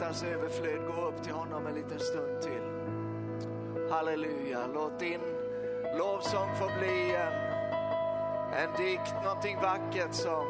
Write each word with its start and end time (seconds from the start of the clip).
hjärtas 0.00 0.22
överflöd 0.22 0.86
gå 0.86 1.06
upp 1.06 1.22
till 1.22 1.32
honom 1.32 1.66
en 1.66 1.74
liten 1.74 1.98
stund 1.98 2.40
till. 2.42 2.62
Halleluja, 3.90 4.66
låt 4.74 4.98
din 4.98 5.20
lovsång 5.98 6.48
få 6.58 6.70
bli 6.78 7.14
en, 7.14 7.32
en 8.52 8.76
dikt, 8.76 9.14
någonting 9.24 9.56
vackert 9.62 10.14
som 10.14 10.44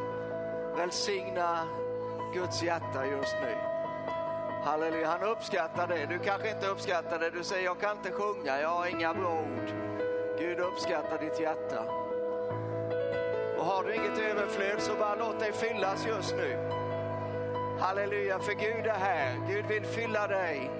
välsignar 0.77 1.67
Guds 2.35 2.63
hjärta 2.63 3.07
just 3.07 3.37
nu. 3.43 3.55
Halleluja, 4.65 5.09
han 5.09 5.23
uppskattar 5.23 5.87
det. 5.87 6.07
Du 6.07 6.19
kanske 6.19 6.51
inte 6.51 6.67
uppskattar 6.67 7.19
det. 7.19 7.31
Du 7.31 7.45
säger, 7.45 7.65
jag 7.65 7.81
kan 7.81 7.97
inte 7.97 8.11
sjunga, 8.13 8.61
jag 8.61 8.69
har 8.69 8.87
inga 8.87 9.15
bra 9.15 9.41
ord. 9.41 9.73
Gud 10.39 10.61
uppskattar 10.61 11.19
ditt 11.19 11.41
hjärta. 11.41 11.85
Och 13.59 13.65
har 13.65 13.85
du 13.85 13.95
inget 13.95 14.19
överflöd 14.19 14.83
så 14.83 14.95
bara 14.95 15.15
låt 15.15 15.41
dig 15.41 15.53
fyllas 15.53 16.07
just 16.07 16.37
nu. 16.37 16.80
Halleluja, 17.81 18.39
för 18.39 18.53
Gud 18.53 18.87
är 18.87 18.99
här. 18.99 19.37
Gud 19.49 19.67
vill 19.67 19.85
fylla 19.85 20.27
dig 20.27 20.71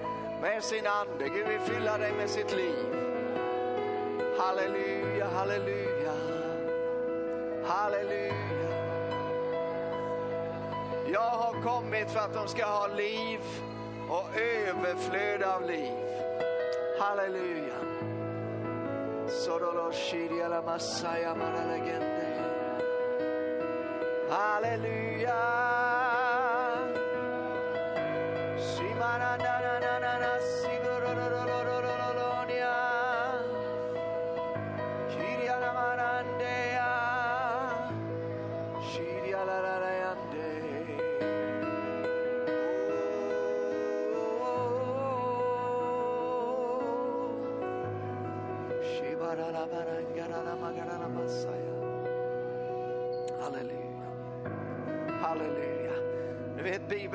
med 0.41 0.63
sin 0.63 0.87
ande. 0.87 1.29
Gud 1.29 1.47
vill 1.47 1.59
fylla 1.59 1.97
dig 1.97 2.11
med 2.13 2.29
sitt 2.29 2.51
liv. 2.51 2.85
Halleluja, 4.39 5.27
halleluja, 5.27 6.13
halleluja. 7.65 8.33
Jag 11.11 11.29
har 11.29 11.61
kommit 11.61 12.11
för 12.11 12.19
att 12.19 12.33
de 12.33 12.47
ska 12.47 12.65
ha 12.65 12.87
liv 12.87 13.39
och 14.09 14.39
överflöd 14.39 15.43
av 15.43 15.65
liv. 15.65 15.93
Halleluja. 16.99 17.75
Masaya. 20.65 21.35
Halleluja. 24.29 25.50
para 29.01 29.35
dar. 29.37 29.60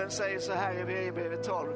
Bibeln 0.06 0.16
säger 0.16 0.38
så 0.38 0.52
här 0.52 0.74
i 0.74 0.78
Hebreerbrevet 0.78 1.42
12. 1.42 1.72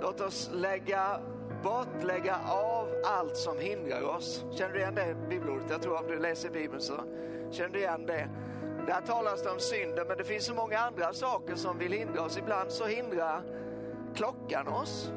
Låt 0.00 0.20
oss 0.20 0.50
lägga 0.52 1.20
bort, 1.62 2.02
lägga 2.02 2.36
av 2.48 2.88
allt 3.04 3.36
som 3.36 3.58
hindrar 3.58 4.02
oss. 4.02 4.44
Känner 4.52 4.74
du 4.74 4.80
igen 4.80 4.94
det 4.94 5.16
bibelordet? 5.28 5.70
Jag 5.70 5.82
tror 5.82 5.98
om 5.98 6.06
du 6.06 6.18
läser 6.18 6.50
Bibeln 6.50 6.80
så 6.80 6.94
känner 7.50 7.70
du 7.70 7.78
igen 7.78 8.06
det. 8.06 8.28
Där 8.86 9.00
talas 9.06 9.42
det 9.42 9.50
om 9.50 9.58
synden 9.60 10.06
men 10.08 10.16
det 10.18 10.24
finns 10.24 10.44
så 10.44 10.54
många 10.54 10.78
andra 10.78 11.12
saker 11.12 11.54
som 11.54 11.78
vill 11.78 11.92
hindra 11.92 12.22
oss. 12.22 12.38
Ibland 12.38 12.70
så 12.70 12.84
hindrar 12.84 13.42
klockan 14.14 14.68
oss. 14.68 15.12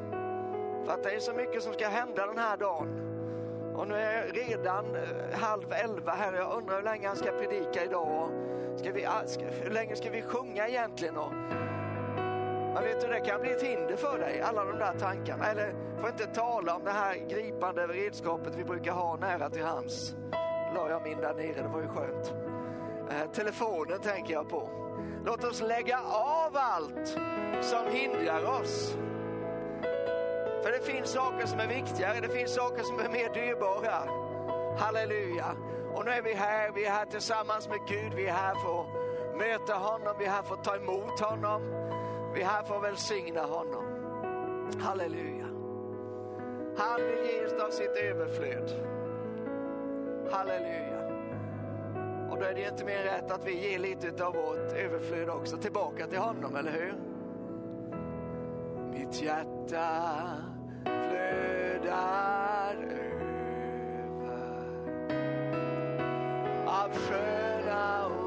För 0.84 0.92
att 0.92 1.02
det 1.02 1.10
är 1.10 1.20
så 1.20 1.32
mycket 1.32 1.62
som 1.62 1.72
ska 1.72 1.88
hända 1.88 2.26
den 2.26 2.38
här 2.38 2.56
dagen. 2.56 2.88
Och 3.76 3.88
nu 3.88 3.94
är 3.94 4.12
jag 4.12 4.36
redan 4.36 4.94
eh, 4.94 5.38
halv 5.38 5.72
elva 5.72 6.12
här. 6.12 6.32
Jag 6.32 6.52
undrar 6.52 6.76
hur 6.76 6.84
länge 6.84 7.06
han 7.06 7.16
ska 7.16 7.30
predika 7.30 7.84
idag. 7.84 8.30
Ska 8.76 8.92
vi, 8.92 9.06
ah, 9.06 9.26
ska, 9.26 9.44
hur 9.44 9.70
länge 9.70 9.96
ska 9.96 10.10
vi 10.10 10.22
sjunga 10.22 10.68
egentligen? 10.68 11.16
Och, 11.16 11.32
men 12.78 12.86
vet 12.86 13.00
du, 13.00 13.08
det 13.08 13.20
kan 13.20 13.40
bli 13.40 13.50
ett 13.50 13.62
hinder 13.62 13.96
för 13.96 14.18
dig, 14.18 14.40
alla 14.40 14.64
de 14.64 14.78
där 14.78 14.98
tankarna. 14.98 15.46
Eller 15.46 15.74
får 16.00 16.08
inte 16.08 16.26
tala 16.26 16.74
om 16.76 16.84
det 16.84 16.90
här 16.90 17.16
gripande 17.28 17.86
redskapet 17.86 18.54
vi 18.54 18.64
brukar 18.64 18.92
ha 18.92 19.16
nära 19.16 19.50
till 19.50 19.64
hands. 19.64 20.14
La 20.74 20.90
jag 20.90 21.02
min 21.02 21.20
där 21.20 21.34
nere, 21.34 21.62
det 21.62 21.68
var 21.68 21.80
ju 21.80 21.88
skönt. 21.88 22.34
Eh, 23.10 23.30
telefonen 23.32 24.00
tänker 24.00 24.32
jag 24.32 24.48
på. 24.48 24.70
Låt 25.24 25.44
oss 25.44 25.60
lägga 25.60 26.00
av 26.12 26.56
allt 26.56 27.08
som 27.60 27.86
hindrar 27.90 28.60
oss. 28.60 28.96
För 30.62 30.72
det 30.72 30.84
finns 30.84 31.10
saker 31.10 31.46
som 31.46 31.60
är 31.60 31.66
viktigare, 31.66 32.20
det 32.20 32.28
finns 32.28 32.54
saker 32.54 32.82
som 32.82 33.00
är 33.00 33.08
mer 33.08 33.34
dyrbara. 33.34 34.08
Halleluja. 34.78 35.56
Och 35.94 36.04
nu 36.04 36.10
är 36.10 36.22
vi 36.22 36.34
här, 36.34 36.72
vi 36.74 36.84
är 36.84 36.90
här 36.90 37.06
tillsammans 37.06 37.68
med 37.68 37.78
Gud, 37.88 38.14
vi 38.14 38.26
är 38.26 38.32
här 38.32 38.54
för 38.54 38.80
att 38.80 38.86
möta 39.38 39.74
honom, 39.74 40.14
vi 40.18 40.24
är 40.24 40.30
här 40.30 40.42
för 40.42 40.54
att 40.54 40.64
ta 40.64 40.76
emot 40.76 41.20
honom. 41.20 41.87
Vi 42.38 42.44
är 42.44 42.48
här 42.48 42.62
för 42.62 42.76
att 42.76 42.82
välsigna 42.82 43.42
honom. 43.42 43.84
Halleluja. 44.80 45.46
Han 46.76 47.06
vill 47.06 47.30
ge 47.30 47.46
oss 47.46 47.52
av 47.52 47.70
sitt 47.70 47.96
överflöd. 47.96 48.70
Halleluja. 50.30 51.08
Och 52.30 52.38
då 52.38 52.44
är 52.44 52.54
det 52.54 52.68
inte 52.68 52.84
mer 52.84 53.02
rätt 53.02 53.30
att 53.30 53.46
vi 53.46 53.70
ger 53.70 53.78
lite 53.78 54.24
av 54.24 54.34
vårt 54.34 54.72
överflöd 54.72 55.28
också 55.28 55.56
tillbaka 55.56 56.06
till 56.06 56.18
honom, 56.18 56.56
eller 56.56 56.72
hur? 56.72 56.94
Mitt 58.92 59.22
hjärta 59.22 59.86
flödar 60.84 62.76
över 62.90 63.08
av 66.66 66.90
sköna 66.94 68.06
ord 68.06 68.18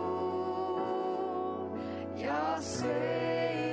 jag 2.16 2.62
säger. 2.62 3.71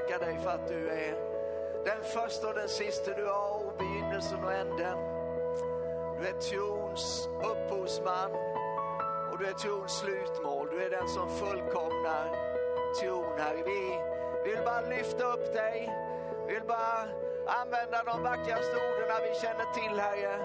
Tackar 0.00 0.26
dig 0.26 0.38
för 0.38 0.50
att 0.50 0.68
du 0.68 0.90
är 0.90 1.14
den 1.84 2.02
första 2.02 2.48
och 2.48 2.54
den 2.54 2.68
sista 2.68 3.14
du 3.14 3.26
har, 3.26 3.66
och 3.66 3.72
begynnelsen 3.78 4.44
och 4.44 4.52
änden. 4.52 4.98
Du 6.18 6.26
är 6.26 6.32
trons 6.32 7.28
upphovsman 7.44 8.30
och 9.32 9.38
du 9.38 9.46
är 9.46 9.52
trons 9.52 9.98
slutmål. 9.98 10.68
Du 10.70 10.82
är 10.82 10.90
den 10.90 11.08
som 11.08 11.28
fullkomnar 11.30 12.26
tron, 13.00 13.38
Herre. 13.38 13.62
Vi 13.64 14.50
vill 14.50 14.64
bara 14.64 14.80
lyfta 14.80 15.24
upp 15.24 15.52
dig. 15.52 15.90
Vi 16.46 16.54
vill 16.54 16.62
bara 16.66 17.08
använda 17.46 18.02
de 18.04 18.22
vackraste 18.22 18.76
orden 18.76 19.20
vi 19.22 19.40
känner 19.40 19.74
till, 19.74 20.00
Herre. 20.00 20.40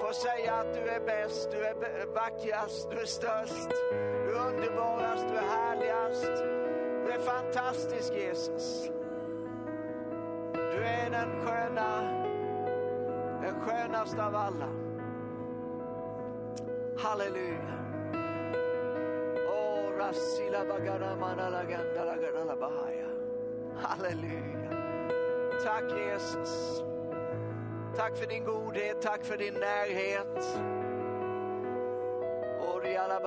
För 0.00 0.08
att 0.08 0.16
säga 0.16 0.54
att 0.54 0.74
du 0.74 0.90
är 0.90 1.00
bäst, 1.00 1.50
du 1.50 1.66
är 1.66 2.06
vackrast, 2.14 2.90
du 2.90 3.00
är 3.00 3.06
störst, 3.06 3.70
du 4.26 4.36
är 4.36 4.48
underbarast, 4.48 5.24
du 5.28 5.36
är 5.36 5.48
härligast. 5.56 6.65
Du 7.06 7.12
är 7.12 7.18
fantastisk, 7.18 8.12
Jesus. 8.14 8.90
Du 10.52 10.84
är 10.84 11.10
den 11.10 11.46
sköna, 11.46 12.00
den 13.42 13.60
skönaste 13.60 14.24
av 14.24 14.34
alla. 14.34 14.68
Halleluja. 16.98 17.78
Oh, 19.48 19.98
rassila. 19.98 20.64
Halleluja. 23.76 24.70
Tack 25.64 25.84
Jesus. 25.98 26.82
Tack 27.96 28.16
för 28.16 28.26
din 28.26 28.44
godhet, 28.44 29.02
tack 29.02 29.24
för 29.24 29.36
din 29.36 29.54
närhet. 29.54 30.60
Oriala 32.74 33.20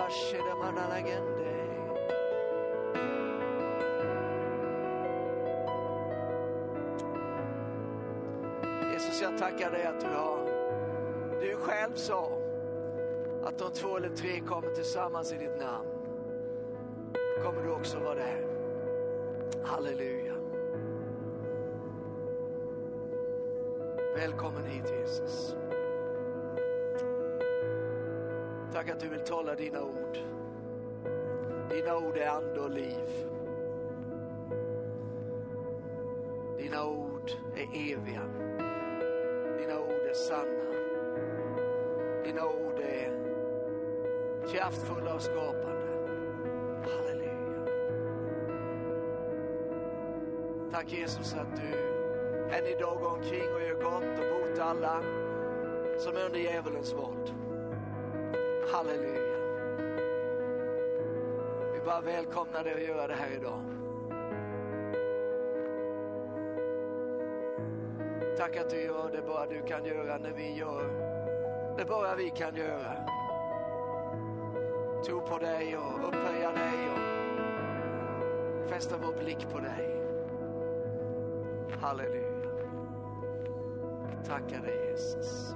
tackar 9.39 9.71
dig 9.71 9.85
att 9.85 9.99
du 9.99 10.07
har, 10.07 10.39
du 11.41 11.55
själv 11.55 11.93
sa 11.93 12.37
att 13.43 13.57
de 13.57 13.71
två 13.71 13.97
eller 13.97 14.09
tre 14.09 14.39
kommer 14.39 14.69
tillsammans 14.69 15.33
i 15.33 15.37
ditt 15.37 15.59
namn. 15.59 15.87
Kommer 17.43 17.63
du 17.63 17.71
också 17.71 17.99
vara 17.99 18.15
där. 18.15 18.45
Halleluja. 19.63 20.33
Välkommen 24.15 24.65
hit 24.65 24.93
Jesus. 24.99 25.55
Tack 28.73 28.89
att 28.89 28.99
du 28.99 29.09
vill 29.09 29.19
tala 29.19 29.55
dina 29.55 29.83
ord. 29.83 30.17
Dina 31.69 31.97
ord 31.97 32.17
är 32.17 32.27
ande 32.27 32.61
och 32.61 32.71
liv. 32.71 33.27
Dina 36.57 36.85
ord 36.85 37.31
är 37.55 37.93
eviga. 37.93 38.48
Dina 40.29 40.37
ord 40.37 40.45
är 40.45 40.53
sanna. 40.53 42.23
Dina 42.23 42.45
ord 42.45 42.79
är 42.79 43.11
kraftfulla 44.51 45.13
och 45.13 45.21
skapande. 45.21 45.87
Halleluja. 46.89 47.65
Tack 50.71 50.91
Jesus 50.91 51.33
att 51.33 51.55
du 51.55 51.77
än 52.55 52.65
idag 52.65 52.99
går 52.99 53.09
omkring 53.09 53.53
och 53.55 53.61
gör 53.61 53.83
gott 53.83 54.19
och 54.19 54.49
botar 54.49 54.63
alla 54.63 55.01
som 55.99 56.17
är 56.17 56.25
under 56.25 56.39
djävulens 56.39 56.93
våld. 56.93 57.33
Halleluja. 58.71 59.39
Vi 61.73 61.79
bara 61.85 62.01
välkomnar 62.01 62.63
dig 62.63 62.73
att 62.73 62.87
göra 62.87 63.07
det 63.07 63.13
här 63.13 63.31
idag. 63.31 63.78
Tack 68.49 68.57
att 68.57 68.69
du 68.69 68.81
gör 68.81 69.11
det 69.11 69.21
bara 69.21 69.45
du 69.45 69.61
kan 69.61 69.85
göra 69.85 70.17
när 70.17 70.31
vi 70.31 70.53
gör 70.53 70.83
det 71.77 71.85
bara 71.85 72.15
vi 72.15 72.29
kan 72.29 72.55
göra. 72.55 72.93
Tro 75.05 75.21
på 75.21 75.37
dig 75.37 75.77
och 75.77 76.07
upphöja 76.07 76.51
dig 76.51 76.89
och 76.93 78.69
fästa 78.69 78.95
vår 78.97 79.13
blick 79.13 79.49
på 79.51 79.59
dig. 79.59 80.01
Halleluja. 81.81 82.49
Tackar 84.25 84.61
dig 84.61 84.89
Jesus. 84.91 85.53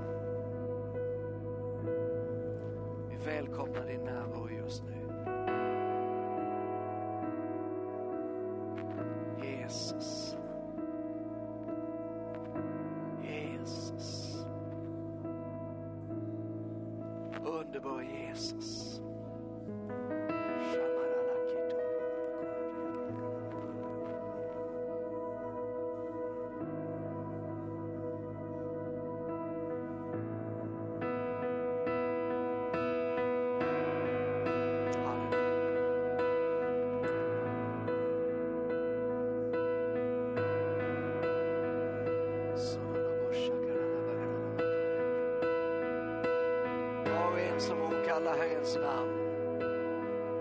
Den 47.53 47.61
som 47.61 47.81
åkallar 47.81 48.37
Herrens 48.37 48.75
namn 48.75 49.19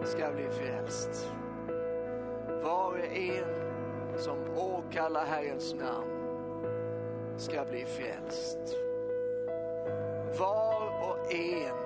ska 0.05 0.33
bli 0.33 0.49
frälst. 0.49 1.33
Var 2.63 2.93
och 2.93 3.17
en 3.17 3.45
som 4.19 4.39
åkallar 4.57 5.25
Herrens 5.25 5.75
namn 5.75 6.11
ska 7.37 7.65
bli 7.65 7.85
frälst. 7.85 8.77
Var 10.39 11.11
och 11.11 11.33
en 11.33 11.77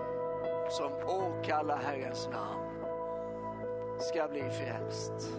som 0.71 0.93
åkallar 1.07 1.79
Herrens 1.79 2.29
namn 2.33 2.85
ska 3.99 4.29
bli 4.29 4.43
frälst. 4.43 5.33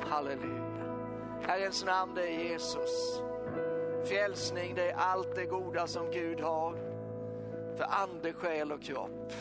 Halleluja. 0.00 0.96
Herrens 1.42 1.84
namn 1.84 2.14
det 2.14 2.22
är 2.22 2.50
Jesus. 2.50 3.22
Frälsning 4.04 4.74
det 4.74 4.90
är 4.90 4.96
allt 4.96 5.34
det 5.34 5.46
goda 5.46 5.86
som 5.86 6.10
Gud 6.10 6.40
har 6.40 6.87
för 7.78 7.86
ande, 7.90 8.32
själ 8.32 8.72
och 8.72 8.82
kropp. 8.82 9.32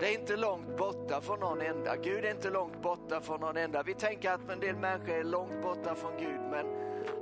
Det 0.00 0.06
är 0.06 0.20
inte 0.20 0.36
långt 0.36 0.76
borta 0.76 1.20
från 1.20 1.40
någon 1.40 1.60
enda. 1.60 1.96
Gud 1.96 2.24
är 2.24 2.30
inte 2.30 2.50
långt 2.50 2.82
borta 2.82 3.20
från 3.20 3.40
någon 3.40 3.56
enda. 3.56 3.82
Vi 3.82 3.94
tänker 3.94 4.30
att 4.32 4.50
en 4.50 4.60
del 4.60 4.76
människor 4.76 5.14
är 5.14 5.24
långt 5.24 5.62
borta 5.62 5.94
från 5.94 6.12
Gud, 6.18 6.40
men 6.50 6.66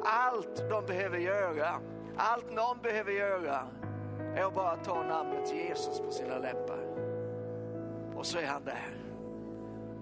allt 0.05 0.65
de 0.71 0.87
behöver 0.87 1.19
göra, 1.19 1.81
allt 2.17 2.53
någon 2.53 2.79
behöver 2.83 3.13
göra 3.13 3.69
är 4.35 4.45
att 4.45 4.55
bara 4.55 4.77
ta 4.77 5.03
namnet 5.03 5.55
Jesus 5.55 6.01
på 6.01 6.11
sina 6.11 6.39
läppar. 6.39 6.81
Och 8.17 8.27
så 8.27 8.39
är 8.39 8.47
han 8.47 8.65
där. 8.65 8.97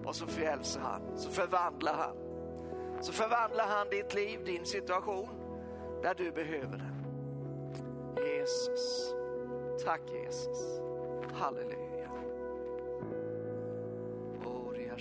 Och 0.05 0.15
så 0.15 0.27
frälser 0.27 0.81
han, 0.81 1.17
så 1.17 1.29
förvandlar 1.29 1.93
han. 1.93 2.17
Så 3.01 3.13
förvandlar 3.13 3.65
han 3.67 3.89
ditt 3.89 4.13
liv, 4.13 4.45
din 4.45 4.65
situation, 4.65 5.29
där 6.01 6.13
du 6.17 6.31
behöver 6.31 6.77
den. 6.77 6.94
Jesus. 8.45 9.15
Tack 9.75 10.01
Jesus. 10.05 10.79
Halleluja. 11.33 12.09
Oria 14.45 14.95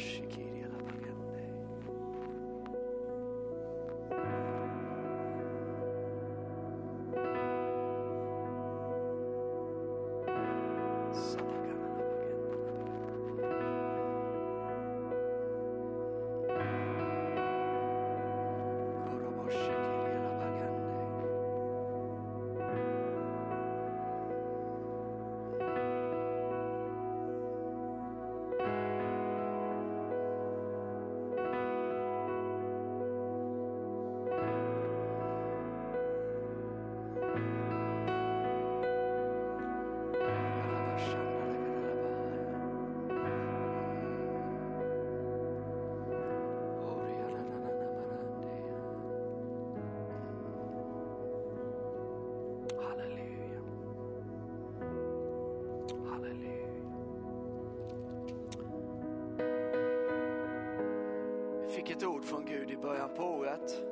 ett 62.04 62.10
ord 62.10 62.24
från 62.24 62.44
Gud 62.44 62.70
i 62.70 62.76
början 62.76 63.10
på 63.16 63.24
året 63.24 63.82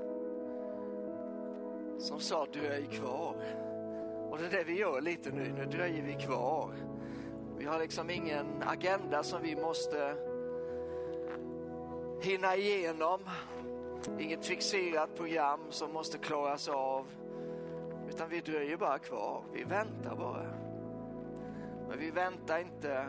som 1.98 2.20
sa 2.20 2.46
dröj 2.52 2.86
kvar. 2.86 3.36
Och 4.30 4.38
det 4.38 4.46
är 4.46 4.50
det 4.50 4.64
vi 4.64 4.78
gör 4.78 5.00
lite 5.00 5.30
nu, 5.30 5.52
nu 5.52 5.64
dröjer 5.64 6.02
vi 6.02 6.14
kvar. 6.14 6.70
Vi 7.58 7.64
har 7.64 7.78
liksom 7.78 8.10
ingen 8.10 8.46
agenda 8.62 9.22
som 9.22 9.42
vi 9.42 9.56
måste 9.56 10.16
hinna 12.22 12.56
igenom. 12.56 13.20
Inget 14.18 14.46
fixerat 14.46 15.16
program 15.16 15.60
som 15.70 15.92
måste 15.92 16.18
klaras 16.18 16.68
av. 16.68 17.06
Utan 18.08 18.28
vi 18.28 18.40
dröjer 18.40 18.76
bara 18.76 18.98
kvar, 18.98 19.44
vi 19.52 19.64
väntar 19.64 20.16
bara. 20.16 20.46
Men 21.88 21.98
vi 21.98 22.10
väntar 22.10 22.58
inte 22.58 23.06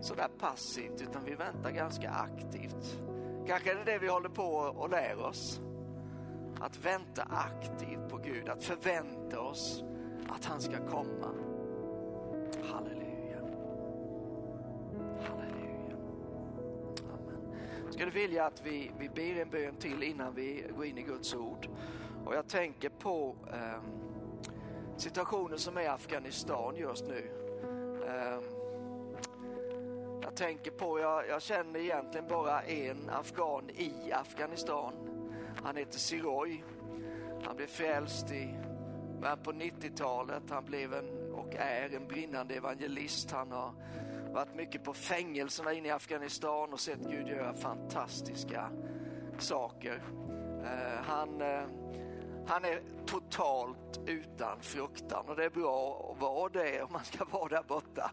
sådär 0.00 0.28
passivt 0.38 1.02
utan 1.02 1.24
vi 1.24 1.34
väntar 1.34 1.70
ganska 1.70 2.10
aktivt. 2.10 3.11
Kanske 3.46 3.70
är 3.70 3.74
det 3.74 3.84
det 3.84 3.98
vi 3.98 4.08
håller 4.08 4.28
på 4.28 4.52
och 4.52 4.90
lär 4.90 5.18
oss. 5.18 5.60
Att 6.60 6.84
vänta 6.84 7.22
aktivt 7.22 8.08
på 8.08 8.16
Gud, 8.16 8.48
att 8.48 8.64
förvänta 8.64 9.40
oss 9.40 9.84
att 10.28 10.44
han 10.44 10.60
ska 10.60 10.76
komma. 10.88 11.34
Halleluja. 12.62 13.40
Halleluja. 15.20 15.96
Amen. 17.12 17.54
Ska 17.90 18.04
du 18.04 18.10
vilja 18.10 18.46
att 18.46 18.62
vi, 18.66 18.90
vi 18.98 19.08
ber 19.08 19.42
en 19.42 19.50
bön 19.50 19.76
till 19.76 20.02
innan 20.02 20.34
vi 20.34 20.64
går 20.76 20.84
in 20.84 20.98
i 20.98 21.02
Guds 21.02 21.34
ord? 21.34 21.68
Och 22.24 22.34
jag 22.34 22.48
tänker 22.48 22.88
på 22.88 23.36
eh, 23.52 23.82
situationen 24.96 25.58
som 25.58 25.76
är 25.76 25.82
i 25.82 25.86
Afghanistan 25.86 26.76
just 26.76 27.04
nu. 27.08 27.30
Eh, 28.06 28.40
jag 30.32 30.36
tänker 30.36 30.70
på, 30.70 31.00
jag, 31.00 31.28
jag 31.28 31.42
känner 31.42 31.80
egentligen 31.80 32.28
bara 32.28 32.62
en 32.62 33.10
afghan 33.10 33.70
i 33.70 34.12
Afghanistan. 34.12 34.92
Han 35.64 35.76
heter 35.76 35.98
Siroy. 35.98 36.62
Han 37.44 37.56
blev 37.56 37.66
frälst 37.66 38.30
i 38.32 38.54
början 39.20 39.38
på 39.42 39.52
90-talet. 39.52 40.42
Han 40.50 40.64
blev 40.64 40.94
en, 40.94 41.32
och 41.32 41.54
är 41.54 41.96
en 41.96 42.06
brinnande 42.06 42.54
evangelist. 42.54 43.30
Han 43.30 43.52
har 43.52 43.72
varit 44.32 44.54
mycket 44.54 44.84
på 44.84 44.94
fängelserna 44.94 45.72
inne 45.72 45.88
i 45.88 45.90
Afghanistan 45.90 46.72
och 46.72 46.80
sett 46.80 47.00
Gud 47.00 47.28
göra 47.28 47.54
fantastiska 47.54 48.70
saker. 49.38 50.02
Eh, 50.64 51.04
han, 51.04 51.40
eh, 51.40 51.62
han 52.46 52.64
är 52.64 52.82
totalt 53.06 54.00
utan 54.06 54.60
fruktan 54.60 55.24
och 55.28 55.36
det 55.36 55.44
är 55.44 55.50
bra 55.50 56.10
att 56.12 56.20
vara 56.20 56.48
det 56.48 56.82
om 56.82 56.92
man 56.92 57.04
ska 57.04 57.24
vara 57.24 57.48
där 57.48 57.62
borta. 57.62 58.10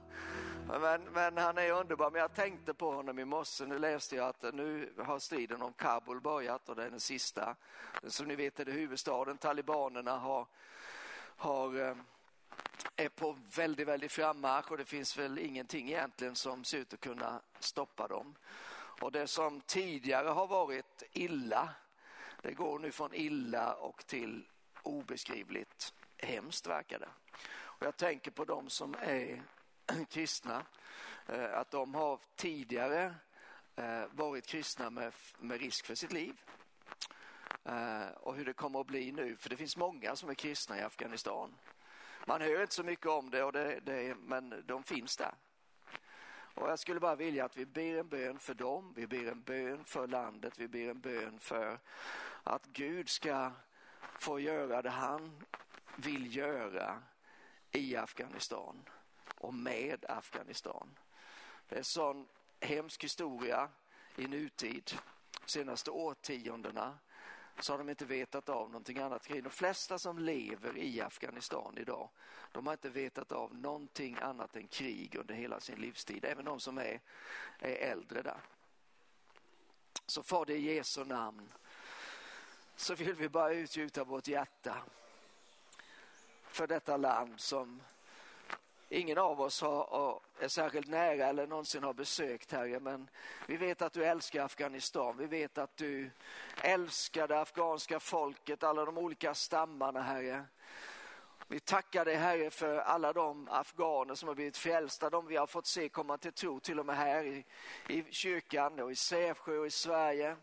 Men, 0.69 1.03
men, 1.03 1.37
han 1.37 1.57
är 1.57 1.71
underbar. 1.71 2.11
Men 2.11 2.21
jag 2.21 2.33
tänkte 2.33 2.73
på 2.73 2.91
honom 2.91 3.19
i 3.19 3.25
morse. 3.25 3.65
Nu 3.65 3.79
läste 3.79 4.15
jag 4.15 4.27
att 4.27 4.53
nu 4.53 4.93
har 4.97 5.19
striden 5.19 5.61
om 5.61 5.73
Kabul 5.73 6.21
börjat 6.21 6.69
och 6.69 6.75
det 6.75 6.83
är 6.83 6.89
den 6.89 6.99
sista. 6.99 7.55
Som 8.03 8.27
ni 8.27 8.35
vet 8.35 8.59
är 8.59 8.65
det 8.65 8.71
huvudstaden. 8.71 9.37
Talibanerna 9.37 10.17
har, 10.17 10.47
har, 11.37 11.79
eh, 11.79 11.95
är 12.95 13.09
på 13.09 13.37
väldigt, 13.55 13.87
väldigt 13.87 14.11
frammarsch 14.11 14.71
och 14.71 14.77
det 14.77 14.85
finns 14.85 15.17
väl 15.17 15.39
ingenting 15.39 15.87
egentligen 15.87 16.35
som 16.35 16.63
ser 16.63 16.77
ut 16.77 16.93
att 16.93 16.99
kunna 16.99 17.41
stoppa 17.59 18.07
dem. 18.07 18.35
Och 19.01 19.11
det 19.11 19.27
som 19.27 19.61
tidigare 19.61 20.27
har 20.27 20.47
varit 20.47 21.03
illa, 21.11 21.69
det 22.41 22.53
går 22.53 22.79
nu 22.79 22.91
från 22.91 23.13
illa 23.13 23.73
och 23.73 24.05
till 24.05 24.47
obeskrivligt 24.83 25.93
hemskt 26.17 26.67
verkar 26.67 26.99
det. 26.99 27.09
Och 27.61 27.85
jag 27.85 27.97
tänker 27.97 28.31
på 28.31 28.45
de 28.45 28.69
som 28.69 28.95
är 28.99 29.43
kristna, 30.09 30.65
eh, 31.27 31.53
att 31.53 31.71
de 31.71 31.95
har 31.95 32.19
tidigare 32.35 33.15
eh, 33.75 34.03
varit 34.11 34.47
kristna 34.47 34.89
med, 34.89 35.13
med 35.39 35.59
risk 35.59 35.85
för 35.85 35.95
sitt 35.95 36.11
liv. 36.11 36.41
Eh, 37.63 38.07
och 38.07 38.35
hur 38.35 38.45
det 38.45 38.53
kommer 38.53 38.81
att 38.81 38.87
bli 38.87 39.11
nu, 39.11 39.35
för 39.37 39.49
det 39.49 39.57
finns 39.57 39.77
många 39.77 40.15
som 40.15 40.29
är 40.29 40.33
kristna 40.33 40.79
i 40.79 40.81
Afghanistan. 40.81 41.55
Man 42.25 42.41
hör 42.41 42.61
inte 42.61 42.75
så 42.75 42.83
mycket 42.83 43.05
om 43.05 43.29
det, 43.29 43.43
och 43.43 43.51
det, 43.51 43.79
det 43.79 44.15
men 44.15 44.63
de 44.65 44.83
finns 44.83 45.17
där. 45.17 45.33
Och 46.53 46.69
jag 46.69 46.79
skulle 46.79 46.99
bara 46.99 47.15
vilja 47.15 47.45
att 47.45 47.57
vi 47.57 47.65
ber 47.65 47.97
en 47.97 48.07
bön 48.07 48.39
för 48.39 48.53
dem, 48.53 48.93
vi 48.95 49.07
ber 49.07 49.31
en 49.31 49.41
bön 49.41 49.85
för 49.85 50.07
landet, 50.07 50.53
vi 50.57 50.67
ber 50.67 50.89
en 50.89 50.99
bön 50.99 51.39
för 51.39 51.79
att 52.43 52.65
Gud 52.65 53.09
ska 53.09 53.51
få 54.19 54.39
göra 54.39 54.81
det 54.81 54.89
han 54.89 55.43
vill 55.95 56.35
göra 56.35 57.03
i 57.71 57.95
Afghanistan 57.95 58.83
och 59.37 59.53
med 59.53 60.05
Afghanistan. 60.09 60.97
Det 61.67 61.75
är 61.75 61.79
en 61.79 61.83
sån 61.83 62.27
hemsk 62.59 63.03
historia 63.03 63.69
i 64.15 64.27
nutid. 64.27 64.91
De 65.45 65.51
senaste 65.51 65.91
årtiondena 65.91 66.97
så 67.59 67.73
har 67.73 67.77
de 67.77 67.89
inte 67.89 68.05
vetat 68.05 68.49
av 68.49 68.69
någonting 68.69 68.97
annat. 68.97 69.27
De 69.27 69.49
flesta 69.49 69.99
som 69.99 70.19
lever 70.19 70.77
i 70.77 71.01
Afghanistan 71.01 71.77
idag, 71.77 72.09
de 72.51 72.67
har 72.67 72.73
inte 72.73 72.89
vetat 72.89 73.31
av 73.31 73.55
någonting 73.55 74.17
annat 74.21 74.55
än 74.55 74.67
krig 74.67 75.15
under 75.15 75.35
hela 75.35 75.59
sin 75.59 75.81
livstid. 75.81 76.25
Även 76.25 76.45
de 76.45 76.59
som 76.59 76.77
är, 76.77 77.01
är 77.59 77.75
äldre 77.75 78.21
där. 78.21 78.41
Så 80.05 80.23
Fader 80.23 80.53
i 80.53 80.75
Jesu 80.75 81.05
namn 81.05 81.51
så 82.75 82.95
vill 82.95 83.13
vi 83.13 83.29
bara 83.29 83.53
utgjuta 83.53 84.03
vårt 84.03 84.27
hjärta 84.27 84.83
för 86.43 86.67
detta 86.67 86.97
land 86.97 87.39
som 87.39 87.81
ingen 88.89 89.17
av 89.17 89.41
oss 89.41 89.61
har, 89.61 90.21
är 90.39 90.47
särskilt 90.47 90.87
nära 90.87 91.27
eller 91.27 91.47
någonsin 91.47 91.83
har 91.83 91.93
besökt, 91.93 92.51
Herre, 92.51 92.79
men 92.79 93.09
vi 93.47 93.57
vet 93.57 93.81
att 93.81 93.93
du 93.93 94.05
älskar 94.05 94.43
Afghanistan. 94.43 95.17
Vi 95.17 95.25
vet 95.25 95.57
att 95.57 95.77
du 95.77 96.11
älskar 96.61 97.27
det 97.27 97.39
afghanska 97.39 97.99
folket, 97.99 98.63
alla 98.63 98.85
de 98.85 98.97
olika 98.97 99.33
stammarna, 99.33 100.01
Herre. 100.01 100.45
Vi 101.47 101.59
tackar 101.59 102.05
dig 102.05 102.15
Herre 102.15 102.49
för 102.49 102.77
alla 102.77 103.13
de 103.13 103.47
afghaner 103.51 104.15
som 104.15 104.27
har 104.27 104.35
blivit 104.35 104.57
frälsta, 104.57 105.09
de 105.09 105.27
vi 105.27 105.35
har 105.35 105.47
fått 105.47 105.67
se 105.67 105.89
komma 105.89 106.17
till 106.17 106.33
tro 106.33 106.59
till 106.59 106.79
och 106.79 106.85
med 106.85 106.97
här 106.97 107.23
i, 107.23 107.45
i 107.87 108.03
kyrkan 108.11 108.79
och 108.79 108.91
i 108.91 108.95
Sävsjö 108.95 109.57
och 109.57 109.67
i 109.67 109.71
Sverige. 109.71 110.35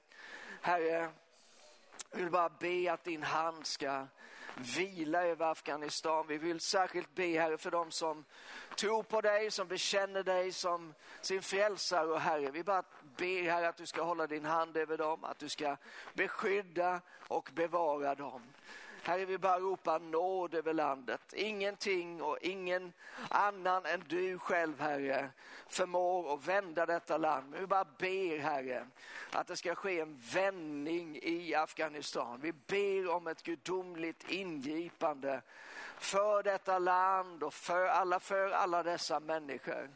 Herre, 0.61 1.11
jag 2.11 2.19
vill 2.19 2.31
bara 2.31 2.49
be 2.49 2.93
att 2.93 3.05
din 3.05 3.23
hand 3.23 3.67
ska 3.67 4.07
vila 4.57 5.23
över 5.23 5.47
Afghanistan. 5.47 6.27
Vi 6.29 6.39
vill 6.39 6.61
särskilt 6.61 7.15
be 7.15 7.41
Herre 7.41 7.59
för 7.59 7.71
dem 7.71 7.91
som 7.91 8.25
tror 8.77 9.03
på 9.03 9.21
dig, 9.21 9.51
som 9.51 9.69
bekänner 9.69 10.23
dig 10.23 10.53
som 10.53 10.95
sin 11.21 11.43
frälsare 11.43 12.07
och 12.07 12.21
Herre. 12.21 12.51
Vi 12.51 12.65
bara 12.65 12.83
ber 13.17 13.51
Herre 13.51 13.69
att 13.69 13.77
du 13.77 13.87
ska 13.87 14.03
hålla 14.03 14.27
din 14.27 14.45
hand 14.45 14.77
över 14.77 14.99
dem, 14.99 15.25
att 15.25 15.39
du 15.39 15.49
ska 15.49 15.77
beskydda 16.15 17.01
och 17.29 17.51
bevara 17.55 18.15
dem. 18.15 18.43
Herre, 19.07 19.25
vi 19.25 19.39
bara 19.39 19.61
ropar 19.61 19.99
nåd 20.01 20.55
över 20.55 20.73
landet. 20.73 21.33
Ingenting 21.33 22.23
och 22.23 22.39
ingen 22.41 22.93
annan 23.29 23.87
än 23.87 24.05
du 24.09 24.39
själv, 24.39 24.81
Herre, 24.81 25.31
förmår 25.69 26.35
att 26.35 26.47
vända 26.49 26.87
detta 26.87 27.17
land. 27.17 27.51
Men 27.51 27.61
vi 27.61 27.67
bara 27.67 27.85
ber, 27.85 28.39
Herre, 28.39 28.87
att 29.33 29.47
det 29.47 29.57
ska 29.57 29.75
ske 29.75 30.01
en 30.01 30.21
vändning 30.33 31.19
i 31.23 31.55
Afghanistan. 31.55 32.41
Vi 32.41 32.53
ber 32.53 33.11
om 33.11 33.27
ett 33.27 33.43
gudomligt 33.43 34.31
ingripande 34.31 35.43
för 35.99 36.43
detta 36.43 36.79
land 36.79 37.43
och 37.43 37.55
för 37.55 37.87
alla, 37.87 38.21
för 38.21 38.51
alla 38.51 38.83
dessa 38.83 39.21
människor. 39.21 39.91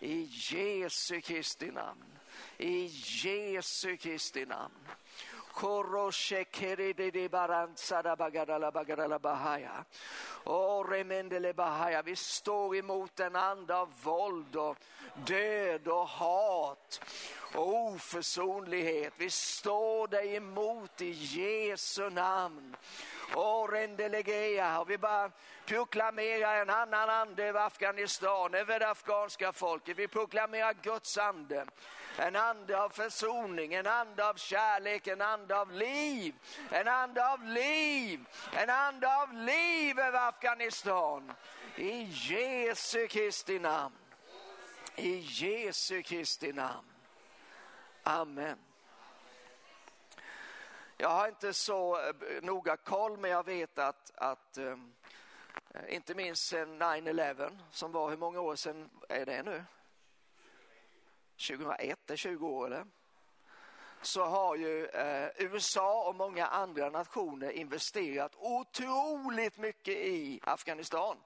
I 0.00 0.28
Jesu 0.30 1.20
Kristi 1.20 1.70
namn. 1.70 2.04
I 2.58 2.86
Jesu 3.24 3.96
Kristi 3.96 4.46
namn. 4.46 4.74
Vi 12.04 12.16
står 12.16 12.76
emot 12.76 13.20
en 13.20 13.36
ande 13.36 13.76
av 13.76 13.92
våld 14.02 14.56
och 14.56 14.76
död 15.26 15.88
och 15.88 16.08
hat 16.08 17.00
och 17.54 17.74
oförsonlighet. 17.74 19.12
Vi 19.16 19.30
står 19.30 20.08
dig 20.08 20.36
emot 20.36 21.00
i 21.00 21.10
Jesu 21.10 22.10
namn. 22.10 22.76
Oh, 23.34 23.64
o 23.64 23.66
Rendelegeja, 23.66 24.80
och 24.80 24.90
vi 24.90 24.98
bara 24.98 25.30
proklamerar 25.66 26.56
en 26.56 26.70
annan 26.70 27.10
ande 27.10 27.44
över 27.44 27.60
Afghanistan, 27.60 28.54
över 28.54 28.78
det 28.78 28.90
afghanska 28.90 29.52
folket. 29.52 29.98
Vi 29.98 30.08
proklamerar 30.08 30.74
Guds 30.82 31.18
ande. 31.18 31.66
En 32.16 32.36
ande 32.36 32.80
av 32.80 32.88
försoning, 32.88 33.74
en 33.74 33.86
ande 33.86 34.28
av 34.28 34.34
kärlek, 34.34 35.06
en 35.06 35.20
ande 35.20 35.60
av 35.60 35.72
liv. 35.72 36.34
En 36.70 36.88
ande 36.88 37.32
av 37.32 37.44
liv, 37.44 38.28
en 38.52 38.70
ande 38.70 39.16
av 39.16 39.32
liv 39.32 39.98
över 39.98 40.28
Afghanistan. 40.28 41.32
I 41.76 42.02
Jesu 42.02 43.06
Kristi 43.06 43.58
namn. 43.58 43.94
I 44.96 45.18
Jesu 45.18 46.02
Kristi 46.02 46.52
namn. 46.52 46.86
Amen. 48.02 48.58
Jag 50.96 51.08
har 51.08 51.28
inte 51.28 51.52
så 51.52 51.98
eh, 51.98 52.14
noga 52.42 52.76
koll, 52.76 53.18
men 53.18 53.30
jag 53.30 53.46
vet 53.46 53.78
att, 53.78 54.12
att 54.14 54.58
eh, 54.58 54.76
inte 55.88 56.14
minst 56.14 56.48
sen 56.48 56.82
9-11 56.82 57.58
som 57.70 57.92
var, 57.92 58.10
hur 58.10 58.16
många 58.16 58.40
år 58.40 58.56
sedan 58.56 58.90
är 59.08 59.26
det 59.26 59.42
nu? 59.42 59.64
2001, 61.48 61.98
det 62.06 62.12
är 62.12 62.16
20 62.16 62.48
år 62.48 62.66
eller? 62.66 62.84
så 64.02 64.24
har 64.24 64.56
ju 64.56 64.86
eh, 64.86 65.28
USA 65.36 66.08
och 66.08 66.14
många 66.14 66.46
andra 66.46 66.90
nationer 66.90 67.50
investerat 67.50 68.32
otroligt 68.38 69.58
mycket 69.58 69.94
i 69.94 70.40
Afghanistan. 70.44 71.16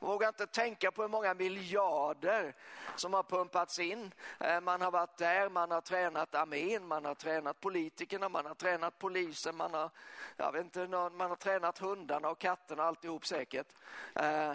Man 0.00 0.10
vågar 0.10 0.28
inte 0.28 0.46
tänka 0.46 0.90
på 0.90 1.02
hur 1.02 1.08
många 1.08 1.34
miljarder 1.34 2.54
som 2.96 3.14
har 3.14 3.22
pumpats 3.22 3.78
in. 3.78 4.14
Eh, 4.40 4.60
man 4.60 4.80
har 4.80 4.90
varit 4.90 5.16
där, 5.16 5.48
man 5.48 5.70
har 5.70 5.80
tränat 5.80 6.34
armén, 6.34 6.86
man 6.86 7.04
har 7.04 7.14
tränat 7.14 7.60
politikerna, 7.60 8.28
man 8.28 8.46
har 8.46 8.54
tränat 8.54 8.98
polisen, 8.98 9.56
man 9.56 9.74
har, 9.74 9.90
jag 10.36 10.52
vet 10.52 10.62
inte, 10.62 10.86
man 10.86 11.20
har 11.20 11.36
tränat 11.36 11.78
hundarna 11.78 12.28
och 12.28 12.38
katterna 12.38 12.82
alltihop 12.82 13.26
säkert. 13.26 13.68
Eh, 14.14 14.52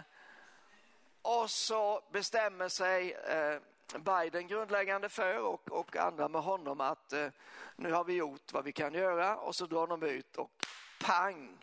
och 1.21 1.49
så 1.49 2.01
bestämmer 2.11 2.69
sig 2.69 3.11
eh, 3.11 3.59
Biden 3.99 4.47
grundläggande 4.47 5.09
för 5.09 5.39
och, 5.39 5.71
och 5.71 5.97
andra 5.97 6.27
med 6.27 6.41
honom 6.41 6.81
att 6.81 7.13
eh, 7.13 7.27
nu 7.75 7.91
har 7.91 8.03
vi 8.03 8.13
gjort 8.13 8.53
vad 8.53 8.63
vi 8.63 8.71
kan 8.71 8.93
göra 8.93 9.37
och 9.37 9.55
så 9.55 9.65
drar 9.65 9.87
de 9.87 10.03
ut 10.03 10.35
och 10.35 10.51
pang 10.99 11.57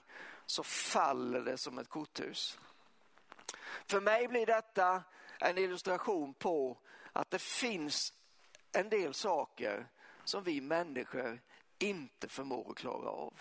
så 0.46 0.62
faller 0.62 1.40
det 1.40 1.58
som 1.58 1.78
ett 1.78 1.88
korthus. 1.88 2.58
För 3.86 4.00
mig 4.00 4.28
blir 4.28 4.46
detta 4.46 5.02
en 5.38 5.58
illustration 5.58 6.34
på 6.34 6.78
att 7.12 7.30
det 7.30 7.42
finns 7.42 8.12
en 8.72 8.88
del 8.88 9.14
saker 9.14 9.86
som 10.24 10.42
vi 10.42 10.60
människor 10.60 11.40
inte 11.78 12.28
förmår 12.28 12.70
att 12.70 12.76
klara 12.76 13.10
av. 13.10 13.34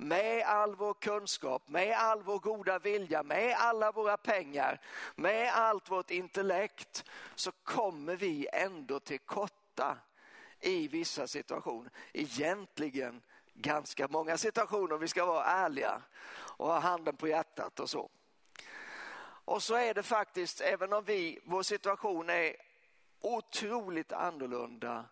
Med 0.00 0.42
all 0.46 0.74
vår 0.74 0.94
kunskap, 0.94 1.68
med 1.68 1.96
all 1.96 2.22
vår 2.22 2.38
goda 2.38 2.78
vilja, 2.78 3.22
med 3.22 3.56
alla 3.58 3.92
våra 3.92 4.16
pengar, 4.16 4.80
med 5.14 5.52
allt 5.54 5.90
vårt 5.90 6.10
intellekt 6.10 7.04
så 7.34 7.52
kommer 7.52 8.16
vi 8.16 8.48
ändå 8.52 9.00
till 9.00 9.18
korta 9.18 9.98
i 10.60 10.88
vissa 10.88 11.26
situationer. 11.26 11.90
Egentligen 12.12 13.22
ganska 13.54 14.08
många 14.08 14.36
situationer 14.36 14.94
om 14.94 15.00
vi 15.00 15.08
ska 15.08 15.24
vara 15.24 15.44
ärliga 15.44 16.02
och 16.56 16.66
ha 16.66 16.78
handen 16.78 17.16
på 17.16 17.28
hjärtat 17.28 17.80
och 17.80 17.90
så. 17.90 18.10
Och 19.44 19.62
så 19.62 19.74
är 19.74 19.94
det 19.94 20.02
faktiskt, 20.02 20.60
även 20.60 20.92
om 20.92 21.04
vi, 21.04 21.40
vår 21.44 21.62
situation 21.62 22.30
är 22.30 22.56
otroligt 23.20 24.12
annorlunda 24.12 25.04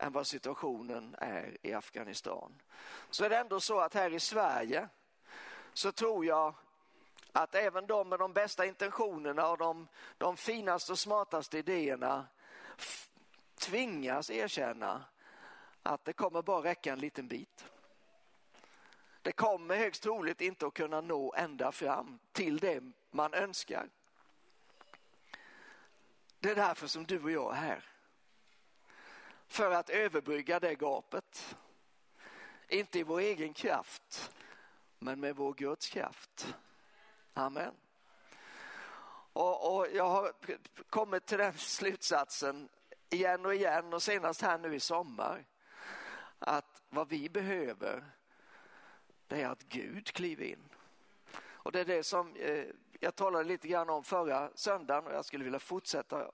än 0.00 0.12
vad 0.12 0.26
situationen 0.26 1.16
är 1.18 1.56
i 1.62 1.72
Afghanistan. 1.72 2.62
Så 3.10 3.24
är 3.24 3.30
det 3.30 3.36
ändå 3.36 3.60
så 3.60 3.80
att 3.80 3.94
här 3.94 4.14
i 4.14 4.20
Sverige 4.20 4.88
så 5.72 5.92
tror 5.92 6.26
jag 6.26 6.54
att 7.32 7.54
även 7.54 7.86
de 7.86 8.08
med 8.08 8.18
de 8.18 8.32
bästa 8.32 8.66
intentionerna 8.66 9.48
och 9.48 9.58
de, 9.58 9.88
de 10.18 10.36
finaste 10.36 10.92
och 10.92 10.98
smartaste 10.98 11.58
idéerna 11.58 12.26
tvingas 13.58 14.30
erkänna 14.30 15.04
att 15.82 16.04
det 16.04 16.12
kommer 16.12 16.42
bara 16.42 16.62
räcka 16.62 16.92
en 16.92 16.98
liten 16.98 17.28
bit. 17.28 17.64
Det 19.22 19.32
kommer 19.32 19.76
högst 19.76 20.02
troligt 20.02 20.40
inte 20.40 20.66
att 20.66 20.74
kunna 20.74 21.00
nå 21.00 21.34
ända 21.36 21.72
fram 21.72 22.18
till 22.32 22.58
det 22.58 22.82
man 23.10 23.34
önskar. 23.34 23.88
Det 26.38 26.50
är 26.50 26.54
därför 26.54 26.86
som 26.86 27.06
du 27.06 27.22
och 27.22 27.30
jag 27.30 27.52
är 27.52 27.60
här. 27.60 27.89
För 29.50 29.70
att 29.70 29.90
överbrygga 29.90 30.60
det 30.60 30.74
gapet. 30.74 31.56
Inte 32.68 32.98
i 32.98 33.02
vår 33.02 33.20
egen 33.20 33.52
kraft, 33.52 34.32
men 34.98 35.20
med 35.20 35.36
vår 35.36 35.54
Guds 35.54 35.88
kraft. 35.88 36.54
Amen. 37.34 37.74
Och, 39.32 39.76
och, 39.76 39.86
jag 39.92 40.08
har 40.08 40.32
kommit 40.90 41.26
till 41.26 41.38
den 41.38 41.52
slutsatsen 41.52 42.68
igen 43.08 43.46
och 43.46 43.54
igen 43.54 43.94
och 43.94 44.02
senast 44.02 44.42
här 44.42 44.58
nu 44.58 44.74
i 44.74 44.80
sommar 44.80 45.44
att 46.38 46.82
vad 46.88 47.08
vi 47.08 47.28
behöver 47.28 48.04
det 49.26 49.42
är 49.42 49.48
att 49.48 49.62
Gud 49.62 50.12
kliver 50.12 50.44
in. 50.44 50.68
Och 51.42 51.72
det 51.72 51.80
är 51.80 51.84
det 51.84 52.02
som 52.02 52.36
eh, 52.36 52.64
jag 53.00 53.16
talade 53.16 53.44
lite 53.44 53.68
grann 53.68 53.90
om 53.90 54.04
förra 54.04 54.50
söndagen 54.54 55.06
och 55.06 55.14
jag 55.14 55.24
skulle 55.24 55.44
vilja 55.44 55.58
fortsätta 55.58 56.20
eh, 56.20 56.30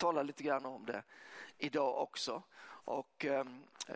tala 0.00 0.22
lite 0.22 0.42
grann 0.42 0.66
om 0.66 0.86
det 0.86 1.02
idag 1.58 2.02
också. 2.02 2.42
Och 2.84 3.24
ehm, 3.24 3.64
eh, 3.88 3.94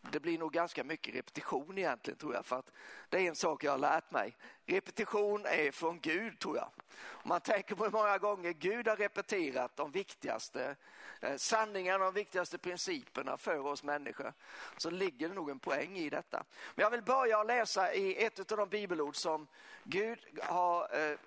det 0.00 0.20
blir 0.20 0.38
nog 0.38 0.52
ganska 0.52 0.84
mycket 0.84 1.14
repetition 1.14 1.78
egentligen 1.78 2.18
tror 2.18 2.34
jag 2.34 2.46
för 2.46 2.58
att 2.58 2.70
det 3.08 3.18
är 3.18 3.28
en 3.28 3.34
sak 3.34 3.64
jag 3.64 3.70
har 3.70 3.78
lärt 3.78 4.10
mig. 4.10 4.36
Repetition 4.66 5.46
är 5.46 5.70
från 5.70 6.00
Gud 6.00 6.38
tror 6.38 6.56
jag. 6.56 6.70
Om 6.96 7.28
man 7.28 7.40
tänker 7.40 7.74
på 7.74 7.84
hur 7.84 7.90
många 7.90 8.18
gånger 8.18 8.52
Gud 8.52 8.88
har 8.88 8.96
repeterat 8.96 9.76
de 9.76 9.90
viktigaste 9.90 10.76
eh, 11.20 11.36
sanningarna, 11.36 12.04
de 12.04 12.14
viktigaste 12.14 12.58
principerna 12.58 13.36
för 13.36 13.66
oss 13.66 13.82
människor 13.82 14.32
så 14.76 14.90
ligger 14.90 15.28
det 15.28 15.34
nog 15.34 15.50
en 15.50 15.58
poäng 15.58 15.96
i 15.96 16.10
detta. 16.10 16.44
Men 16.74 16.82
jag 16.82 16.90
vill 16.90 17.02
börja 17.02 17.42
läsa 17.42 17.94
i 17.94 18.24
ett 18.24 18.52
av 18.52 18.58
de 18.58 18.68
bibelord 18.68 19.16
som 19.16 19.46
Gud 19.84 20.18
har 20.42 20.96
eh, 20.98 21.18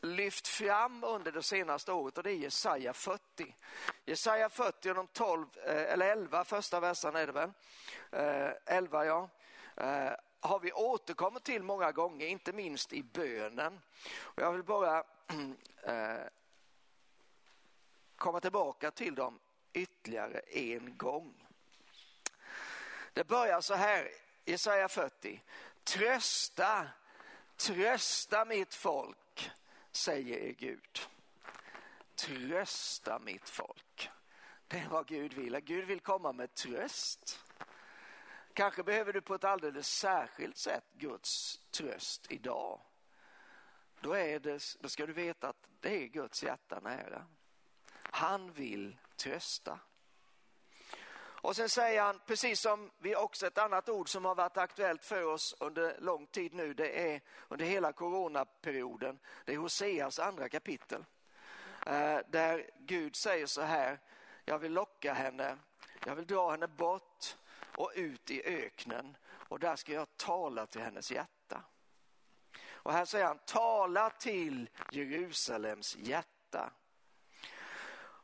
lyft 0.00 0.48
fram 0.48 1.04
under 1.04 1.32
det 1.32 1.42
senaste 1.42 1.92
året 1.92 2.18
och 2.18 2.24
det 2.24 2.30
är 2.30 2.36
Jesaja 2.36 2.92
40. 2.92 3.56
Jesaja 4.04 4.48
40 4.48 4.90
och 4.90 4.94
de 4.94 5.06
12, 5.06 5.46
eh, 5.66 5.92
eller 5.92 6.06
11 6.06 6.44
första 6.44 6.80
verserna 6.80 7.20
är 7.20 7.26
det 7.26 7.32
väl, 7.32 7.52
eh, 8.10 8.50
11 8.66 9.04
ja, 9.04 9.28
eh, 9.76 10.12
har 10.40 10.60
vi 10.60 10.72
återkommit 10.72 11.44
till 11.44 11.62
många 11.62 11.92
gånger, 11.92 12.26
inte 12.26 12.52
minst 12.52 12.92
i 12.92 13.02
bönen. 13.02 13.80
Och 14.18 14.42
jag 14.42 14.52
vill 14.52 14.62
bara 14.62 15.04
komma 18.16 18.40
tillbaka 18.40 18.90
till 18.90 19.14
dem 19.14 19.38
ytterligare 19.72 20.38
en 20.38 20.96
gång. 20.96 21.48
Det 23.12 23.24
börjar 23.24 23.60
så 23.60 23.74
här, 23.74 24.08
Jesaja 24.44 24.88
40. 24.88 25.42
Trösta, 25.84 26.86
trösta 27.56 28.44
mitt 28.44 28.74
folk, 28.74 29.18
säger 29.92 30.38
er 30.38 30.52
Gud. 30.52 30.98
Trösta 32.14 33.18
mitt 33.18 33.48
folk. 33.48 34.10
Det 34.68 34.78
är 34.78 34.88
vad 34.88 35.06
Gud 35.06 35.32
vill. 35.32 35.60
Gud 35.60 35.84
vill 35.84 36.00
komma 36.00 36.32
med 36.32 36.54
tröst. 36.54 37.40
Kanske 38.54 38.82
behöver 38.82 39.12
du 39.12 39.20
på 39.20 39.34
ett 39.34 39.44
alldeles 39.44 39.88
särskilt 39.88 40.56
sätt 40.56 40.84
Guds 40.92 41.60
tröst 41.70 42.26
idag. 42.30 42.80
Då, 44.00 44.12
är 44.12 44.40
det, 44.40 44.76
då 44.80 44.88
ska 44.88 45.06
du 45.06 45.12
veta 45.12 45.48
att 45.48 45.68
det 45.80 46.02
är 46.02 46.06
Guds 46.06 46.42
hjärta 46.42 46.80
nära. 46.80 47.26
Han 47.92 48.52
vill 48.52 48.98
trösta. 49.16 49.78
Och 51.42 51.56
sen 51.56 51.68
säger 51.68 52.02
han, 52.02 52.20
precis 52.26 52.60
som 52.60 52.90
vi 52.98 53.16
också 53.16 53.46
ett 53.46 53.58
annat 53.58 53.88
ord 53.88 54.08
som 54.08 54.24
har 54.24 54.34
varit 54.34 54.56
aktuellt 54.56 55.04
för 55.04 55.24
oss 55.24 55.54
under 55.60 55.96
lång 56.00 56.26
tid 56.26 56.54
nu, 56.54 56.74
det 56.74 57.12
är 57.12 57.20
under 57.48 57.64
hela 57.64 57.92
coronaperioden, 57.92 59.18
det 59.44 59.52
är 59.52 59.56
Hoseas 59.56 60.18
andra 60.18 60.48
kapitel. 60.48 61.04
Eh, 61.86 62.18
där 62.28 62.70
Gud 62.78 63.16
säger 63.16 63.46
så 63.46 63.62
här, 63.62 64.00
jag 64.44 64.58
vill 64.58 64.72
locka 64.72 65.14
henne, 65.14 65.58
jag 66.06 66.14
vill 66.14 66.26
dra 66.26 66.50
henne 66.50 66.68
bort 66.68 67.36
och 67.76 67.92
ut 67.94 68.30
i 68.30 68.42
öknen 68.44 69.16
och 69.26 69.58
där 69.58 69.76
ska 69.76 69.92
jag 69.92 70.16
tala 70.16 70.66
till 70.66 70.80
hennes 70.80 71.10
hjärta. 71.10 71.64
Och 72.64 72.92
här 72.92 73.04
säger 73.04 73.26
han, 73.26 73.38
tala 73.38 74.10
till 74.10 74.70
Jerusalems 74.90 75.96
hjärta. 75.96 76.72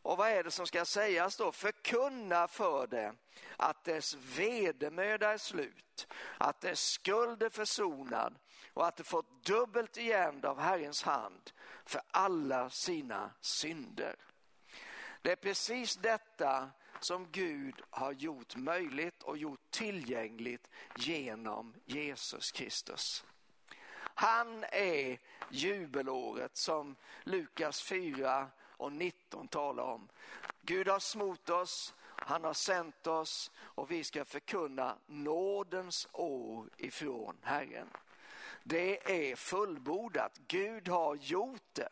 Och 0.09 0.16
vad 0.16 0.29
är 0.29 0.44
det 0.44 0.51
som 0.51 0.66
ska 0.66 0.85
sägas 0.85 1.37
då? 1.37 1.53
Förkunna 1.53 2.49
för 2.49 2.87
det 2.87 3.14
att 3.57 3.85
dess 3.85 4.14
vedermöda 4.14 5.33
är 5.33 5.38
slut, 5.38 6.07
att 6.38 6.61
dess 6.61 6.81
skuld 6.81 7.42
är 7.42 7.51
försonad 7.51 8.38
och 8.75 8.87
att 8.87 8.97
det 8.97 9.05
fått 9.05 9.44
dubbelt 9.44 9.97
igen 9.97 10.44
av 10.44 10.61
Herrens 10.61 11.03
hand 11.03 11.51
för 11.85 12.01
alla 12.11 12.71
sina 12.71 13.31
synder. 13.40 14.16
Det 15.23 15.33
är 15.33 15.37
precis 15.37 15.97
detta 15.97 16.71
som 17.01 17.31
Gud 17.31 17.83
har 17.90 18.12
gjort 18.12 18.57
möjligt 18.57 19.23
och 19.23 19.38
gjort 19.38 19.71
tillgängligt 19.71 20.71
genom 20.97 21.75
Jesus 21.85 22.53
Kristus. 22.53 23.25
Han 23.99 24.64
är 24.73 25.18
jubelåret 25.51 26.57
som 26.57 26.97
Lukas 27.25 27.83
4 27.83 28.51
och 28.79 28.93
19 28.93 29.49
talar 29.49 29.85
om. 29.85 30.09
Gud 30.62 30.88
har 30.88 30.99
smort 30.99 31.51
oss, 31.51 31.95
han 32.07 32.45
har 32.45 32.55
sänt 32.55 33.07
oss 33.07 33.51
och 33.59 33.91
vi 33.91 34.05
ska 34.05 34.25
förkunna 34.25 34.97
nådens 35.07 36.09
år 36.12 36.71
ifrån 36.77 37.37
Herren. 37.43 37.88
Det 38.64 39.31
är 39.31 39.37
fullbordat, 39.37 40.38
Gud 40.47 40.88
har 40.88 41.14
gjort 41.14 41.69
det. 41.73 41.88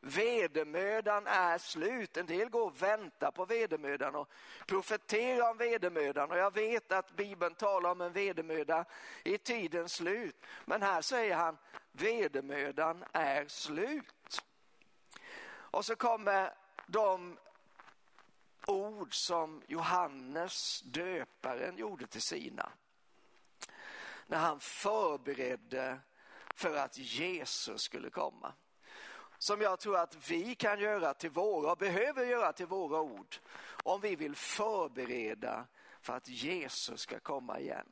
Vedermödan 0.00 1.26
är 1.26 1.58
slut. 1.58 2.16
En 2.16 2.26
del 2.26 2.48
går 2.48 2.66
och 2.66 2.82
väntar 2.82 3.30
på 3.30 3.44
vedermödan 3.44 4.14
och 4.14 4.28
profeterar 4.66 5.50
om 5.50 5.56
vedermödan. 5.56 6.30
Och 6.30 6.38
jag 6.38 6.54
vet 6.54 6.92
att 6.92 7.16
Bibeln 7.16 7.54
talar 7.54 7.90
om 7.90 8.00
en 8.00 8.12
vedermöda 8.12 8.84
i 9.24 9.38
tidens 9.38 9.92
slut. 9.92 10.36
Men 10.64 10.82
här 10.82 11.02
säger 11.02 11.34
han, 11.34 11.58
vedermödan 11.92 13.04
är 13.12 13.48
slut. 13.48 14.42
Och 15.70 15.84
så 15.84 15.96
kommer 15.96 16.54
de 16.86 17.38
ord 18.66 19.14
som 19.14 19.62
Johannes 19.66 20.80
döparen 20.84 21.76
gjorde 21.76 22.06
till 22.06 22.22
sina. 22.22 22.72
När 24.26 24.38
han 24.38 24.60
förberedde 24.60 26.00
för 26.54 26.76
att 26.76 26.98
Jesus 26.98 27.82
skulle 27.82 28.10
komma. 28.10 28.52
Som 29.38 29.60
jag 29.60 29.80
tror 29.80 29.96
att 29.96 30.30
vi 30.30 30.54
kan 30.54 30.80
göra 30.80 31.14
till 31.14 31.30
våra 31.30 31.72
och 31.72 31.78
behöver 31.78 32.24
göra 32.24 32.52
till 32.52 32.66
våra 32.66 33.00
ord 33.00 33.36
om 33.84 34.00
vi 34.00 34.16
vill 34.16 34.36
förbereda 34.36 35.66
för 36.00 36.12
att 36.12 36.28
Jesus 36.28 37.00
ska 37.00 37.20
komma 37.20 37.60
igen. 37.60 37.86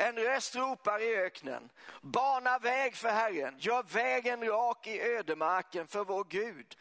En 0.00 0.16
röst 0.16 0.56
ropar 0.56 1.02
i 1.02 1.16
öknen, 1.16 1.70
bana 2.00 2.58
väg 2.58 2.96
för 2.96 3.08
Herren, 3.08 3.54
gör 3.58 3.82
vägen 3.82 4.44
rak 4.44 4.86
i 4.86 5.00
ödemarken 5.00 5.86
för 5.86 6.04
vår 6.04 6.24
Gud. 6.24 6.76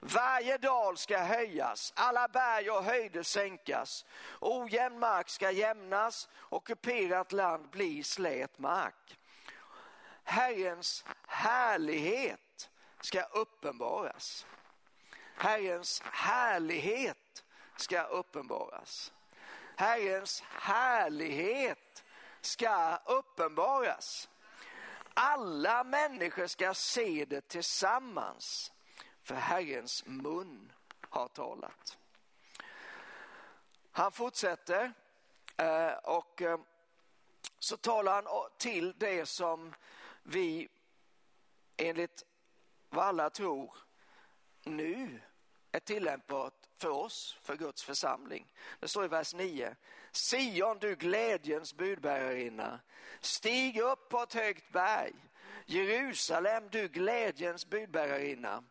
Varje 0.00 0.58
dal 0.58 0.96
ska 0.96 1.18
höjas, 1.18 1.92
alla 1.96 2.28
berg 2.28 2.70
och 2.70 2.84
höjder 2.84 3.22
sänkas. 3.22 4.04
Ojämn 4.40 4.98
mark 4.98 5.28
ska 5.28 5.50
jämnas, 5.50 6.28
ockuperat 6.48 7.32
land 7.32 7.70
bli 7.70 8.02
slät 8.02 8.58
mark. 8.58 9.18
Herrens 10.24 11.04
härlighet 11.26 12.70
ska 13.00 13.22
uppenbaras. 13.22 14.46
Herrens 15.36 16.02
härlighet 16.12 17.44
ska 17.76 18.02
uppenbaras. 18.02 19.12
Herrens 19.76 20.42
härlighet 20.46 22.02
ska 22.46 22.96
uppenbaras. 23.06 24.28
Alla 25.14 25.84
människor 25.84 26.46
ska 26.46 26.74
se 26.74 27.24
det 27.24 27.48
tillsammans, 27.48 28.72
för 29.22 29.34
Herrens 29.34 30.04
mun 30.06 30.72
har 31.00 31.28
talat. 31.28 31.98
Han 33.92 34.12
fortsätter 34.12 34.92
eh, 35.56 35.92
och 35.92 36.42
eh, 36.42 36.58
så 37.58 37.76
talar 37.76 38.12
han 38.12 38.50
till 38.58 38.94
det 38.98 39.26
som 39.26 39.74
vi 40.22 40.68
enligt 41.76 42.24
vad 42.88 43.04
alla 43.04 43.30
tror 43.30 43.74
nu 44.62 45.20
är 45.72 45.80
tillämpbart 45.80 46.54
för 46.78 46.88
oss, 46.88 47.38
för 47.42 47.56
Guds 47.56 47.84
församling. 47.84 48.52
Det 48.80 48.88
står 48.88 49.04
i 49.04 49.08
vers 49.08 49.34
9. 49.34 49.76
Sion, 50.16 50.78
du 50.78 50.94
glädjens 50.94 51.74
budbärarinna, 51.74 52.80
stig 53.20 53.78
upp 53.78 54.08
på 54.08 54.22
ett 54.22 54.34
högt 54.34 54.72
berg. 54.72 55.14
Jerusalem, 55.66 56.68
du 56.70 56.88
glädjens 56.88 57.66
budbärarinna. 57.66 58.64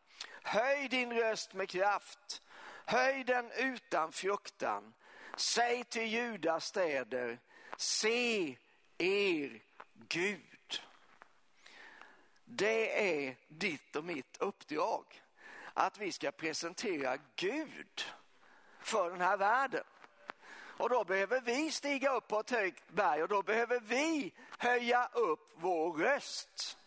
Höj 0.43 0.87
din 0.87 1.13
röst 1.13 1.53
med 1.53 1.69
kraft, 1.69 2.41
höj 2.85 3.23
den 3.23 3.51
utan 3.51 4.11
fruktan. 4.11 4.93
Säg 5.37 5.83
till 5.83 6.13
Judas 6.13 6.65
städer, 6.65 7.39
se 7.77 8.57
er 8.97 9.61
Gud. 9.93 10.81
Det 12.45 13.19
är 13.25 13.35
ditt 13.47 13.95
och 13.95 14.03
mitt 14.03 14.37
uppdrag 14.37 15.23
att 15.73 15.97
vi 15.97 16.11
ska 16.11 16.31
presentera 16.31 17.17
Gud 17.35 18.05
för 18.81 19.11
den 19.11 19.21
här 19.21 19.37
världen. 19.37 19.83
Och 20.77 20.89
då 20.89 21.03
behöver 21.03 21.41
vi 21.41 21.71
stiga 21.71 22.11
upp 22.11 22.27
på 22.27 22.39
ett 22.39 22.51
högt 22.51 22.89
berg 22.89 23.23
och 23.23 23.29
då 23.29 23.41
behöver 23.41 23.79
vi 23.79 24.33
höja 24.57 25.09
upp 25.13 25.51
vår 25.55 25.93
röst. 25.93 26.77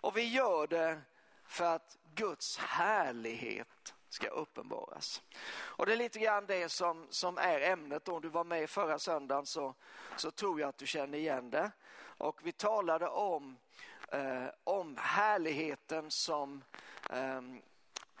Och 0.00 0.16
vi 0.16 0.24
gör 0.24 0.66
det 0.66 1.00
för 1.46 1.64
att 1.64 1.98
Guds 2.14 2.58
härlighet 2.58 3.94
ska 4.08 4.28
uppenbaras. 4.28 5.22
Och 5.52 5.86
det 5.86 5.92
är 5.92 5.96
lite 5.96 6.18
grann 6.18 6.46
det 6.46 6.68
som, 6.68 7.06
som 7.10 7.38
är 7.38 7.60
ämnet. 7.60 8.08
Om 8.08 8.20
du 8.20 8.28
var 8.28 8.44
med 8.44 8.70
förra 8.70 8.98
söndagen 8.98 9.46
så, 9.46 9.74
så 10.16 10.30
tror 10.30 10.60
jag 10.60 10.68
att 10.68 10.78
du 10.78 10.86
känner 10.86 11.18
igen 11.18 11.50
det. 11.50 11.70
Och 12.02 12.40
vi 12.42 12.52
talade 12.52 13.08
om, 13.08 13.56
eh, 14.12 14.46
om 14.64 14.96
härligheten 15.00 16.10
som 16.10 16.64
eh, 17.10 17.40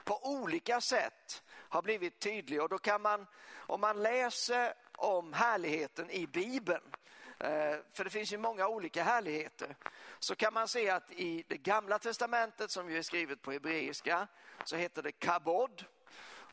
på 0.04 0.26
olika 0.26 0.80
sätt 0.80 1.42
har 1.70 1.82
blivit 1.82 2.20
tydlig. 2.20 2.62
Och 2.62 2.68
då 2.68 2.78
kan 2.78 3.02
man, 3.02 3.26
om 3.56 3.80
man 3.80 4.02
läser 4.02 4.74
om 4.92 5.32
härligheten 5.32 6.10
i 6.10 6.26
Bibeln, 6.26 6.82
eh, 7.38 7.76
för 7.92 8.04
det 8.04 8.10
finns 8.10 8.32
ju 8.32 8.38
många 8.38 8.68
olika 8.68 9.02
härligheter, 9.02 9.76
så 10.18 10.34
kan 10.34 10.54
man 10.54 10.68
se 10.68 10.90
att 10.90 11.12
i 11.12 11.44
det 11.48 11.56
gamla 11.56 11.98
testamentet 11.98 12.70
som 12.70 12.90
ju 12.90 12.98
är 12.98 13.02
skrivet 13.02 13.42
på 13.42 13.52
hebreiska 13.52 14.26
så 14.64 14.76
heter 14.76 15.02
det 15.02 15.12
kabod. 15.12 15.84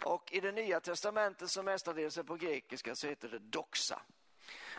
Och 0.04 0.32
i 0.32 0.40
det 0.40 0.52
nya 0.52 0.80
testamentet 0.80 1.50
som 1.50 1.66
mestadels 1.66 2.18
är 2.18 2.24
på 2.24 2.36
grekiska 2.36 2.96
så 2.96 3.08
heter 3.08 3.30
det 3.30 3.40
doxa. 3.40 4.02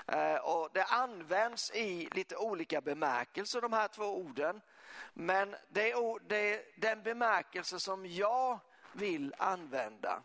Eh, 0.07 0.37
och 0.37 0.70
det 0.72 0.85
används 0.85 1.70
i 1.70 2.09
lite 2.12 2.37
olika 2.37 2.81
bemärkelser 2.81 3.61
de 3.61 3.72
här 3.72 3.88
två 3.88 4.05
orden. 4.05 4.61
Men 5.14 5.57
det 5.68 5.94
det 6.29 6.55
är 6.55 6.81
den 6.81 7.03
bemärkelse 7.03 7.81
som 7.81 8.07
jag 8.07 8.61
vill 8.92 9.35
använda 9.38 10.22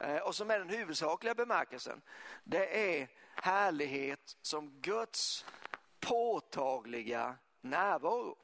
eh, 0.00 0.16
och 0.16 0.34
som 0.34 0.50
är 0.50 0.58
den 0.58 0.68
huvudsakliga 0.68 1.34
bemärkelsen. 1.34 2.02
Det 2.44 2.98
är 2.98 3.08
härlighet 3.34 4.36
som 4.42 4.80
Guds 4.80 5.44
påtagliga 6.00 7.36
närvaro. 7.60 8.36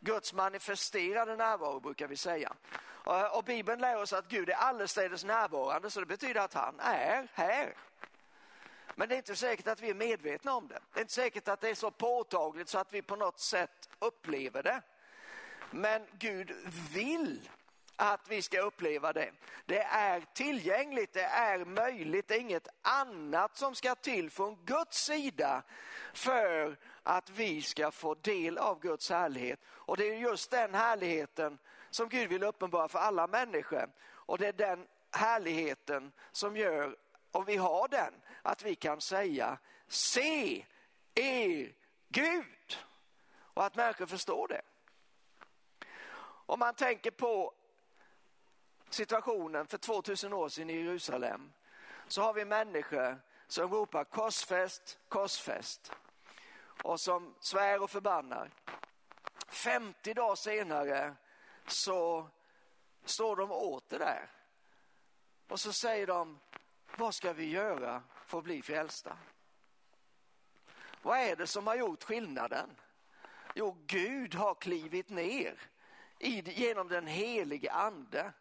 Guds 0.00 0.32
manifesterade 0.32 1.36
närvaro 1.36 1.80
brukar 1.80 2.08
vi 2.08 2.16
säga. 2.16 2.52
Eh, 3.06 3.36
och 3.36 3.44
Bibeln 3.44 3.80
lär 3.80 4.02
oss 4.02 4.12
att 4.12 4.28
Gud 4.28 4.48
är 4.50 4.54
allestädes 4.54 5.24
närvarande 5.24 5.90
så 5.90 6.00
det 6.00 6.06
betyder 6.06 6.40
att 6.40 6.54
han 6.54 6.80
är 6.80 7.28
här. 7.32 7.74
Men 8.94 9.08
det 9.08 9.14
är 9.14 9.16
inte 9.16 9.36
säkert 9.36 9.66
att 9.66 9.80
vi 9.80 9.90
är 9.90 9.94
medvetna 9.94 10.54
om 10.54 10.68
det. 10.68 10.80
Det 10.92 11.00
är 11.00 11.02
inte 11.02 11.14
säkert 11.14 11.48
att 11.48 11.60
det 11.60 11.68
är 11.68 11.74
så 11.74 11.90
påtagligt 11.90 12.68
så 12.68 12.78
att 12.78 12.92
vi 12.92 13.02
på 13.02 13.16
något 13.16 13.40
sätt 13.40 13.88
upplever 13.98 14.62
det. 14.62 14.82
Men 15.70 16.06
Gud 16.12 16.52
vill 16.92 17.50
att 17.96 18.28
vi 18.28 18.42
ska 18.42 18.60
uppleva 18.60 19.12
det. 19.12 19.30
Det 19.66 19.82
är 19.82 20.24
tillgängligt, 20.34 21.12
det 21.12 21.24
är 21.24 21.64
möjligt, 21.64 22.28
det 22.28 22.34
är 22.34 22.40
inget 22.40 22.68
annat 22.82 23.56
som 23.56 23.74
ska 23.74 23.94
till 23.94 24.30
från 24.30 24.64
Guds 24.64 25.04
sida 25.04 25.62
för 26.14 26.76
att 27.02 27.30
vi 27.30 27.62
ska 27.62 27.90
få 27.90 28.14
del 28.14 28.58
av 28.58 28.80
Guds 28.80 29.10
härlighet. 29.10 29.60
Och 29.66 29.96
det 29.96 30.08
är 30.08 30.14
just 30.14 30.50
den 30.50 30.74
härligheten 30.74 31.58
som 31.90 32.08
Gud 32.08 32.28
vill 32.28 32.42
uppenbara 32.42 32.88
för 32.88 32.98
alla 32.98 33.26
människor. 33.26 33.90
Och 34.08 34.38
det 34.38 34.46
är 34.46 34.52
den 34.52 34.86
härligheten 35.10 36.12
som 36.32 36.56
gör, 36.56 36.96
om 37.30 37.44
vi 37.44 37.56
har 37.56 37.88
den, 37.88 38.14
att 38.42 38.62
vi 38.62 38.74
kan 38.74 39.00
säga 39.00 39.58
se 39.88 40.64
er 41.14 41.72
Gud. 42.08 42.78
Och 43.38 43.64
att 43.64 43.76
människor 43.76 44.06
förstår 44.06 44.48
det. 44.48 44.62
Om 46.46 46.58
man 46.58 46.74
tänker 46.74 47.10
på 47.10 47.54
situationen 48.96 49.66
för 49.66 49.78
2000 49.78 50.32
år 50.32 50.48
sedan 50.48 50.70
i 50.70 50.82
Jerusalem 50.82 51.52
så 52.08 52.22
har 52.22 52.34
vi 52.34 52.44
människor 52.44 53.20
som 53.46 53.70
ropar 53.70 54.04
korsfäst, 54.04 54.98
korsfäst 55.08 55.92
och 56.82 57.00
som 57.00 57.34
svär 57.40 57.82
och 57.82 57.90
förbannar. 57.90 58.50
50 59.48 60.14
dagar 60.14 60.34
senare 60.34 61.14
så 61.66 62.28
står 63.04 63.36
de 63.36 63.52
åter 63.52 63.98
där 63.98 64.30
och 65.48 65.60
så 65.60 65.72
säger 65.72 66.06
de, 66.06 66.38
vad 66.96 67.14
ska 67.14 67.32
vi 67.32 67.50
göra 67.50 68.02
för 68.26 68.38
att 68.38 68.44
bli 68.44 68.62
frälsta? 68.62 69.18
Vad 71.02 71.18
är 71.18 71.36
det 71.36 71.46
som 71.46 71.66
har 71.66 71.76
gjort 71.76 72.04
skillnaden? 72.04 72.70
Jo, 73.54 73.76
Gud 73.86 74.34
har 74.34 74.54
klivit 74.54 75.08
ner 75.08 75.58
genom 76.18 76.88
den 76.88 77.06
helige 77.06 77.72
ande 77.72 78.32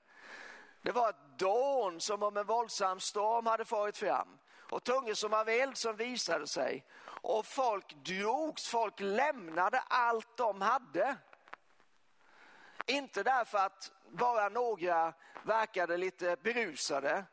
det 0.86 0.92
var 0.92 1.10
ett 1.10 1.40
dån 1.40 2.02
som 2.02 2.24
om 2.24 2.38
en 2.38 2.46
våldsam 2.46 3.00
storm 3.00 3.46
hade 3.46 3.66
farit 3.66 3.98
fram 3.98 4.38
och 4.72 4.84
tungor 4.84 5.14
som 5.14 5.34
av 5.34 5.50
eld 5.50 5.78
som 5.78 5.96
visade 5.96 6.48
sig 6.48 6.86
och 7.06 7.46
folk 7.46 7.94
drogs, 7.94 8.68
folk 8.68 9.00
lämnade 9.00 9.80
allt 9.80 10.38
de 10.38 10.62
hade. 10.62 11.18
Inte 12.86 13.24
därför 13.24 13.58
att 13.58 13.92
bara 14.10 14.50
några 14.50 15.14
verkade 15.44 15.98
lite 15.98 16.38
berusade 16.44 17.26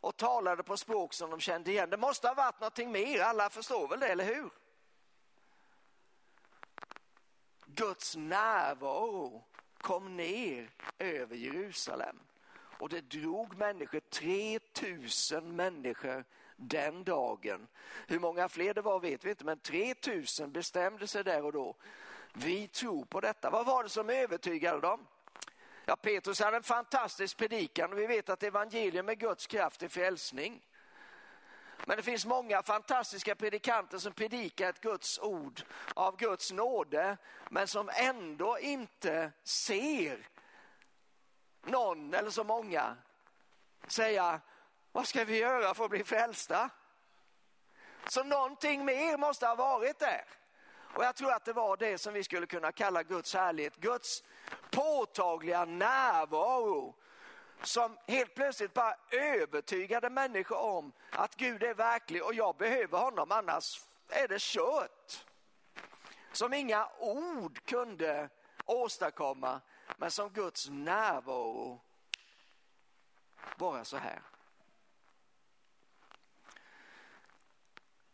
och 0.00 0.16
talade 0.16 0.62
på 0.62 0.76
språk 0.76 1.14
som 1.14 1.30
de 1.30 1.40
kände 1.40 1.70
igen. 1.70 1.90
Det 1.90 1.96
måste 1.96 2.28
ha 2.28 2.34
varit 2.34 2.60
någonting 2.60 2.92
mer, 2.92 3.20
alla 3.20 3.50
förstår 3.50 3.88
väl 3.88 4.00
det, 4.00 4.08
eller 4.08 4.24
hur? 4.24 4.50
Guds 7.66 8.16
närvaro 8.16 9.44
kom 9.78 10.16
ner 10.16 10.70
över 10.98 11.36
Jerusalem. 11.36 12.20
Och 12.78 12.88
det 12.88 13.00
drog 13.00 13.56
människor, 13.56 14.00
3000 14.00 15.56
människor 15.56 16.24
den 16.56 17.04
dagen. 17.04 17.66
Hur 18.06 18.18
många 18.18 18.48
fler 18.48 18.74
det 18.74 18.82
var 18.82 19.00
vet 19.00 19.24
vi 19.24 19.30
inte, 19.30 19.44
men 19.44 19.58
3000 19.58 20.52
bestämde 20.52 21.06
sig 21.06 21.24
där 21.24 21.44
och 21.44 21.52
då. 21.52 21.76
Vi 22.32 22.68
tror 22.68 23.04
på 23.04 23.20
detta. 23.20 23.50
Vad 23.50 23.66
var 23.66 23.82
det 23.82 23.88
som 23.88 24.10
övertygade 24.10 24.80
dem? 24.80 25.06
Ja, 25.84 25.96
Petrus 25.96 26.40
hade 26.40 26.56
en 26.56 26.62
fantastisk 26.62 27.36
predikan 27.36 27.92
och 27.92 27.98
vi 27.98 28.06
vet 28.06 28.28
att 28.28 28.42
evangelium 28.42 29.08
är 29.08 29.14
Guds 29.14 29.46
kraft 29.46 29.82
är 29.82 29.88
frälsning. 29.88 30.62
Men 31.84 31.96
det 31.96 32.02
finns 32.02 32.26
många 32.26 32.62
fantastiska 32.62 33.34
predikanter 33.34 33.98
som 33.98 34.12
predikar 34.12 34.70
ett 34.70 34.80
Guds 34.80 35.18
ord 35.18 35.62
av 35.94 36.16
Guds 36.16 36.52
nåde, 36.52 37.16
men 37.50 37.68
som 37.68 37.90
ändå 37.94 38.58
inte 38.58 39.32
ser 39.44 40.28
någon 41.66 42.14
eller 42.14 42.30
så 42.30 42.44
många 42.44 42.96
säga, 43.86 44.40
vad 44.92 45.08
ska 45.08 45.24
vi 45.24 45.38
göra 45.38 45.74
för 45.74 45.84
att 45.84 45.90
bli 45.90 46.04
frälsta? 46.04 46.70
Så 48.08 48.24
någonting 48.24 48.84
mer 48.84 49.16
måste 49.16 49.46
ha 49.46 49.54
varit 49.54 49.98
där. 49.98 50.24
Och 50.94 51.04
jag 51.04 51.16
tror 51.16 51.32
att 51.32 51.44
det 51.44 51.52
var 51.52 51.76
det 51.76 51.98
som 51.98 52.14
vi 52.14 52.24
skulle 52.24 52.46
kunna 52.46 52.72
kalla 52.72 53.02
Guds 53.02 53.34
härlighet, 53.34 53.76
Guds 53.76 54.22
påtagliga 54.70 55.64
närvaro 55.64 56.94
som 57.62 57.98
helt 58.06 58.34
plötsligt 58.34 58.74
bara 58.74 58.94
övertygade 59.10 60.10
människor 60.10 60.58
om 60.58 60.92
att 61.10 61.36
Gud 61.36 61.62
är 61.62 61.74
verklig 61.74 62.24
och 62.24 62.34
jag 62.34 62.56
behöver 62.56 62.98
honom 62.98 63.32
annars 63.32 63.80
är 64.08 64.28
det 64.28 64.40
kört. 64.40 65.24
Som 66.32 66.54
inga 66.54 66.88
ord 66.98 67.64
kunde 67.64 68.28
åstadkomma 68.64 69.60
men 69.96 70.10
som 70.10 70.28
Guds 70.30 70.68
närvaro 70.68 71.80
bara 73.56 73.84
så 73.84 73.96
här. 73.96 74.22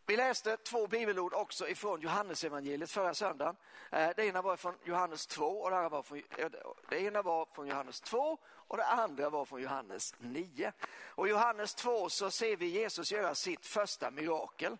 Vi 0.05 0.17
läste 0.17 0.57
två 0.57 0.87
bibelord 0.87 1.33
också 1.33 1.67
ifrån 1.67 2.01
Johannesevangeliet 2.01 2.91
förra 2.91 3.13
söndagen. 3.13 3.55
Eh, 3.91 4.09
det 4.15 4.25
ena 4.25 4.41
var 4.41 4.57
från 4.57 4.75
Johannes 4.83 5.27
2 5.27 5.45
och 5.45 5.71
det, 5.71 5.89
var 5.89 6.03
från, 6.03 6.17
eh, 6.37 6.49
det 6.89 7.01
ena 7.01 7.21
var 7.21 7.45
från 7.45 7.67
Johannes 7.67 8.01
2 8.01 8.37
och 8.45 8.77
det 8.77 8.85
andra 8.85 9.29
var 9.29 9.45
från 9.45 9.61
Johannes 9.61 10.15
9. 10.17 10.73
Och 11.05 11.27
I 11.27 11.29
Johannes 11.29 11.75
2 11.75 12.09
så 12.09 12.31
ser 12.31 12.57
vi 12.57 12.65
Jesus 12.65 13.11
göra 13.11 13.35
sitt 13.35 13.65
första 13.65 14.11
mirakel. 14.11 14.77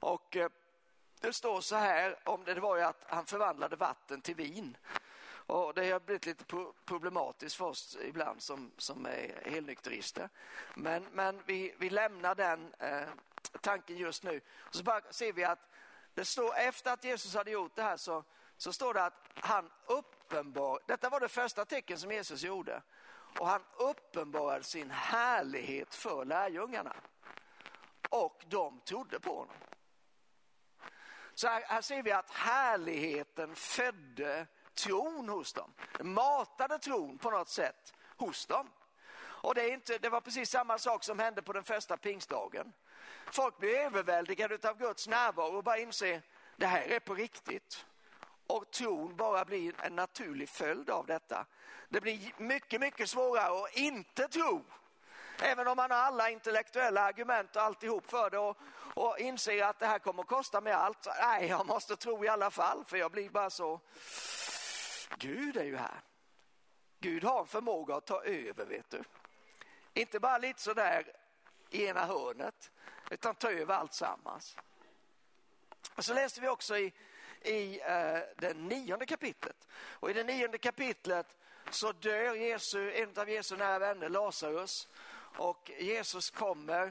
Och 0.00 0.36
eh, 0.36 0.50
det 1.20 1.32
står 1.32 1.60
så 1.60 1.76
här 1.76 2.16
om 2.24 2.44
det 2.44 2.60
var 2.60 2.76
ju 2.76 2.82
att 2.82 3.04
han 3.06 3.26
förvandlade 3.26 3.76
vatten 3.76 4.20
till 4.20 4.34
vin. 4.34 4.76
Och 5.46 5.74
det 5.74 5.90
har 5.90 6.00
blivit 6.00 6.26
lite 6.26 6.44
problematiskt 6.84 7.56
för 7.56 7.64
oss 7.64 7.98
ibland 8.02 8.42
som, 8.42 8.72
som 8.76 9.06
är 9.06 9.50
helnykterister. 9.50 10.28
Men, 10.74 11.06
men 11.12 11.42
vi, 11.46 11.74
vi 11.78 11.90
lämnar 11.90 12.34
den 12.34 12.74
eh, 12.78 13.08
tanken 13.60 13.96
just 13.96 14.22
nu. 14.22 14.40
Och 14.58 14.74
så 14.74 14.82
bara 14.82 15.00
ser 15.12 15.32
vi 15.32 15.44
att 15.44 15.70
det 16.14 16.24
står 16.24 16.54
efter 16.56 16.92
att 16.92 17.04
Jesus 17.04 17.34
hade 17.34 17.50
gjort 17.50 17.76
det 17.76 17.82
här 17.82 17.96
så, 17.96 18.24
så 18.56 18.72
står 18.72 18.94
det 18.94 19.04
att 19.04 19.28
han 19.34 19.70
uppenbar, 19.86 20.80
detta 20.86 21.08
var 21.08 21.20
det 21.20 21.28
första 21.28 21.64
tecken 21.64 21.98
som 21.98 22.12
Jesus 22.12 22.42
gjorde. 22.42 22.82
Och 23.38 23.46
han 23.48 23.64
uppenbarade 23.76 24.64
sin 24.64 24.90
härlighet 24.90 25.94
för 25.94 26.24
lärjungarna. 26.24 26.96
Och 28.10 28.44
de 28.48 28.80
trodde 28.80 29.20
på 29.20 29.38
honom. 29.38 29.56
Så 31.34 31.48
här, 31.48 31.62
här 31.66 31.80
ser 31.80 32.02
vi 32.02 32.12
att 32.12 32.30
härligheten 32.30 33.54
födde 33.54 34.46
tron 34.74 35.28
hos 35.28 35.52
dem. 35.52 35.72
Matade 36.00 36.78
tron 36.78 37.18
på 37.18 37.30
något 37.30 37.48
sätt 37.48 37.94
hos 38.16 38.46
dem. 38.46 38.70
Och 39.44 39.54
det, 39.54 39.62
är 39.62 39.74
inte, 39.74 39.98
det 39.98 40.08
var 40.08 40.20
precis 40.20 40.50
samma 40.50 40.78
sak 40.78 41.04
som 41.04 41.18
hände 41.18 41.42
på 41.42 41.52
den 41.52 41.64
första 41.64 41.96
pingstdagen. 41.96 42.72
Folk 43.26 43.58
blir 43.58 43.78
överväldigade 43.78 44.68
av 44.68 44.78
Guds 44.78 45.08
närvaro 45.08 45.56
och 45.56 45.64
bara 45.64 45.78
inser 45.78 46.22
det 46.56 46.66
här 46.66 46.82
är 46.82 47.00
på 47.00 47.14
riktigt. 47.14 47.86
Och 48.46 48.70
tron 48.70 49.16
bara 49.16 49.44
blir 49.44 49.74
en 49.82 49.96
naturlig 49.96 50.48
följd 50.48 50.90
av 50.90 51.06
detta. 51.06 51.46
Det 51.88 52.00
blir 52.00 52.32
mycket, 52.36 52.80
mycket 52.80 53.10
svårare 53.10 53.64
att 53.64 53.76
inte 53.76 54.28
tro. 54.28 54.64
Även 55.42 55.68
om 55.68 55.76
man 55.76 55.90
har 55.90 55.98
alla 55.98 56.30
intellektuella 56.30 57.00
argument 57.00 57.56
och 57.56 57.62
alltihop 57.62 58.10
för 58.10 58.30
det 58.30 58.38
och, 58.38 58.58
och 58.94 59.18
inser 59.18 59.64
att 59.64 59.78
det 59.78 59.86
här 59.86 59.98
kommer 59.98 60.22
att 60.22 60.28
kosta 60.28 60.60
mig 60.60 60.72
allt. 60.72 61.08
Nej, 61.20 61.48
jag 61.48 61.66
måste 61.66 61.96
tro 61.96 62.24
i 62.24 62.28
alla 62.28 62.50
fall 62.50 62.84
för 62.84 62.96
jag 62.96 63.10
blir 63.10 63.30
bara 63.30 63.50
så... 63.50 63.80
Gud 65.16 65.56
är 65.56 65.64
ju 65.64 65.76
här. 65.76 66.00
Gud 67.00 67.24
har 67.24 67.40
en 67.40 67.46
förmåga 67.46 67.96
att 67.96 68.06
ta 68.06 68.22
över, 68.24 68.66
vet 68.66 68.90
du. 68.90 69.02
Inte 69.94 70.20
bara 70.20 70.38
lite 70.38 70.62
sådär 70.62 71.12
i 71.70 71.86
ena 71.86 72.06
hörnet, 72.06 72.70
utan 73.10 73.34
ta 73.34 73.50
över 73.50 73.74
allt 73.74 73.94
sammans. 73.94 74.56
Och 75.94 76.04
så 76.04 76.14
läste 76.14 76.40
vi 76.40 76.48
också 76.48 76.78
i, 76.78 76.92
i 77.40 77.80
eh, 77.80 78.18
det 78.36 78.54
nionde 78.56 79.06
kapitlet. 79.06 79.68
Och 79.72 80.10
i 80.10 80.12
det 80.12 80.24
nionde 80.24 80.58
kapitlet 80.58 81.36
så 81.70 81.92
dör 81.92 82.34
Jesu, 82.34 82.92
en 82.92 83.18
av 83.18 83.30
Jesu 83.30 83.56
nära 83.56 83.78
vänner, 83.78 84.08
Lazarus. 84.08 84.88
Och 85.36 85.70
Jesus 85.78 86.30
kommer 86.30 86.86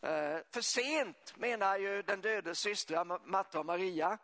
eh, 0.00 0.38
för 0.50 0.60
sent, 0.60 1.34
menar 1.36 1.78
ju 1.78 2.02
den 2.02 2.20
dödes 2.20 2.58
systrar 2.58 3.26
Marta 3.26 3.58
och 3.58 3.66
Maria. 3.66 4.18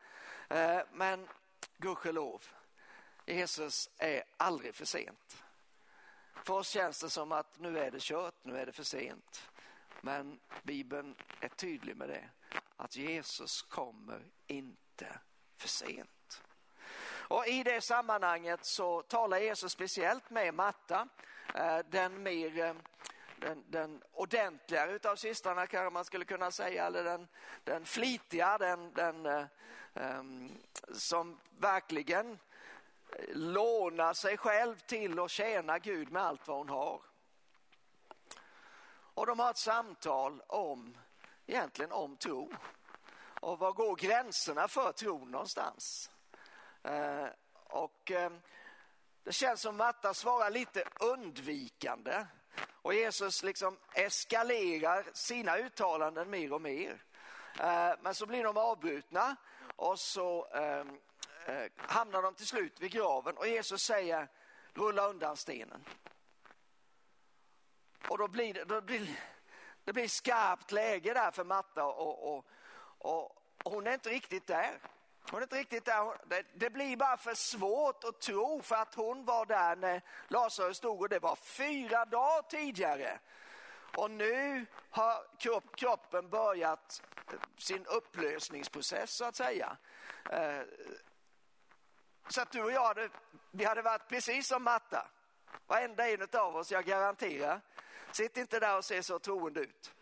Eh, 0.49 0.81
men 0.93 1.29
gudskelov, 1.77 2.43
Jesus 3.27 3.91
är 3.99 4.23
aldrig 4.37 4.75
för 4.75 4.85
sent. 4.85 5.43
För 6.45 6.55
oss 6.55 6.69
känns 6.69 7.01
det 7.01 7.11
som 7.11 7.33
att 7.33 7.59
nu 7.59 7.79
är 7.79 7.91
det 7.91 8.03
kört, 8.03 8.35
nu 8.43 8.59
är 8.59 8.67
det 8.67 8.73
för 8.73 8.83
sent. 8.83 9.49
Men 10.01 10.41
Bibeln 10.63 11.15
är 11.41 11.49
tydlig 11.49 11.97
med 11.97 12.09
det, 12.09 12.29
att 12.77 12.97
Jesus 12.97 13.63
kommer 13.63 14.23
inte 14.47 15.19
för 15.57 15.69
sent. 15.69 16.43
Och 17.05 17.47
I 17.47 17.63
det 17.63 17.81
sammanhanget 17.81 18.65
så 18.65 19.03
talar 19.03 19.39
Jesus 19.39 19.73
speciellt 19.73 20.31
med 20.31 20.55
Marta, 20.55 21.09
eh, 21.55 21.79
den 21.91 22.23
mer 22.23 22.59
eh, 22.59 22.75
den, 23.43 23.65
den 23.69 24.03
ordentligare 24.13 24.93
utav 24.93 25.17
systrarna 25.17 25.67
kanske 25.67 25.91
man 25.91 26.05
skulle 26.05 26.25
kunna 26.25 26.51
säga, 26.51 26.87
eller 26.87 27.05
den, 27.05 27.29
den 27.65 27.85
flitiga, 27.85 28.59
den, 28.59 28.93
den 28.93 29.47
um, 29.95 30.51
som 30.93 31.39
verkligen 31.59 32.39
lånar 33.29 34.13
sig 34.13 34.37
själv 34.37 34.79
till 34.79 35.19
att 35.21 35.31
tjäna 35.31 35.79
Gud 35.79 36.13
med 36.13 36.23
allt 36.23 36.49
vad 36.49 36.57
hon 36.57 36.69
har. 36.69 37.01
Och 39.15 39.27
de 39.27 39.39
har 39.39 39.51
ett 39.51 39.57
samtal 39.57 40.43
om, 40.47 40.97
egentligen 41.47 41.93
om 41.93 42.17
tro. 42.17 42.53
Och 43.41 43.59
var 43.59 43.73
går 43.73 43.97
gränserna 43.97 44.69
för 44.69 44.93
tro 44.93 45.25
någonstans? 45.25 46.11
Eh, 46.83 47.27
och 47.65 48.11
eh, 48.11 48.33
det 49.25 49.33
känns 49.33 49.61
som 49.61 49.77
Matta 49.77 50.15
svarar 50.15 50.51
lite 50.51 50.85
undvikande. 51.01 52.27
Och 52.83 52.95
Jesus 52.95 53.43
liksom 53.43 53.79
eskalerar 53.95 55.07
sina 55.13 55.57
uttalanden 55.59 56.31
mer 56.31 56.53
och 56.53 56.63
mer. 56.63 57.03
Eh, 57.61 57.93
men 58.01 58.15
så 58.15 58.27
blir 58.27 58.45
de 58.45 58.57
avbrutna 58.57 59.37
och 59.77 59.99
så 59.99 60.47
eh, 60.55 60.85
Eh, 61.47 61.71
hamnar 61.77 62.23
de 62.23 62.35
till 62.35 62.47
slut 62.47 62.81
vid 62.81 62.93
graven 62.93 63.37
och 63.37 63.49
Jesus 63.49 63.83
säger 63.83 64.29
rulla 64.75 65.09
undan 65.09 65.37
stenen. 65.37 65.85
Och 68.09 68.19
då 68.19 68.29
blir 68.29 68.55
det, 68.55 68.65
då 68.65 68.81
blir, 68.81 69.21
det 69.85 69.93
blir 69.93 70.09
skarpt 70.09 70.73
läge 70.73 71.15
där 71.15 71.31
för 71.31 71.45
Matta 71.45 71.85
och, 71.85 72.35
och, 72.35 72.45
och, 72.99 73.39
och 73.65 73.73
hon 73.73 73.87
är 73.87 73.95
inte 73.95 74.11
riktigt 74.11 74.47
där. 74.47 74.79
Hon 75.31 75.39
är 75.39 75.43
inte 75.43 75.59
riktigt 75.59 75.85
där. 75.85 76.27
Det, 76.27 76.45
det, 76.55 76.71
blir 76.71 76.97
bara 76.97 77.17
för 77.17 77.35
svårt 77.35 78.05
att 78.05 78.21
tro 78.21 78.63
för 78.63 78.77
att 78.77 78.95
hon 78.95 79.25
var 79.25 79.47
där 79.47 79.77
när 79.77 80.03
Lazarus 80.29 80.77
stod 80.77 81.01
och 81.01 81.09
det 81.09 81.19
var 81.19 81.37
fyra 81.37 82.05
dagar 82.05 82.43
tidigare. 82.43 83.19
Och 83.97 84.11
nu 84.11 84.67
har 84.91 85.39
kropp, 85.39 85.77
kroppen 85.77 86.29
börjat 86.29 87.03
sin 87.59 87.87
upplösningsprocess 87.87 89.11
så 89.11 89.25
att 89.25 89.37
säga. 89.37 89.77
Eh, 90.31 90.61
så 92.33 92.41
att 92.41 92.51
du 92.51 92.63
och 92.63 92.73
jag 92.73 92.87
hade, 92.87 93.09
vi 93.51 93.65
hade 93.65 93.83
varit 93.83 94.09
precis 94.09 94.47
som 94.47 94.63
Matta. 94.63 95.11
Varenda 95.67 96.09
en 96.09 96.29
av 96.33 96.57
oss, 96.57 96.73
jag 96.73 96.85
garanterar. 96.85 97.61
Sitt 98.13 98.37
inte 98.37 98.61
där 98.61 98.77
och 98.77 98.85
se 98.85 99.03
så 99.03 99.19
troende 99.19 99.61
ut. 99.61 99.93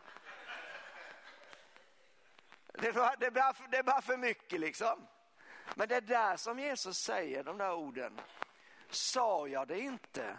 Det, 2.73 2.93
var, 2.93 3.17
det, 3.17 3.27
är 3.27 3.31
bara, 3.31 3.55
det 3.71 3.77
är 3.77 3.83
bara 3.83 4.03
för 4.03 4.17
mycket 4.17 4.61
liksom. 4.61 5.07
Men 5.75 5.89
det 5.89 5.97
är 5.97 6.01
där 6.01 6.37
som 6.37 6.59
Jesus 6.59 6.97
säger 6.97 7.45
de 7.45 7.59
där 7.59 7.73
orden. 7.73 8.21
Sa 8.91 9.49
jag 9.49 9.69
det 9.69 9.79
inte 9.79 10.37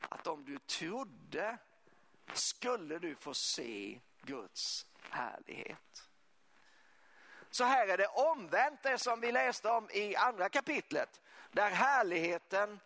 att 0.00 0.26
om 0.26 0.44
du 0.44 0.58
trodde 0.58 1.58
skulle 2.32 2.98
du 2.98 3.14
få 3.14 3.34
se 3.34 4.00
Guds 4.22 4.86
härlighet. 5.10 6.08
Så 7.50 7.64
här 7.64 7.88
är 7.88 7.98
det 7.98 8.06
omvänt 8.06 8.82
det 8.82 8.98
som 8.98 9.20
vi 9.20 9.32
läste 9.32 9.68
om 9.68 9.90
i 9.90 10.16
andra 10.16 10.48
kapitlet 10.48 11.21
där 11.52 11.70
härligheten 11.70 12.80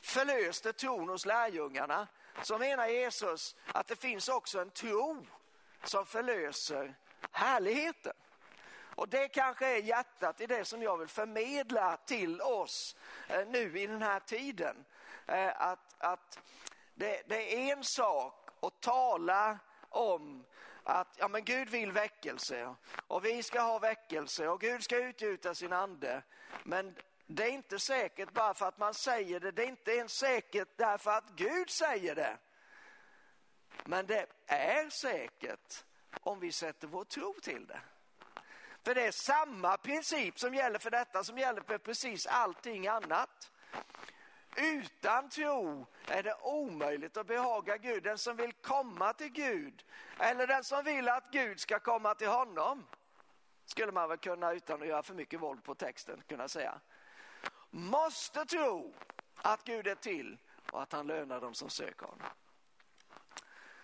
förlöste 0.00 0.72
tron 0.72 1.08
hos 1.08 1.26
lärjungarna 1.26 2.06
så 2.42 2.58
menar 2.58 2.86
Jesus 2.86 3.56
att 3.66 3.86
det 3.86 3.96
finns 3.96 4.28
också 4.28 4.60
en 4.60 4.70
tro 4.70 5.26
som 5.84 6.06
förlöser 6.06 6.94
härligheten. 7.30 8.12
Och 8.98 9.08
det 9.08 9.28
kanske 9.28 9.66
är 9.66 9.82
hjärtat 9.82 10.40
i 10.40 10.46
det 10.46 10.64
som 10.64 10.82
jag 10.82 10.96
vill 10.98 11.08
förmedla 11.08 11.96
till 11.96 12.40
oss 12.40 12.96
eh, 13.28 13.46
nu 13.46 13.78
i 13.78 13.86
den 13.86 14.02
här 14.02 14.20
tiden. 14.20 14.84
Eh, 15.26 15.62
att, 15.62 15.94
att 15.98 16.38
det, 16.94 17.22
det 17.26 17.54
är 17.54 17.72
en 17.72 17.84
sak 17.84 18.48
att 18.60 18.80
tala 18.80 19.58
om 19.88 20.44
att 20.84 21.16
ja, 21.18 21.28
men 21.28 21.44
Gud 21.44 21.68
vill 21.68 21.92
väckelse 21.92 22.74
och 23.06 23.24
vi 23.24 23.42
ska 23.42 23.60
ha 23.60 23.78
väckelse 23.78 24.48
och 24.48 24.60
Gud 24.60 24.84
ska 24.84 24.96
utgjuta 24.96 25.54
sin 25.54 25.72
ande. 25.72 26.22
Men 26.62 26.96
det 27.30 27.44
är 27.44 27.50
inte 27.50 27.78
säkert 27.78 28.32
bara 28.32 28.54
för 28.54 28.66
att 28.66 28.78
man 28.78 28.94
säger 28.94 29.40
det, 29.40 29.50
det 29.50 29.62
är 29.64 29.68
inte 29.68 29.92
ens 29.92 30.12
säkert 30.12 30.68
därför 30.76 31.10
att 31.10 31.30
Gud 31.36 31.70
säger 31.70 32.14
det. 32.14 32.36
Men 33.84 34.06
det 34.06 34.26
är 34.46 34.90
säkert 34.90 35.84
om 36.20 36.40
vi 36.40 36.52
sätter 36.52 36.86
vår 36.88 37.04
tro 37.04 37.34
till 37.42 37.66
det. 37.66 37.80
För 38.84 38.94
det 38.94 39.06
är 39.06 39.10
samma 39.10 39.76
princip 39.76 40.38
som 40.38 40.54
gäller 40.54 40.78
för 40.78 40.90
detta 40.90 41.24
som 41.24 41.38
gäller 41.38 41.60
för 41.60 41.78
precis 41.78 42.26
allting 42.26 42.86
annat. 42.86 43.50
Utan 44.56 45.28
tro 45.28 45.86
är 46.06 46.22
det 46.22 46.34
omöjligt 46.42 47.16
att 47.16 47.26
behaga 47.26 47.76
Gud. 47.76 48.02
Den 48.02 48.18
som 48.18 48.36
vill 48.36 48.52
komma 48.52 49.12
till 49.12 49.32
Gud 49.32 49.84
eller 50.18 50.46
den 50.46 50.64
som 50.64 50.84
vill 50.84 51.08
att 51.08 51.30
Gud 51.30 51.60
ska 51.60 51.78
komma 51.78 52.14
till 52.14 52.28
honom 52.28 52.86
skulle 53.64 53.92
man 53.92 54.08
väl 54.08 54.18
kunna 54.18 54.52
utan 54.52 54.82
att 54.82 54.88
göra 54.88 55.02
för 55.02 55.14
mycket 55.14 55.40
våld 55.40 55.64
på 55.64 55.74
texten 55.74 56.22
kunna 56.26 56.48
säga. 56.48 56.80
Måste 57.70 58.44
tro 58.44 58.94
att 59.36 59.64
Gud 59.64 59.86
är 59.86 59.94
till 59.94 60.38
och 60.72 60.82
att 60.82 60.92
han 60.92 61.06
lönar 61.06 61.40
dem 61.40 61.54
som 61.54 61.70
söker 61.70 62.06
honom. 62.06 62.28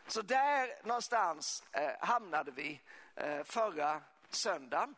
Så 0.07 0.23
där 0.23 0.87
någonstans 0.87 1.65
eh, 1.73 1.93
hamnade 2.01 2.51
vi 2.51 2.81
eh, 3.15 3.45
förra 3.45 4.03
söndagen. 4.29 4.95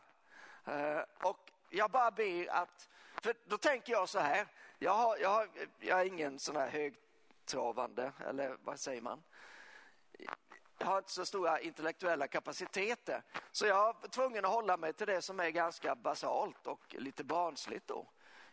Eh, 0.65 1.01
och 1.23 1.51
jag 1.69 1.91
bara 1.91 2.11
ber 2.11 2.51
att, 2.51 2.89
för 3.21 3.35
då 3.45 3.57
tänker 3.57 3.93
jag 3.93 4.09
så 4.09 4.19
här, 4.19 4.47
jag, 4.79 4.93
har, 4.93 5.17
jag, 5.17 5.29
har, 5.29 5.49
jag 5.79 6.01
är 6.01 6.05
ingen 6.05 6.39
sån 6.39 6.55
här 6.55 6.69
högtravande, 6.69 8.11
eller 8.27 8.57
vad 8.63 8.79
säger 8.79 9.01
man? 9.01 9.23
Jag 10.77 10.87
har 10.87 10.97
inte 10.97 11.11
så 11.11 11.25
stora 11.25 11.59
intellektuella 11.59 12.27
kapaciteter. 12.27 13.23
Så 13.51 13.65
jag 13.65 13.95
var 14.01 14.07
tvungen 14.07 14.45
att 14.45 14.51
hålla 14.51 14.77
mig 14.77 14.93
till 14.93 15.07
det 15.07 15.21
som 15.21 15.39
är 15.39 15.49
ganska 15.49 15.95
basalt 15.95 16.67
och 16.67 16.95
lite 16.99 17.23
barnsligt 17.23 17.87
då. 17.87 18.07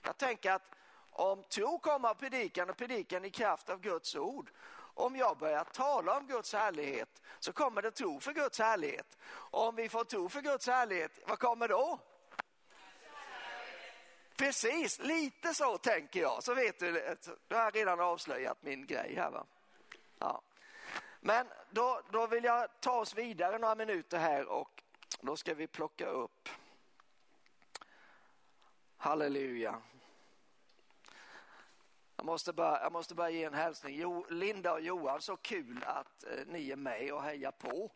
Jag 0.05 0.19
tänker 0.19 0.53
att 0.53 0.75
om 1.11 1.43
tro 1.43 1.79
kommer 1.79 2.09
av 2.09 2.15
predikan 2.15 2.71
och 2.71 2.77
predikan 2.77 3.25
i 3.25 3.31
kraft 3.31 3.71
av 3.71 3.81
Guds 3.81 4.17
ord. 4.17 4.51
Om 4.95 5.17
jag 5.17 5.39
börjar 5.39 5.65
tala 5.65 6.19
om 6.19 6.27
Guds 6.27 6.53
härlighet 6.53 7.23
så 7.39 7.53
kommer 7.53 7.83
det 7.83 7.91
tro 7.91 8.21
för 8.21 8.33
Guds 8.33 8.59
härlighet. 8.59 9.19
Och 9.25 9.69
om 9.69 9.77
vi 9.77 9.89
får 9.89 10.05
tro 10.05 10.29
för 10.29 10.41
Guds 10.41 10.67
härlighet, 10.67 11.19
vad 11.27 11.39
kommer 11.39 11.69
då? 11.69 11.99
Precis, 14.37 14.99
lite 14.99 15.55
så 15.55 15.79
tänker 15.79 16.21
jag. 16.21 16.43
Så 16.43 16.55
vet 16.55 16.79
du, 16.79 17.17
då 17.49 17.57
har 17.57 17.63
jag 17.65 17.77
redan 17.77 18.01
avslöjat 18.01 18.63
min 18.63 18.87
grej 18.87 19.15
här. 19.17 19.31
Va? 19.31 19.47
Ja. 20.19 20.43
Men 21.21 21.47
då, 21.71 22.01
då 22.11 22.27
vill 22.27 22.45
jag 22.45 22.81
ta 22.81 23.01
oss 23.01 23.15
vidare 23.15 23.59
några 23.59 23.75
minuter 23.75 24.19
här 24.19 24.47
och 24.47 24.83
då 25.21 25.37
ska 25.37 25.55
vi 25.55 25.67
plocka 25.67 26.07
upp 26.07 26.49
Halleluja. 28.97 29.83
Jag 32.25 32.31
måste 32.31 32.53
bara, 32.53 32.81
jag 32.81 32.93
måste 32.93 33.15
bara 33.15 33.31
ge 33.31 33.45
en 33.45 33.55
hälsning. 33.55 33.97
Jo, 33.97 34.27
Linda 34.31 34.73
och 34.73 34.81
Johan, 34.81 35.21
så 35.21 35.37
kul 35.37 35.85
att 35.87 36.25
eh, 36.25 36.47
ni 36.47 36.71
är 36.71 36.77
med 36.77 37.13
och 37.13 37.23
hejar 37.23 37.51
på. 37.51 37.91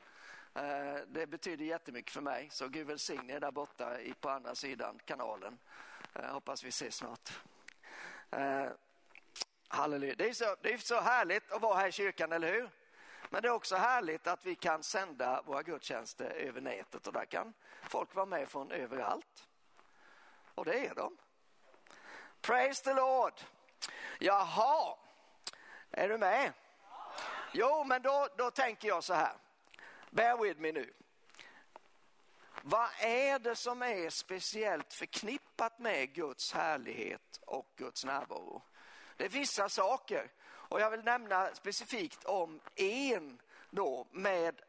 Eh, 0.54 0.96
det 1.06 1.26
betyder 1.26 1.64
jättemycket 1.64 2.12
för 2.12 2.20
mig, 2.20 2.48
så 2.50 2.68
Gud 2.68 2.86
välsigne 2.86 3.32
er 3.32 3.40
där 3.40 3.50
borta 3.50 4.00
i, 4.00 4.14
på 4.14 4.30
andra 4.30 4.54
sidan 4.54 5.00
kanalen. 5.04 5.58
Eh, 6.14 6.24
hoppas 6.24 6.64
vi 6.64 6.68
ses 6.68 6.94
snart. 6.94 7.40
Eh, 8.30 8.66
halleluja. 9.68 10.14
Det 10.18 10.28
är, 10.28 10.32
så, 10.32 10.56
det 10.62 10.72
är 10.72 10.78
så 10.78 11.00
härligt 11.00 11.52
att 11.52 11.62
vara 11.62 11.78
här 11.78 11.88
i 11.88 11.92
kyrkan, 11.92 12.32
eller 12.32 12.52
hur? 12.52 12.70
Men 13.30 13.42
det 13.42 13.48
är 13.48 13.52
också 13.52 13.76
härligt 13.76 14.26
att 14.26 14.46
vi 14.46 14.54
kan 14.54 14.82
sända 14.82 15.42
våra 15.42 15.62
gudstjänster 15.62 16.30
över 16.30 16.60
nätet 16.60 17.06
och 17.06 17.12
där 17.12 17.24
kan 17.24 17.54
folk 17.82 18.14
vara 18.14 18.26
med 18.26 18.48
från 18.48 18.70
överallt. 18.70 19.48
Och 20.54 20.64
det 20.64 20.86
är 20.86 20.94
de. 20.94 21.16
Praise 22.40 22.84
the 22.84 22.94
Lord. 22.94 23.34
Jaha, 24.18 24.96
är 25.90 26.08
du 26.08 26.18
med? 26.18 26.52
Jo, 27.52 27.84
men 27.84 28.02
då, 28.02 28.28
då 28.36 28.50
tänker 28.50 28.88
jag 28.88 29.04
så 29.04 29.14
här. 29.14 29.32
Bear 30.10 30.36
with 30.36 30.60
me 30.60 30.72
nu. 30.72 30.92
Vad 32.62 32.88
är 33.00 33.38
det 33.38 33.56
som 33.56 33.82
är 33.82 34.10
speciellt 34.10 34.94
förknippat 34.94 35.78
med 35.78 36.12
Guds 36.14 36.52
härlighet 36.52 37.40
och 37.46 37.72
Guds 37.76 38.04
närvaro? 38.04 38.62
Det 39.16 39.24
är 39.24 39.28
vissa 39.28 39.68
saker 39.68 40.30
och 40.44 40.80
jag 40.80 40.90
vill 40.90 41.04
nämna 41.04 41.54
specifikt 41.54 42.24
om 42.24 42.60
en 42.74 43.40
då 43.70 44.06
med 44.10 44.60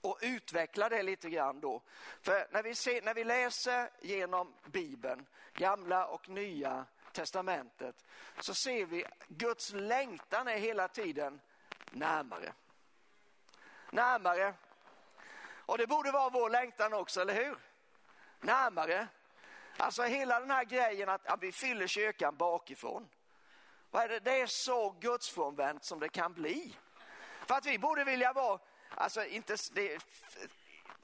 och 0.00 0.18
utveckla 0.22 0.88
det 0.88 1.02
lite 1.02 1.30
grann 1.30 1.60
då. 1.60 1.82
För 2.22 2.46
när 2.50 2.62
vi, 2.62 2.74
ser, 2.74 3.02
när 3.02 3.14
vi 3.14 3.24
läser 3.24 3.90
genom 4.00 4.54
Bibeln, 4.64 5.26
gamla 5.54 6.06
och 6.06 6.28
nya 6.28 6.86
testamentet, 7.18 8.04
så 8.40 8.54
ser 8.54 8.86
vi 8.86 9.04
Guds 9.28 9.72
längtan 9.72 10.48
är 10.48 10.58
hela 10.58 10.88
tiden 10.88 11.40
närmare. 11.90 12.52
Närmare. 13.90 14.54
Och 15.66 15.78
det 15.78 15.86
borde 15.86 16.10
vara 16.10 16.30
vår 16.30 16.50
längtan 16.50 16.92
också, 16.94 17.20
eller 17.20 17.34
hur? 17.34 17.56
Närmare. 18.40 19.08
Alltså 19.76 20.02
hela 20.02 20.40
den 20.40 20.50
här 20.50 20.64
grejen 20.64 21.08
att, 21.08 21.26
att 21.26 21.42
vi 21.42 21.52
fyller 21.52 21.86
kyrkan 21.86 22.36
bakifrån. 22.36 23.08
Vad 23.90 24.02
är 24.02 24.08
det? 24.08 24.20
det 24.20 24.40
är 24.40 24.46
så 24.46 24.90
gudsfrånvänt 24.90 25.84
som 25.84 26.00
det 26.00 26.08
kan 26.08 26.32
bli. 26.32 26.76
För 27.46 27.54
att 27.54 27.66
vi 27.66 27.78
borde 27.78 28.04
vilja 28.04 28.32
vara, 28.32 28.58
alltså 28.94 29.24
inte, 29.24 29.56
det, 29.72 30.02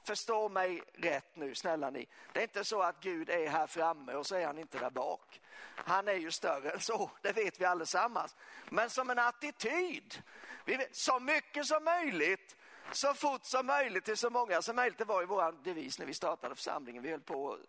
förstå 0.03 0.49
mig 0.49 0.81
rätt 0.93 1.35
nu 1.35 1.55
snälla 1.55 1.89
ni. 1.89 2.07
Det 2.33 2.39
är 2.39 2.43
inte 2.43 2.63
så 2.63 2.81
att 2.81 2.99
Gud 2.99 3.29
är 3.29 3.47
här 3.47 3.67
framme 3.67 4.13
och 4.13 4.25
så 4.25 4.35
är 4.35 4.45
han 4.45 4.57
inte 4.57 4.79
där 4.79 4.89
bak. 4.89 5.41
Han 5.75 6.07
är 6.07 6.13
ju 6.13 6.31
större 6.31 6.69
än 6.69 6.79
så, 6.79 7.11
det 7.21 7.31
vet 7.31 7.61
vi 7.61 7.65
allesammans. 7.65 8.35
Men 8.69 8.89
som 8.89 9.09
en 9.09 9.19
attityd, 9.19 10.23
vi, 10.65 10.87
så 10.91 11.19
mycket 11.19 11.65
som 11.65 11.83
möjligt, 11.83 12.55
så 12.91 13.13
fort 13.13 13.45
som 13.45 13.65
möjligt 13.65 14.05
till 14.05 14.17
så 14.17 14.29
många 14.29 14.61
som 14.61 14.75
möjligt. 14.75 14.97
Det 14.97 15.05
var 15.05 15.21
ju 15.21 15.27
vår 15.27 15.63
devis 15.63 15.99
när 15.99 16.05
vi 16.05 16.13
startade 16.13 16.55
församlingen. 16.55 17.03
Vi 17.03 17.11
höll 17.11 17.21
på 17.21 17.53
att 17.53 17.59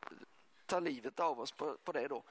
ta 0.67 0.81
livet 0.81 1.21
av 1.21 1.41
oss 1.41 1.53
på, 1.53 1.77
på 1.85 1.93
det 1.93 2.09
då. 2.09 2.23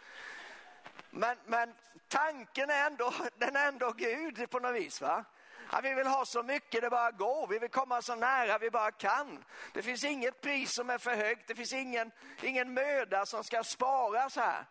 Men, 1.10 1.38
men 1.45 1.74
tanken 2.08 2.70
är 2.70 2.88
ändå, 2.88 3.14
den 3.38 3.56
är 3.56 3.68
ändå 3.68 3.91
Gud 3.91 4.49
på 4.49 4.60
något 4.60 4.76
vis. 4.76 5.01
Va? 5.01 5.26
Att 5.70 5.84
vi 5.84 5.93
vill 5.93 6.08
ha 6.08 6.26
så 6.26 6.43
mycket 6.43 6.82
det 6.82 6.89
bara 6.89 7.12
går, 7.12 7.47
vi 7.47 7.60
vill 7.60 7.70
komma 7.70 8.01
så 8.01 8.16
nära 8.16 8.58
vi 8.58 8.70
bara 8.70 8.91
kan. 8.91 9.45
Det 9.74 9.82
finns 9.82 10.03
inget 10.03 10.41
pris 10.41 10.74
som 10.74 10.89
är 10.89 10.97
för 10.97 11.16
högt, 11.16 11.47
det 11.47 11.56
finns 11.56 11.74
ingen, 11.74 12.12
ingen 12.41 12.74
möda 12.74 13.26
som 13.26 13.43
ska 13.43 13.64
sparas 13.64 14.36
här. 14.36 14.66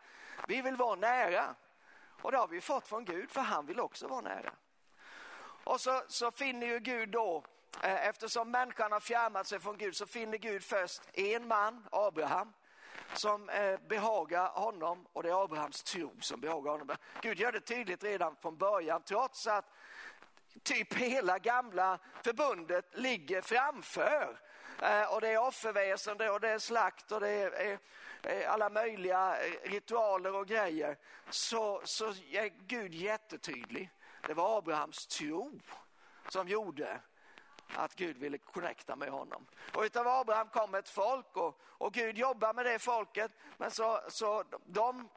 Vi 0.49 0.63
vill 0.63 0.77
vara 0.77 0.95
nära. 0.95 1.55
Och 2.23 2.33
det 2.33 2.39
har 2.39 2.49
vi 2.49 2.61
fått 2.61 2.89
från 2.89 3.05
Gud, 3.05 3.31
för 3.31 3.41
han 3.41 3.67
vill 3.67 3.81
också 3.81 4.09
vara 4.09 4.21
nära. 4.21 4.53
Och 5.65 5.81
så, 5.81 6.03
så 6.09 6.31
finner 6.31 6.67
ju 6.67 6.79
Gud 6.79 7.09
då, 7.09 7.45
eh, 7.83 8.09
eftersom 8.09 8.51
människan 8.51 8.93
har 8.93 9.01
fjärmat 9.01 9.47
sig 9.47 9.61
från 9.61 9.79
Gud, 9.79 9.97
så 9.97 10.07
finner 10.07 10.39
Gud 10.39 10.65
först 10.65 11.03
en 11.13 11.49
man, 11.49 11.87
Abraham, 11.93 12.53
som 13.15 13.49
eh, 13.49 13.81
behagar 13.89 14.49
honom 14.49 15.07
och 15.13 15.23
det 15.23 15.29
är 15.29 15.45
Abrahams 15.45 15.83
tro 15.83 16.21
som 16.21 16.41
behagar 16.41 16.71
honom. 16.73 16.97
Gud 17.21 17.39
gör 17.39 17.53
det 17.53 17.61
tydligt 17.61 18.05
redan 18.05 18.37
från 18.37 18.57
början, 18.57 19.03
trots 19.03 19.47
att 19.47 19.65
typ 20.63 20.95
hela 20.95 21.39
gamla 21.39 21.99
förbundet 22.25 22.99
ligger 22.99 23.41
framför. 23.43 24.41
Eh, 24.83 25.15
och 25.15 25.21
det 25.21 25.29
är 25.29 25.39
offerväsende 25.39 26.31
och 26.31 26.41
det 26.41 26.49
är 26.49 26.59
slakt 26.59 27.13
och 27.13 27.21
det 27.21 27.29
är, 27.29 27.51
är 27.51 27.79
Eh, 28.25 28.53
alla 28.53 28.71
möjliga 28.71 29.47
eh, 29.47 29.71
ritualer 29.71 30.35
och 30.35 30.47
grejer. 30.47 30.97
Så, 31.31 31.81
så 31.85 32.09
är 32.09 32.67
Gud 32.67 32.95
jättetydlig. 32.95 33.91
Det 34.27 34.35
var 34.35 34.59
Abrahams 34.59 35.07
tro 35.07 35.61
som 36.29 36.49
gjorde 36.49 37.01
att 37.77 37.95
Gud 37.95 38.17
ville 38.19 38.39
connecta 38.39 38.97
med 38.97 39.09
honom. 39.09 39.47
Och 39.75 39.83
utav 39.83 40.09
Abraham 40.09 40.49
kom 40.49 40.75
ett 40.75 40.89
folk 40.89 41.37
och, 41.37 41.61
och 41.63 41.93
Gud 41.93 42.19
jobbar 42.19 42.55
med 42.55 42.67
det 42.67 42.79
folket. 42.79 43.33
Men 43.57 43.71
så, 43.71 44.01
så 44.09 44.45
de 44.67 45.09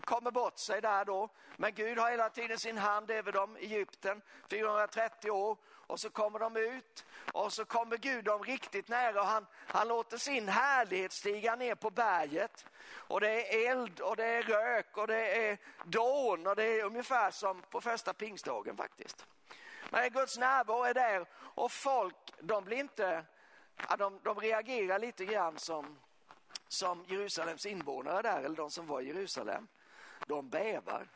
kommer 0.00 0.30
bort 0.30 0.58
sig 0.58 0.80
där 0.80 1.04
då. 1.04 1.28
Men 1.56 1.74
Gud 1.74 1.98
har 1.98 2.10
hela 2.10 2.30
tiden 2.30 2.58
sin 2.58 2.78
hand 2.78 3.10
över 3.10 3.32
dem, 3.32 3.56
Egypten, 3.56 4.22
430 4.50 5.30
år. 5.30 5.56
Och 5.86 6.00
så 6.00 6.10
kommer 6.10 6.38
de 6.38 6.56
ut 6.56 7.04
och 7.32 7.52
så 7.52 7.64
kommer 7.64 7.96
Gud 7.96 8.24
dem 8.24 8.42
riktigt 8.42 8.88
nära 8.88 9.20
och 9.20 9.26
han, 9.26 9.46
han 9.66 9.88
låter 9.88 10.18
sin 10.18 10.48
härlighet 10.48 11.12
stiga 11.12 11.56
ner 11.56 11.74
på 11.74 11.90
berget. 11.90 12.66
Och 12.88 13.20
det 13.20 13.30
är 13.30 13.70
eld 13.70 14.00
och 14.00 14.16
det 14.16 14.24
är 14.24 14.42
rök 14.42 14.96
och 14.96 15.06
det 15.06 15.48
är 15.48 15.58
dån 15.84 16.46
och 16.46 16.56
det 16.56 16.64
är 16.64 16.84
ungefär 16.84 17.30
som 17.30 17.62
på 17.62 17.80
första 17.80 18.14
pingstdagen 18.14 18.76
faktiskt. 18.76 19.26
Men 19.90 20.10
Guds 20.10 20.38
närvaro 20.38 20.84
är 20.84 20.94
där 20.94 21.26
och 21.34 21.72
folk, 21.72 22.16
de 22.40 22.64
blir 22.64 22.76
inte, 22.76 23.24
de, 23.98 24.20
de 24.22 24.40
reagerar 24.40 24.98
lite 24.98 25.24
grann 25.24 25.58
som, 25.58 25.98
som 26.68 27.04
Jerusalems 27.08 27.66
invånare 27.66 28.22
där, 28.22 28.42
eller 28.42 28.56
de 28.56 28.70
som 28.70 28.86
var 28.86 29.00
i 29.00 29.06
Jerusalem. 29.06 29.68
De 30.26 30.48
bävar. 30.48 31.08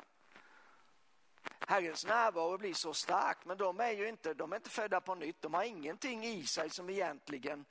Herrens 1.66 2.07
närvaro 2.07 2.59
blir 2.59 2.74
så 2.74 2.95
stark, 2.95 3.38
men 3.45 3.59
de 3.59 3.80
är 3.80 3.91
ju 3.91 4.09
inte, 4.09 4.34
de 4.34 4.53
är 4.53 4.57
inte 4.57 4.70
födda 4.70 5.01
på 5.01 5.14
nytt. 5.14 5.43
De 5.43 5.55
har 5.55 5.62
ingenting 5.62 6.24
i 6.24 6.47
sig 6.47 6.70
som 6.70 6.91
egentligen 6.91 7.64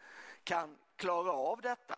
kan 0.43 0.77
klara 0.95 1.31
av 1.31 1.61
detta. 1.61 1.95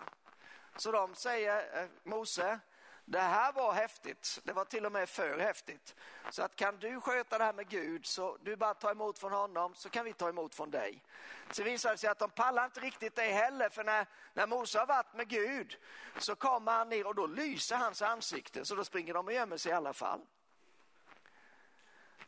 Så 0.76 0.92
de 0.92 1.16
säger, 1.16 1.84
eh, 1.84 1.90
Mose, 2.04 2.60
det 3.06 3.20
här 3.20 3.52
var 3.52 3.74
häftigt. 3.74 4.40
Det 4.44 4.54
var 4.54 4.66
till 4.66 4.86
och 4.86 4.92
med 4.92 5.10
för 5.10 5.40
häftigt. 5.40 5.96
Så 6.30 6.44
att 6.44 6.56
kan 6.56 6.78
du 6.78 7.02
sköta 7.02 7.38
det 7.38 7.44
här 7.44 7.54
med 7.54 7.70
Gud 7.70 8.06
så 8.06 8.38
du 8.42 8.56
bara 8.56 8.74
tar 8.74 8.92
emot 8.92 9.20
från 9.20 9.32
honom 9.32 9.76
så 9.76 9.90
kan 9.90 10.06
vi 10.06 10.14
ta 10.14 10.30
emot 10.30 10.56
från 10.56 10.72
dig. 10.72 11.04
Så 11.52 11.64
visar 11.64 11.92
det 11.92 11.98
sig 11.98 12.10
att 12.10 12.20
de 12.20 12.30
pallar 12.30 12.66
inte 12.66 12.80
riktigt 12.80 13.16
det 13.16 13.22
heller 13.22 13.70
för 13.70 13.84
när, 13.84 14.06
när 14.34 14.48
Mose 14.48 14.80
har 14.80 14.86
varit 14.86 15.14
med 15.14 15.28
Gud 15.28 15.78
så 16.18 16.36
kommer 16.36 16.72
han 16.72 16.90
ner 16.90 17.08
och 17.08 17.16
då 17.16 17.28
lyser 17.28 17.76
hans 17.76 18.02
ansikte 18.02 18.66
så 18.66 18.76
då 18.76 18.84
springer 18.84 19.14
de 19.14 19.28
och 19.28 19.34
gömmer 19.34 19.58
sig 19.58 19.72
i 19.72 19.76
alla 19.76 19.94
fall. 19.94 20.22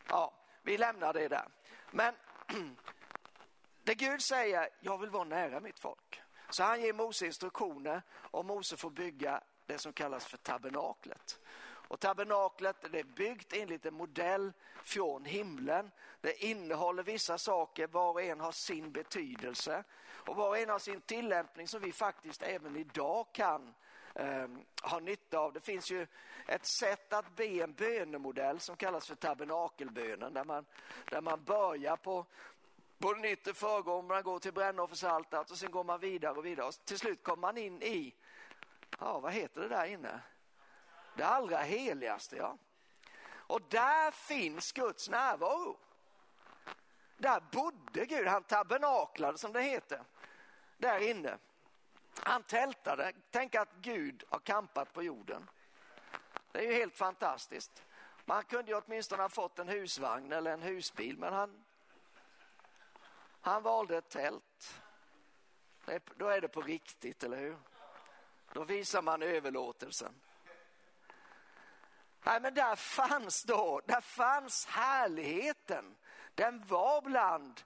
Ja, 0.08 0.32
vi 0.62 0.78
lämnar 0.78 1.12
det 1.12 1.28
där. 1.28 1.48
Men 1.90 2.14
det 3.84 3.94
Gud 3.94 4.22
säger, 4.22 4.68
jag 4.80 4.98
vill 4.98 5.10
vara 5.10 5.24
nära 5.24 5.60
mitt 5.60 5.78
folk. 5.78 6.22
Så 6.50 6.62
han 6.62 6.82
ger 6.82 6.92
Mose 6.92 7.26
instruktioner 7.26 8.02
och 8.12 8.44
Mose 8.44 8.76
får 8.76 8.90
bygga 8.90 9.40
det 9.66 9.78
som 9.78 9.92
kallas 9.92 10.26
för 10.26 10.36
tabernaklet. 10.36 11.40
Och 11.88 12.00
tabernaklet 12.00 12.76
det 12.92 12.98
är 12.98 13.04
byggt 13.04 13.52
enligt 13.52 13.86
en 13.86 13.94
modell 13.94 14.52
från 14.84 15.24
himlen. 15.24 15.90
Det 16.20 16.44
innehåller 16.44 17.02
vissa 17.02 17.38
saker, 17.38 17.86
var 17.86 18.12
och 18.12 18.22
en 18.22 18.40
har 18.40 18.52
sin 18.52 18.92
betydelse 18.92 19.84
och 20.26 20.36
var 20.36 20.48
och 20.48 20.58
en 20.58 20.68
har 20.68 20.78
sin 20.78 21.00
tillämpning 21.00 21.68
som 21.68 21.80
vi 21.80 21.92
faktiskt 21.92 22.42
även 22.42 22.76
idag 22.76 23.26
kan 23.32 23.74
eh, 24.14 25.00
nytta 25.02 25.38
av. 25.38 25.52
Det 25.52 25.60
finns 25.60 25.90
ju 25.90 26.06
ett 26.46 26.66
sätt 26.66 27.12
att 27.12 27.36
be 27.36 27.46
en 27.46 27.72
bönemodell 27.72 28.60
som 28.60 28.76
kallas 28.76 29.06
för 29.06 29.14
tabernakelbönen 29.14 30.34
där 30.34 30.44
man, 30.44 30.66
där 31.10 31.20
man 31.20 31.44
börjar 31.44 31.96
på, 31.96 32.26
på 32.98 33.14
den 33.14 33.24
yttre 33.24 33.54
förgången, 33.54 34.06
man 34.06 34.22
går 34.22 34.38
till 34.38 34.52
brännoffersaltaret 34.52 35.50
och 35.50 35.58
sen 35.58 35.70
går 35.70 35.84
man 35.84 36.00
vidare 36.00 36.32
och 36.32 36.46
vidare. 36.46 36.66
Och 36.66 36.74
till 36.84 36.98
slut 36.98 37.22
kommer 37.22 37.40
man 37.40 37.58
in 37.58 37.82
i, 37.82 38.14
ja 38.98 39.20
vad 39.20 39.32
heter 39.32 39.60
det 39.60 39.68
där 39.68 39.86
inne? 39.86 40.20
Det 41.16 41.24
allra 41.24 41.58
heligaste, 41.58 42.36
ja. 42.36 42.58
Och 43.46 43.62
där 43.68 44.10
finns 44.10 44.72
Guds 44.72 45.08
närvaro. 45.08 45.76
Där 47.16 47.42
bodde 47.52 48.06
Gud, 48.06 48.26
han 48.26 48.42
tabernaklade 48.42 49.38
som 49.38 49.52
det 49.52 49.62
heter, 49.62 50.04
där 50.78 51.10
inne. 51.10 51.38
Han 52.22 52.42
tältade, 52.42 53.12
tänk 53.30 53.54
att 53.54 53.72
Gud 53.80 54.24
har 54.28 54.38
kampat 54.38 54.92
på 54.92 55.02
jorden. 55.02 55.50
Det 56.52 56.58
är 56.58 56.62
ju 56.62 56.72
helt 56.72 56.96
fantastiskt. 56.96 57.84
Man 58.24 58.44
kunde 58.44 58.70
ju 58.70 58.78
åtminstone 58.78 59.22
ha 59.22 59.28
fått 59.28 59.58
en 59.58 59.68
husvagn 59.68 60.32
eller 60.32 60.52
en 60.52 60.62
husbil 60.62 61.18
men 61.18 61.32
han, 61.32 61.64
han 63.40 63.62
valde 63.62 63.96
ett 63.96 64.08
tält. 64.08 64.80
Då 66.16 66.28
är 66.28 66.40
det 66.40 66.48
på 66.48 66.62
riktigt, 66.62 67.24
eller 67.24 67.36
hur? 67.36 67.58
Då 68.52 68.64
visar 68.64 69.02
man 69.02 69.22
överlåtelsen. 69.22 70.20
Nej, 72.24 72.40
men 72.40 72.54
där 72.54 72.76
fanns 72.76 73.42
då, 73.42 73.80
där 73.86 74.00
fanns 74.00 74.66
härligheten. 74.66 75.96
Den 76.34 76.66
var 76.66 77.00
bland 77.00 77.62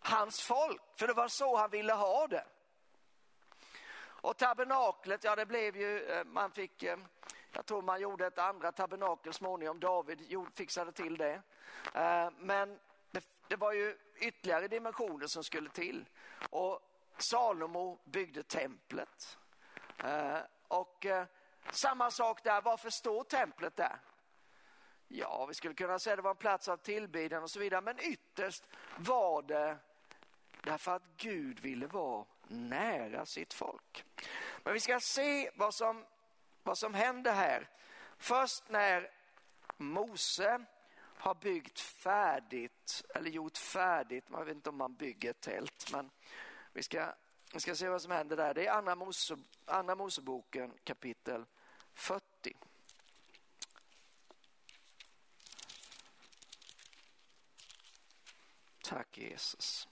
hans 0.00 0.40
folk, 0.40 0.82
för 0.96 1.06
det 1.06 1.12
var 1.12 1.28
så 1.28 1.56
han 1.56 1.70
ville 1.70 1.92
ha 1.92 2.26
det. 2.26 2.44
Och 4.22 4.36
tabernaklet, 4.36 5.24
ja 5.24 5.36
det 5.36 5.46
blev 5.46 5.76
ju, 5.76 6.04
eh, 6.04 6.24
man 6.24 6.50
fick, 6.50 6.82
eh, 6.82 6.98
jag 7.52 7.66
tror 7.66 7.82
man 7.82 8.00
gjorde 8.00 8.26
ett 8.26 8.38
andra 8.38 8.72
tabernakel 8.72 9.32
småningom, 9.32 9.80
David 9.80 10.48
fixade 10.54 10.92
till 10.92 11.16
det. 11.16 11.42
Eh, 11.94 12.30
men 12.38 12.78
det, 13.10 13.24
det 13.48 13.56
var 13.56 13.72
ju 13.72 13.98
ytterligare 14.16 14.68
dimensioner 14.68 15.26
som 15.26 15.44
skulle 15.44 15.70
till. 15.70 16.08
Och 16.50 16.80
Salomo 17.18 18.00
byggde 18.04 18.42
templet. 18.42 19.38
Och 20.68 21.06
samma 21.70 22.10
sak 22.10 22.44
där, 22.44 22.60
varför 22.60 22.90
står 22.90 23.24
templet 23.24 23.76
där? 23.76 24.00
Ja, 25.08 25.46
vi 25.46 25.54
skulle 25.54 25.74
kunna 25.74 25.98
säga 25.98 26.14
att 26.14 26.18
det 26.18 26.22
var 26.22 26.30
en 26.30 26.36
plats 26.36 26.68
av 26.68 26.76
tillbedjan 26.76 27.42
och 27.42 27.50
så 27.50 27.60
vidare, 27.60 27.80
men 27.80 28.00
ytterst 28.00 28.64
var 28.96 29.42
det 29.42 29.78
därför 30.62 30.96
att 30.96 31.02
Gud 31.16 31.60
ville 31.60 31.86
vara 31.86 32.24
nära 32.50 33.26
sitt 33.26 33.54
folk. 33.54 34.04
Men 34.64 34.74
vi 34.74 34.80
ska 34.80 35.00
se 35.00 35.50
vad 35.54 35.74
som, 35.74 36.04
vad 36.62 36.78
som 36.78 36.94
händer 36.94 37.32
här. 37.32 37.68
Först 38.18 38.68
när 38.68 39.10
Mose 39.76 40.64
har 40.98 41.34
byggt 41.34 41.80
färdigt, 41.80 43.02
eller 43.14 43.30
gjort 43.30 43.58
färdigt, 43.58 44.28
man 44.28 44.46
vet 44.46 44.54
inte 44.54 44.68
om 44.68 44.76
man 44.76 44.94
bygger 44.94 45.30
ett 45.30 45.40
tält, 45.40 45.92
men 45.92 46.10
vi 46.72 46.82
ska, 46.82 47.12
vi 47.52 47.60
ska 47.60 47.74
se 47.74 47.88
vad 47.88 48.02
som 48.02 48.10
händer 48.10 48.36
där. 48.36 48.54
Det 48.54 48.66
är 48.66 48.72
Andra, 48.72 48.94
Mose, 48.94 49.36
Andra 49.64 49.94
Moseboken 49.94 50.72
kapitel 50.84 51.44
40. 51.94 52.56
Tack 58.82 59.18
Jesus. 59.18 59.89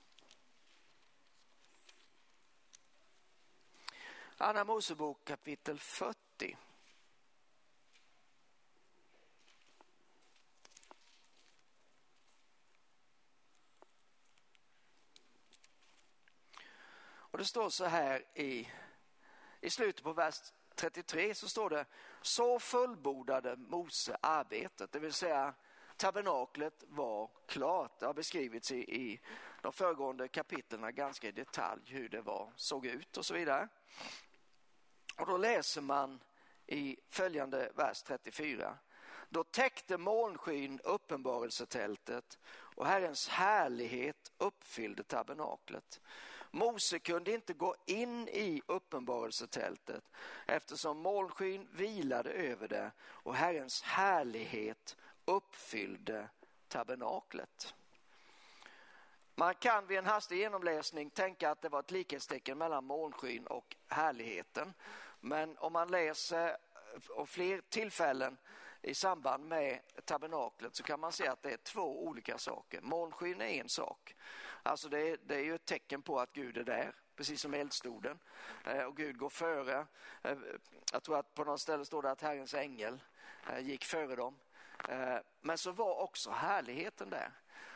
Andra 4.40 4.64
Mosebok 4.64 5.24
kapitel 5.24 5.78
40. 5.78 6.56
Och 17.10 17.38
det 17.38 17.44
står 17.44 17.68
så 17.68 17.84
här 17.84 18.24
i, 18.34 18.68
i 19.60 19.70
slutet 19.70 20.04
på 20.04 20.12
vers 20.12 20.34
33 20.74 21.34
så 21.34 21.48
står 21.48 21.70
det 21.70 21.86
så 22.22 22.58
fullbordade 22.58 23.56
Mose 23.56 24.16
arbetet, 24.22 24.92
det 24.92 24.98
vill 24.98 25.12
säga 25.12 25.54
tabernaklet 25.96 26.84
var 26.88 27.30
klart. 27.46 27.98
Det 28.00 28.06
har 28.06 28.14
beskrivits 28.14 28.72
i, 28.72 28.78
i 28.78 29.20
de 29.62 29.72
föregående 29.72 30.28
kapitlen 30.28 30.94
ganska 30.94 31.28
i 31.28 31.32
detalj 31.32 31.82
hur 31.86 32.08
det 32.08 32.20
var, 32.20 32.52
såg 32.56 32.86
ut 32.86 33.16
och 33.16 33.26
så 33.26 33.34
vidare. 33.34 33.68
Och 35.18 35.26
då 35.26 35.36
läser 35.36 35.80
man 35.80 36.20
i 36.66 36.96
följande 37.08 37.72
vers 37.74 38.02
34. 38.02 38.78
Då 39.28 39.44
täckte 39.44 39.98
molnskyn 39.98 40.80
uppenbarelsetältet 40.84 42.38
och 42.48 42.86
Herrens 42.86 43.28
härlighet 43.28 44.32
uppfyllde 44.38 45.02
tabernaklet. 45.02 46.00
Mose 46.50 46.98
kunde 46.98 47.32
inte 47.32 47.52
gå 47.52 47.76
in 47.86 48.28
i 48.28 48.62
uppenbarelsetältet 48.66 50.04
eftersom 50.46 50.98
molnskyn 50.98 51.68
vilade 51.72 52.30
över 52.30 52.68
det 52.68 52.90
och 53.00 53.34
Herrens 53.34 53.82
härlighet 53.82 54.96
uppfyllde 55.24 56.28
tabernaklet. 56.68 57.74
Man 59.34 59.54
kan 59.54 59.86
vid 59.86 59.98
en 59.98 60.06
hastig 60.06 60.38
genomläsning 60.38 61.10
tänka 61.10 61.50
att 61.50 61.62
det 61.62 61.68
var 61.68 61.80
ett 61.80 61.90
likhetstecken 61.90 62.58
mellan 62.58 62.84
molnskyn 62.84 63.46
och 63.46 63.76
härligheten. 63.88 64.74
Men 65.20 65.58
om 65.58 65.72
man 65.72 65.88
läser 65.88 66.48
eh, 66.48 67.10
och 67.10 67.28
fler 67.28 67.60
tillfällen 67.68 68.36
i 68.82 68.94
samband 68.94 69.44
med 69.44 69.80
tabernaklet 70.04 70.76
så 70.76 70.82
kan 70.82 71.00
man 71.00 71.12
se 71.12 71.26
att 71.26 71.42
det 71.42 71.52
är 71.52 71.56
två 71.56 72.04
olika 72.04 72.38
saker. 72.38 72.80
Molnskyn 72.80 73.40
är 73.40 73.46
en 73.46 73.68
sak. 73.68 74.16
Alltså 74.62 74.88
det 74.88 75.00
är, 75.00 75.18
det 75.22 75.34
är 75.34 75.44
ju 75.44 75.54
ett 75.54 75.64
tecken 75.64 76.02
på 76.02 76.20
att 76.20 76.32
Gud 76.32 76.56
är 76.56 76.64
där, 76.64 76.92
precis 77.16 77.40
som 77.40 77.54
eldstoden. 77.54 78.18
Eh, 78.64 78.82
och 78.82 78.96
Gud 78.96 79.18
går 79.18 79.30
före. 79.30 79.86
Eh, 80.22 80.38
jag 80.92 81.02
tror 81.02 81.18
att 81.18 81.34
på 81.34 81.44
något 81.44 81.60
ställe 81.60 81.84
står 81.84 82.02
det 82.02 82.10
att 82.10 82.22
Herrens 82.22 82.54
ängel 82.54 83.00
gick 83.60 83.84
före 83.84 84.16
dem. 84.16 84.38
Men 85.40 85.58
så 85.58 85.72
var 85.72 86.02
också 86.02 86.30
härligheten 86.30 87.10
där. 87.10 87.32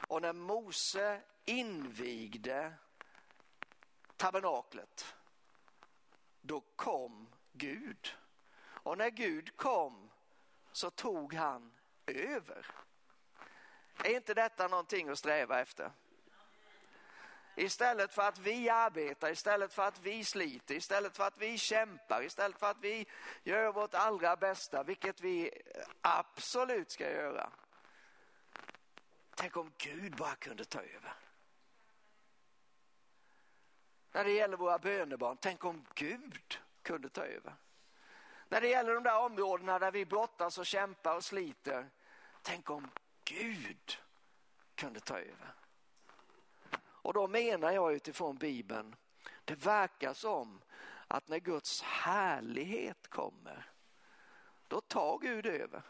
Och 0.09 0.22
när 0.22 0.32
Mose 0.32 1.20
invigde 1.45 2.72
tabernaklet, 4.16 5.14
då 6.43 6.61
kom 6.76 7.28
Gud. 7.53 8.16
Och 8.64 8.99
när 8.99 9.11
Gud 9.11 9.57
kom 9.57 10.11
så 10.72 10.90
tog 10.90 11.34
han 11.34 11.72
över. 12.07 12.66
Är 14.05 14.16
inte 14.16 14.34
detta 14.34 14.68
någonting 14.68 15.09
att 15.09 15.18
sträva 15.18 15.61
efter? 15.61 15.93
Istället 17.57 18.14
för 18.14 18.22
att 18.22 18.38
vi 18.38 18.68
arbetar, 18.68 19.30
istället 19.30 19.74
för 19.74 19.82
att 19.82 20.01
vi 20.01 20.24
sliter, 20.24 20.74
istället 20.74 21.16
för 21.16 21.24
att 21.24 21.38
vi 21.38 21.59
kämpar, 21.59 22.22
istället 22.22 22.59
för 22.59 22.70
att 22.70 22.80
vi 22.80 23.07
gör 23.43 23.72
vårt 23.72 23.95
allra 23.95 24.36
bästa, 24.36 24.82
vilket 24.82 25.20
vi 25.20 25.51
absolut 26.01 26.90
ska 26.90 27.11
göra. 27.11 27.53
Tänk 29.34 29.57
om 29.57 29.72
Gud 29.78 30.16
bara 30.16 30.34
kunde 30.34 30.64
ta 30.64 30.78
över. 30.78 31.12
När 34.12 34.24
det 34.24 34.30
gäller 34.30 34.56
våra 34.56 34.78
bönebarn, 34.78 35.36
tänk 35.40 35.64
om 35.64 35.86
Gud 35.94 36.58
kunde 36.82 37.08
ta 37.08 37.24
över. 37.24 37.54
När 38.48 38.60
det 38.60 38.68
gäller 38.68 38.94
de 38.94 39.02
där 39.02 39.18
områdena 39.18 39.78
där 39.78 39.90
vi 39.90 40.06
brottas 40.06 40.58
och 40.58 40.66
kämpar 40.66 41.16
och 41.16 41.24
sliter, 41.24 41.90
tänk 42.42 42.70
om 42.70 42.90
Gud 43.24 43.98
kunde 44.74 45.00
ta 45.00 45.18
över. 45.18 45.54
Och 46.82 47.14
då 47.14 47.28
menar 47.28 47.72
jag 47.72 47.92
utifrån 47.92 48.36
Bibeln, 48.36 48.96
det 49.44 49.54
verkar 49.54 50.14
som 50.14 50.62
att 51.08 51.28
när 51.28 51.38
Guds 51.38 51.82
härlighet 51.82 53.08
kommer, 53.08 53.72
då 54.68 54.80
tar 54.80 55.18
Gud 55.18 55.46
över. 55.46 55.82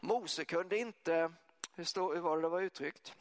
Mose 0.00 0.44
kunde 0.44 0.78
inte, 0.78 1.32
hur, 1.74 1.84
stod, 1.84 2.14
hur 2.14 2.20
var 2.20 2.36
det 2.36 2.42
det 2.42 2.48
var 2.48 2.60
uttryckt? 2.60 3.14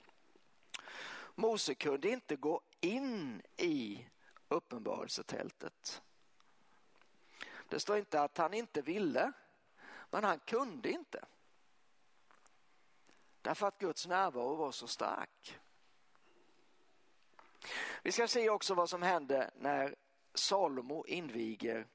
Mose 1.35 1.75
kunde 1.75 2.09
inte 2.09 2.35
gå 2.35 2.61
in 2.81 3.41
i 3.57 4.05
uppenbarelsetältet. 4.49 6.01
Det 7.69 7.79
står 7.79 7.97
inte 7.97 8.21
att 8.21 8.37
han 8.37 8.53
inte 8.53 8.81
ville, 8.81 9.31
men 10.09 10.23
han 10.23 10.39
kunde 10.39 10.91
inte. 10.91 11.25
Därför 13.41 13.67
att 13.67 13.77
Guds 13.77 14.07
närvaro 14.07 14.55
var 14.55 14.71
så 14.71 14.87
stark. 14.87 15.59
Vi 18.03 18.11
ska 18.11 18.27
se 18.27 18.49
också 18.49 18.73
vad 18.73 18.89
som 18.89 19.01
hände 19.01 19.51
när 19.55 19.95
Salomo 20.33 21.05
inviger 21.07 21.87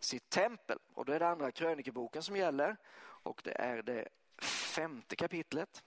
sitt 0.00 0.30
tempel. 0.30 0.78
Och 0.94 1.04
då 1.04 1.12
är 1.12 1.18
det 1.18 1.28
andra 1.28 1.52
krönikeboken 1.52 2.22
som 2.22 2.36
gäller 2.36 2.76
och 3.00 3.40
det 3.44 3.60
är 3.60 3.82
det 3.82 4.08
femte 4.42 5.16
kapitlet. 5.16 5.84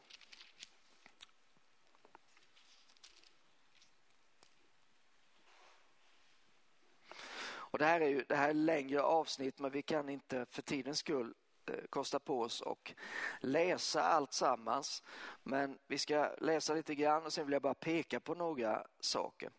Och 7.72 7.80
det 7.80 7.86
här 7.86 8.02
är 8.02 8.08
ju 8.08 8.26
det 8.28 8.36
här 8.36 8.50
är 8.50 8.54
längre 8.54 9.02
avsnitt 9.02 9.60
men 9.60 9.72
vi 9.72 9.82
kan 9.82 10.10
inte 10.10 10.46
för 10.46 10.62
tidens 10.62 11.00
skull 11.00 11.34
eh, 11.72 11.86
kosta 11.90 12.20
på 12.20 12.42
oss 12.42 12.62
och 12.62 12.94
läsa 13.40 14.04
allt 14.04 14.34
sammans. 14.34 15.04
Men 15.44 15.80
vi 15.88 15.98
ska 15.98 16.36
läsa 16.38 16.74
lite 16.74 16.96
grann 16.96 17.26
och 17.26 17.34
sen 17.34 17.46
vill 17.46 17.54
jag 17.54 17.62
bara 17.62 17.74
peka 17.74 18.20
på 18.20 18.36
några 18.36 18.88
saker. 19.00 19.52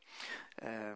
Eh, 0.56 0.94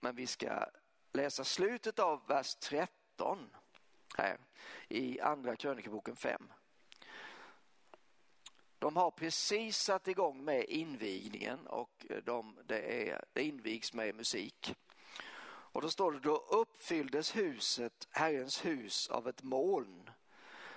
men 0.00 0.16
vi 0.16 0.26
ska 0.26 0.66
läsa 1.12 1.44
slutet 1.44 1.98
av 1.98 2.26
vers 2.26 2.54
13 2.54 3.50
här 4.16 4.38
i 4.88 5.20
andra 5.20 5.56
krönikeboken 5.56 6.16
5. 6.16 6.52
De 8.78 8.96
har 8.96 9.10
precis 9.10 9.78
satt 9.78 10.08
igång 10.08 10.44
med 10.44 10.64
invigningen 10.64 11.66
och 11.66 12.06
eh, 12.10 12.16
de, 12.24 12.58
det, 12.66 13.10
är, 13.10 13.24
det 13.32 13.42
invigs 13.42 13.92
med 13.92 14.14
musik. 14.14 14.74
Och 15.48 15.82
då 15.82 15.90
står 15.90 16.12
det, 16.12 16.20
då 16.20 16.36
uppfylldes 16.36 17.36
huset, 17.36 18.08
Herrens 18.10 18.64
hus, 18.64 19.08
av 19.10 19.28
ett 19.28 19.42
moln 19.42 20.10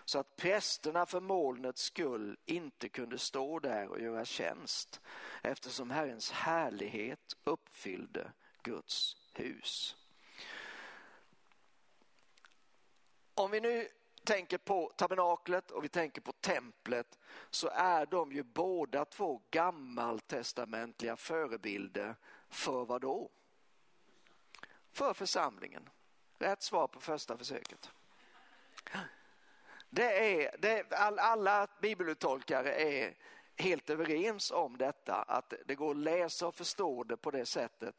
så 0.10 0.20
att 0.20 0.36
prästerna 0.36 1.06
för 1.06 1.20
molnets 1.20 1.82
skull 1.82 2.38
inte 2.46 2.90
kunde 2.90 3.18
stå 3.18 3.60
där 3.60 3.88
och 3.88 4.02
göra 4.02 4.26
tjänst 4.26 5.02
eftersom 5.44 5.92
Herrens 5.92 6.32
härlighet 6.32 7.36
uppfyllde 7.44 8.32
Guds 8.64 9.16
hus. 9.34 9.96
Om 13.34 13.52
vi 13.52 13.60
nu 13.60 13.88
tänker 14.24 14.58
på 14.58 14.92
tabernaklet 14.96 15.72
och 15.72 15.84
vi 15.84 15.90
tänker 15.90 16.22
på 16.22 16.32
templet 16.32 17.20
så 17.50 17.70
är 17.74 18.06
de 18.06 18.32
ju 18.32 18.44
båda 18.44 19.06
två 19.06 19.42
gammaltestamentliga 19.52 21.16
förebilder 21.16 22.16
för 22.50 22.86
vad 22.86 23.02
då? 23.02 23.30
För 24.92 25.14
församlingen. 25.14 25.90
Rätt 26.40 26.64
svar 26.64 26.88
på 26.88 27.00
första 27.00 27.38
försöket. 27.38 27.90
Det 29.90 30.44
är, 30.44 30.56
det, 30.60 30.94
all, 30.94 31.20
alla 31.20 31.68
bibeluttolkare 31.82 32.74
är 32.74 33.16
helt 33.60 33.90
överens 33.90 34.52
om 34.52 34.78
detta, 34.78 35.16
att 35.16 35.54
det 35.66 35.76
går 35.76 35.92
att 35.92 35.98
läsa 35.98 36.48
och 36.48 36.56
förstå 36.56 37.04
det 37.04 37.18
på 37.18 37.32
det 37.32 37.46
sättet 37.46 37.96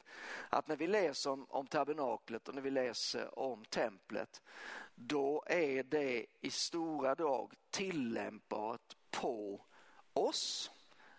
att 0.49 0.67
när 0.67 0.75
vi 0.75 0.87
läser 0.87 1.31
om, 1.31 1.45
om 1.49 1.67
tabernaklet 1.67 2.47
och 2.47 2.55
när 2.55 2.61
vi 2.61 2.71
läser 2.71 3.39
om 3.39 3.65
templet, 3.65 4.41
då 4.95 5.43
är 5.47 5.83
det 5.83 6.25
i 6.41 6.51
stora 6.51 7.15
drag 7.15 7.53
tillämpbart 7.69 8.95
på 9.11 9.65
oss, 10.13 10.71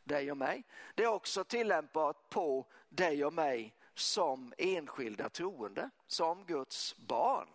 dig 0.05 0.31
och 0.31 0.37
mig. 0.37 0.65
Det 0.95 1.03
är 1.03 1.09
också 1.09 1.45
tillämpbart 1.45 2.31
på 2.31 2.67
dig 2.89 3.25
och 3.25 3.33
mig 3.33 3.75
som 3.95 4.53
enskilda 4.59 5.29
troende, 5.29 5.91
som 6.07 6.45
Guds 6.45 6.97
barn. 6.97 7.49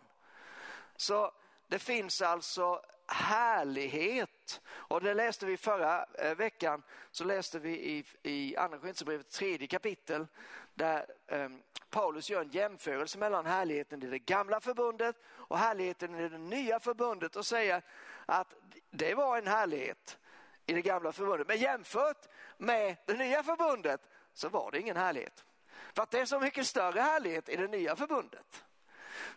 Så 0.95 1.31
det 1.67 1.79
finns 1.79 2.21
alltså 2.21 2.81
härlighet. 3.08 4.62
Och 4.68 5.01
det 5.01 5.14
läste 5.14 5.45
vi 5.45 5.58
förra 5.58 6.03
eh, 6.03 6.36
veckan, 6.36 6.84
så 7.12 7.24
läste 7.24 7.60
vi 7.60 7.70
i, 7.70 8.05
i 8.24 8.58
Andra 8.58 8.78
Korinthierbrevet 8.78 9.30
tredje 9.30 9.68
kapitel 9.68 10.28
där 10.74 11.05
um, 11.28 11.62
Paulus 11.89 12.30
gör 12.30 12.41
en 12.41 12.49
jämförelse 12.49 13.18
mellan 13.18 13.45
härligheten 13.45 14.03
i 14.03 14.08
det 14.08 14.20
gamla 14.20 14.62
förbundet 14.62 15.16
och 15.28 15.58
härligheten 15.58 16.16
i 16.16 16.30
det 16.30 16.38
nya 16.38 16.80
förbundet 16.80 17.36
och 17.36 17.45
säger 17.45 17.82
att 18.26 18.53
det 18.89 19.16
var 19.16 19.38
en 19.38 19.47
härlighet 19.47 20.18
i 20.66 20.74
det 20.74 20.82
gamla 20.82 21.12
förbundet. 21.12 21.47
Men 21.47 21.58
jämfört 21.58 22.28
med 22.58 22.97
det 23.05 23.14
nya 23.14 23.43
förbundet 23.43 24.01
så 24.34 24.49
var 24.49 24.72
det 24.72 24.80
ingen 24.80 24.97
härlighet. 24.97 25.45
För 25.93 26.03
att 26.03 26.12
det 26.12 26.20
är 26.20 26.26
så 26.26 26.39
mycket 26.39 26.68
större 26.68 26.99
härlighet 26.99 27.49
i 27.49 27.55
det 27.55 27.68
nya 27.68 27.95
förbundet. 27.95 28.66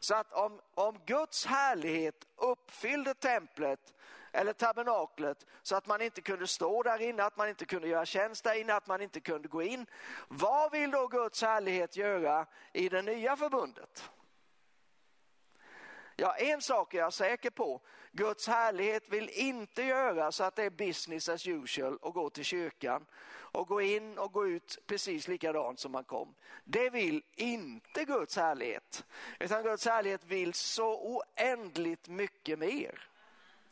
Så 0.01 0.15
att 0.15 0.33
om, 0.33 0.61
om 0.75 0.99
Guds 1.07 1.47
härlighet 1.47 2.27
uppfyllde 2.37 3.15
templet 3.15 3.95
eller 4.33 4.53
tabernaklet 4.53 5.47
så 5.63 5.77
att 5.77 5.87
man 5.87 6.03
inte 6.03 6.21
kunde 6.21 6.47
stå 6.47 6.83
där 6.83 7.03
inne, 7.03 7.25
att 7.25 7.37
man 7.37 7.49
inte 7.49 7.65
kunde 7.65 7.89
göra 7.89 8.07
tjänst 8.07 8.45
där 8.45 8.61
inne, 8.61 8.75
att 8.75 8.87
man 8.87 9.01
inte 9.01 9.21
kunde 9.21 9.49
gå 9.49 9.63
in. 9.63 9.87
Vad 10.29 10.73
vill 10.73 10.91
då 10.91 11.07
Guds 11.07 11.43
härlighet 11.43 11.97
göra 11.97 12.47
i 12.73 12.89
det 12.89 13.03
nya 13.03 13.37
förbundet? 13.37 14.11
Ja, 16.17 16.37
en 16.37 16.63
sak 16.63 16.95
är 16.95 16.99
jag 16.99 17.13
säker 17.13 17.51
på. 17.51 17.81
Guds 18.13 18.47
härlighet 18.47 19.09
vill 19.09 19.29
inte 19.29 19.83
göra 19.83 20.33
så 20.33 20.45
att 20.45 20.57
det 20.57 20.65
är 20.65 20.71
business 20.71 21.29
as 21.29 21.47
usual 21.47 21.99
att 22.03 22.15
gå 22.15 22.31
till 22.31 22.45
kyrkan 22.45 23.07
och 23.53 23.69
gå 23.69 23.81
in 23.81 24.19
och 24.19 24.33
gå 24.33 24.47
ut 24.47 24.79
precis 24.87 25.29
likadant 25.29 25.81
som 25.81 25.93
man 25.93 26.05
kom. 26.05 26.35
Det 26.65 26.91
vill 26.91 27.23
inte 27.35 28.05
Guds 28.05 28.37
härlighet. 28.37 29.05
Utan 29.41 29.63
Guds 29.63 29.87
härlighet 29.87 30.25
vill 30.25 30.55
så 30.55 31.17
oändligt 31.17 32.09
mycket 32.09 32.59
mer. 32.59 33.09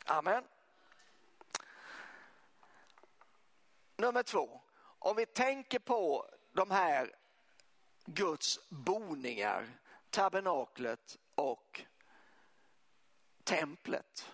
Amen. 0.05 0.43
Nummer 3.97 4.23
två. 4.23 4.61
Om 4.99 5.15
vi 5.15 5.25
tänker 5.25 5.79
på 5.79 6.25
de 6.51 6.71
här 6.71 7.15
Guds 8.05 8.69
boningar, 8.69 9.67
tabernaklet 10.09 11.17
och 11.35 11.81
templet 13.49 14.31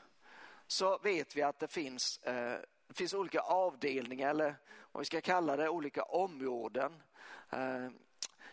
så 0.68 0.98
vet 0.98 1.36
vi 1.36 1.42
att 1.42 1.60
det 1.60 1.68
finns, 1.68 2.18
eh, 2.18 2.60
det 2.88 2.94
finns 2.94 3.14
olika 3.14 3.40
avdelningar 3.40 4.30
eller 4.30 4.56
vad 4.92 5.02
vi 5.02 5.06
ska 5.06 5.22
kalla 5.22 5.56
det, 5.56 5.70
olika 5.70 6.04
områden. 6.04 7.04
Eh, 7.50 7.88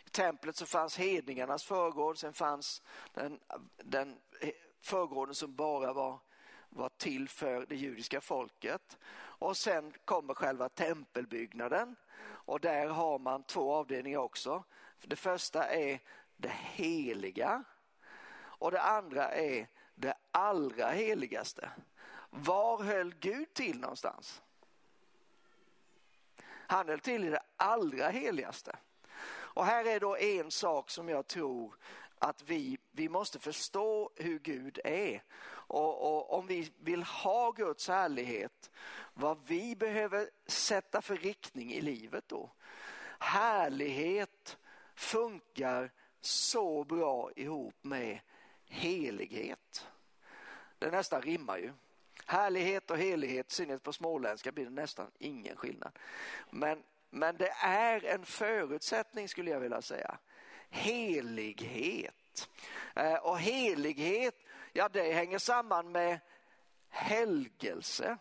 I 0.05 0.11
templet 0.11 0.57
så 0.57 0.67
fanns 0.67 0.99
hedningarnas 0.99 1.65
förgård, 1.65 2.19
sen 2.19 2.33
fanns 2.33 2.83
den, 3.13 3.41
den 3.77 4.19
förgården 4.81 5.35
som 5.35 5.55
bara 5.55 5.93
var, 5.93 6.19
var 6.69 6.89
till 6.89 7.29
för 7.29 7.67
det 7.69 7.77
judiska 7.77 8.21
folket. 8.21 8.99
Och 9.15 9.57
sen 9.57 9.93
kommer 10.05 10.35
själva 10.35 10.69
tempelbyggnaden 10.69 11.97
och 12.25 12.61
där 12.61 12.87
har 12.87 13.19
man 13.19 13.43
två 13.43 13.75
avdelningar 13.75 14.19
också. 14.19 14.65
Det 15.01 15.17
första 15.17 15.65
är 15.65 16.01
det 16.37 16.53
heliga 16.53 17.65
och 18.35 18.71
det 18.71 18.83
andra 18.83 19.29
är 19.29 19.69
det 19.95 20.15
allra 20.31 20.91
heligaste. 20.91 21.71
Var 22.31 22.83
höll 22.83 23.15
Gud 23.15 23.55
till 23.55 23.81
någonstans? 23.81 24.43
Han 26.45 26.89
höll 26.89 27.01
till 27.01 27.25
i 27.25 27.31
det 27.31 27.43
allra 27.57 28.09
heligaste. 28.09 28.77
Och 29.55 29.67
här 29.67 29.85
är 29.85 30.01
då 30.01 30.17
en 30.17 30.51
sak 30.51 30.91
som 30.91 31.09
jag 31.09 31.27
tror 31.27 31.77
att 32.19 32.43
vi, 32.43 32.79
vi 32.91 33.09
måste 33.09 33.39
förstå 33.39 34.11
hur 34.17 34.39
Gud 34.39 34.79
är. 34.85 35.23
Och, 35.49 36.15
och, 36.15 36.39
om 36.39 36.47
vi 36.47 36.73
vill 36.79 37.03
ha 37.03 37.51
Guds 37.51 37.89
härlighet, 37.89 38.71
vad 39.15 39.39
vi 39.47 39.77
behöver 39.77 40.31
sätta 40.47 41.03
för 41.03 41.17
riktning 41.17 41.73
i 41.73 41.81
livet 41.81 42.25
då. 42.27 42.53
Härlighet 43.19 44.59
funkar 44.95 45.93
så 46.21 46.85
bra 46.85 47.31
ihop 47.37 47.75
med 47.83 48.21
helighet. 48.73 49.87
Det 50.79 50.91
nästan 50.91 51.23
rimmar 51.23 51.59
ju. 51.59 51.73
Härlighet 52.27 52.91
och 52.91 52.99
helighet, 52.99 53.51
i 53.51 53.55
synnerhet 53.55 53.83
på 53.83 53.93
småländska, 53.93 54.53
blir 54.53 54.65
det 54.65 54.71
nästan 54.71 55.11
ingen 55.19 55.57
skillnad. 55.57 55.99
Men, 56.51 56.83
men 57.11 57.37
det 57.37 57.53
är 57.63 58.05
en 58.05 58.25
förutsättning 58.25 59.29
skulle 59.29 59.51
jag 59.51 59.61
vilja 59.61 59.83
säga. 59.83 60.19
Helighet. 60.71 62.49
Eh, 62.97 63.15
och 63.15 63.39
helighet, 63.39 64.35
ja 64.73 64.89
det 64.89 65.13
hänger 65.13 65.39
samman 65.39 65.93
med 65.93 66.19
helgelse. 66.89 68.17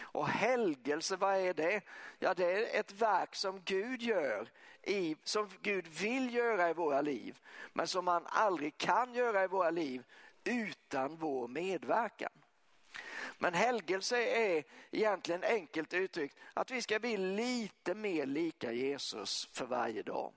Och 0.00 0.28
helgelse, 0.28 1.16
vad 1.16 1.36
är 1.36 1.54
det? 1.54 1.80
Ja, 2.18 2.34
det 2.34 2.52
är 2.52 2.80
ett 2.80 2.92
verk 2.92 3.34
som 3.34 3.62
Gud 3.64 4.02
gör, 4.02 4.50
i, 4.82 5.16
som 5.24 5.48
Gud 5.62 5.86
vill 5.86 6.34
göra 6.34 6.70
i 6.70 6.72
våra 6.72 7.00
liv, 7.00 7.38
men 7.72 7.86
som 7.86 8.06
han 8.06 8.26
aldrig 8.26 8.78
kan 8.78 9.14
göra 9.14 9.44
i 9.44 9.46
våra 9.46 9.70
liv 9.70 10.04
utan 10.44 11.16
vår 11.16 11.48
medverkan. 11.48 12.32
Men 13.38 13.54
helgelse 13.54 14.24
är 14.24 14.64
egentligen 14.90 15.44
enkelt 15.44 15.94
uttryckt 15.94 16.36
att 16.54 16.70
vi 16.70 16.82
ska 16.82 16.98
bli 16.98 17.16
lite 17.16 17.94
mer 17.94 18.26
lika 18.26 18.72
Jesus 18.72 19.48
för 19.52 19.66
varje 19.66 20.02
dag. 20.02 20.32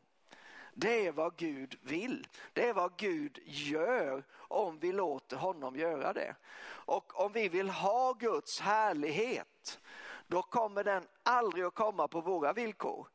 Det 0.74 1.08
är 1.08 1.12
vad 1.12 1.36
Gud 1.38 1.80
vill. 1.82 2.28
Det 2.54 2.70
är 2.70 2.74
vad 2.74 2.98
Gud 2.98 3.40
gör 3.46 4.24
om 4.34 4.80
vi 4.80 4.92
låter 4.92 5.38
honom 5.38 5.76
göra 5.76 6.14
det. 6.14 6.36
Och 6.66 7.20
om 7.20 7.32
vi 7.32 7.50
vill 7.50 7.70
ha 7.70 8.14
Guds 8.14 8.60
härlighet, 8.60 9.80
då 10.28 10.42
kommer 10.42 10.84
den 10.84 11.08
aldrig 11.24 11.66
att 11.66 11.76
komma 11.76 12.08
på 12.08 12.22
våra 12.22 12.54
villkor. 12.54 13.08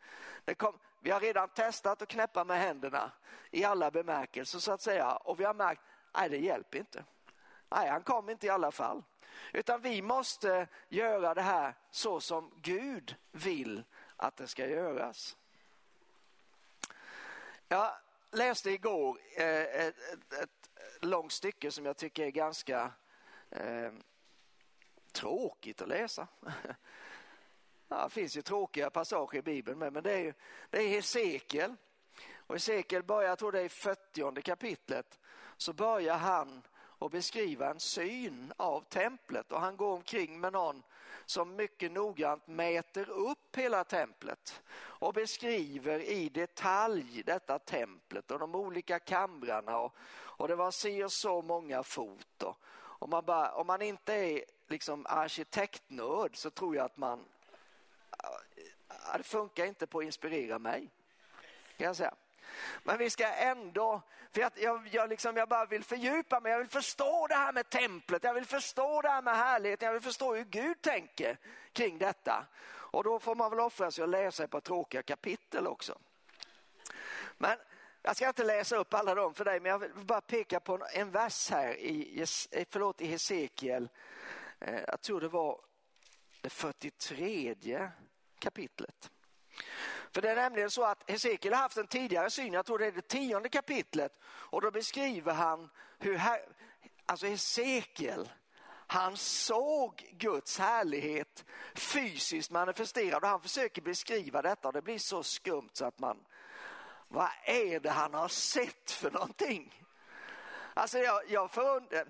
Kom, 0.56 0.78
vi 1.08 1.12
har 1.12 1.20
redan 1.20 1.48
testat 1.48 2.02
att 2.02 2.08
knäppa 2.08 2.44
med 2.44 2.58
händerna 2.58 3.12
i 3.50 3.64
alla 3.64 3.90
bemärkelser 3.90 4.58
så 4.58 4.72
att 4.72 4.80
säga 4.80 5.16
och 5.16 5.40
vi 5.40 5.44
har 5.44 5.54
märkt, 5.54 5.82
nej 6.14 6.28
det 6.28 6.36
hjälper 6.36 6.78
inte. 6.78 7.04
Nej, 7.68 7.88
han 7.88 8.02
kom 8.02 8.30
inte 8.30 8.46
i 8.46 8.50
alla 8.50 8.70
fall. 8.70 9.02
Utan 9.52 9.80
vi 9.80 10.02
måste 10.02 10.68
göra 10.88 11.34
det 11.34 11.42
här 11.42 11.74
så 11.90 12.20
som 12.20 12.50
Gud 12.56 13.16
vill 13.32 13.84
att 14.16 14.36
det 14.36 14.46
ska 14.46 14.66
göras. 14.66 15.36
Jag 17.68 17.90
läste 18.30 18.70
igår 18.70 19.18
eh, 19.36 19.62
ett, 19.62 19.98
ett, 19.98 20.32
ett 20.32 20.68
långt 21.00 21.32
stycke 21.32 21.70
som 21.70 21.86
jag 21.86 21.96
tycker 21.96 22.26
är 22.26 22.30
ganska 22.30 22.92
eh, 23.50 23.92
tråkigt 25.12 25.82
att 25.82 25.88
läsa. 25.88 26.28
Ja, 27.88 28.04
det 28.04 28.10
finns 28.10 28.36
ju 28.36 28.42
tråkiga 28.42 28.90
passager 28.90 29.38
i 29.38 29.42
Bibeln 29.42 29.78
med, 29.78 29.92
men 29.92 30.02
det 30.02 30.12
är, 30.12 30.34
det 30.70 30.78
är 30.78 30.88
Hesekiel. 30.88 31.74
Och 32.36 32.54
Hesekiel 32.54 33.02
börjar, 33.02 33.28
jag 33.28 33.38
tror 33.38 33.52
det 33.52 33.60
är 33.60 33.64
i 33.64 33.68
40 33.68 34.42
kapitlet, 34.42 35.18
så 35.56 35.72
börjar 35.72 36.16
han 36.16 36.62
att 36.98 37.12
beskriva 37.12 37.70
en 37.70 37.80
syn 37.80 38.52
av 38.56 38.80
templet 38.80 39.52
och 39.52 39.60
han 39.60 39.76
går 39.76 39.92
omkring 39.92 40.40
med 40.40 40.52
någon 40.52 40.82
som 41.26 41.56
mycket 41.56 41.92
noggrant 41.92 42.46
mäter 42.46 43.10
upp 43.10 43.56
hela 43.56 43.84
templet 43.84 44.62
och 44.78 45.14
beskriver 45.14 46.00
i 46.00 46.28
detalj 46.28 47.22
detta 47.26 47.58
templet 47.58 48.30
och 48.30 48.38
de 48.38 48.54
olika 48.54 48.98
kamrarna 48.98 49.78
och, 49.78 49.96
och 50.10 50.48
det 50.48 50.56
var 50.56 50.70
si 50.70 51.04
och 51.04 51.12
så 51.12 51.42
många 51.42 51.82
fot. 51.82 52.42
Och, 52.42 52.56
och 52.70 53.08
man 53.08 53.24
bara, 53.24 53.54
om 53.54 53.66
man 53.66 53.82
inte 53.82 54.14
är 54.14 54.44
liksom 54.68 55.06
arkitektnörd 55.08 56.36
så 56.36 56.50
tror 56.50 56.76
jag 56.76 56.84
att 56.84 56.96
man 56.96 57.24
det 59.16 59.22
funkar 59.22 59.64
inte 59.64 59.86
på 59.86 59.98
att 59.98 60.04
inspirera 60.04 60.58
mig. 60.58 60.90
Kan 61.76 61.86
jag 61.86 61.96
säga. 61.96 62.14
Men 62.82 62.98
vi 62.98 63.10
ska 63.10 63.26
ändå, 63.26 64.02
för 64.32 64.40
jag, 64.40 64.52
jag, 64.56 64.88
jag, 64.92 65.08
liksom, 65.08 65.36
jag 65.36 65.48
bara 65.48 65.66
vill 65.66 65.84
fördjupa 65.84 66.40
mig, 66.40 66.52
jag 66.52 66.58
vill 66.58 66.68
förstå 66.68 67.26
det 67.26 67.34
här 67.34 67.52
med 67.52 67.70
templet, 67.70 68.24
jag 68.24 68.34
vill 68.34 68.44
förstå 68.44 69.02
det 69.02 69.08
här 69.08 69.22
med 69.22 69.36
härligheten, 69.36 69.86
jag 69.86 69.92
vill 69.92 70.02
förstå 70.02 70.34
hur 70.34 70.44
Gud 70.44 70.82
tänker 70.82 71.38
kring 71.72 71.98
detta. 71.98 72.46
Och 72.90 73.04
då 73.04 73.18
får 73.18 73.34
man 73.34 73.50
väl 73.50 73.60
offra 73.60 73.90
sig 73.90 74.02
och 74.02 74.08
läsa 74.08 74.44
ett 74.44 74.50
par 74.50 74.60
tråkiga 74.60 75.02
kapitel 75.02 75.66
också. 75.66 75.98
Men 77.36 77.58
jag 78.02 78.16
ska 78.16 78.28
inte 78.28 78.44
läsa 78.44 78.76
upp 78.76 78.94
alla 78.94 79.14
dem 79.14 79.34
för 79.34 79.44
dig, 79.44 79.60
men 79.60 79.70
jag 79.70 79.78
vill 79.78 79.90
bara 79.94 80.20
peka 80.20 80.60
på 80.60 80.86
en 80.92 81.10
vers 81.10 81.50
här 81.50 81.74
i, 81.74 82.20
eh, 82.50 82.66
förlåt, 82.70 83.00
i 83.00 83.06
Hesekiel. 83.06 83.88
Eh, 84.60 84.80
jag 84.88 85.00
tror 85.00 85.20
det 85.20 85.28
var 85.28 85.60
det 86.40 86.50
43 86.50 87.54
kapitlet. 88.38 89.10
För 90.12 90.22
det 90.22 90.30
är 90.30 90.36
nämligen 90.36 90.70
så 90.70 90.84
att 90.84 91.10
Hesekiel 91.10 91.54
har 91.54 91.60
haft 91.60 91.76
en 91.76 91.86
tidigare 91.86 92.30
syn, 92.30 92.52
jag 92.52 92.66
tror 92.66 92.78
det 92.78 92.86
är 92.86 92.92
det 92.92 93.08
tionde 93.08 93.48
kapitlet, 93.48 94.18
och 94.24 94.60
då 94.60 94.70
beskriver 94.70 95.32
han 95.32 95.70
hur, 95.98 96.16
här, 96.16 96.40
alltså 97.06 97.26
Hesekiel, 97.26 98.28
han 98.90 99.16
såg 99.16 100.08
Guds 100.12 100.58
härlighet 100.58 101.44
fysiskt 101.74 102.50
manifesterad 102.50 103.22
och 103.22 103.28
han 103.28 103.40
försöker 103.40 103.82
beskriva 103.82 104.42
detta 104.42 104.68
och 104.68 104.74
det 104.74 104.82
blir 104.82 104.98
så 104.98 105.22
skumt 105.22 105.70
så 105.72 105.84
att 105.84 105.98
man, 105.98 106.24
vad 107.08 107.30
är 107.44 107.80
det 107.80 107.90
han 107.90 108.14
har 108.14 108.28
sett 108.28 108.90
för 108.90 109.10
någonting? 109.10 109.86
Alltså 110.74 110.98
jag, 110.98 111.30
jag 111.30 111.50
förundrar, 111.50 112.08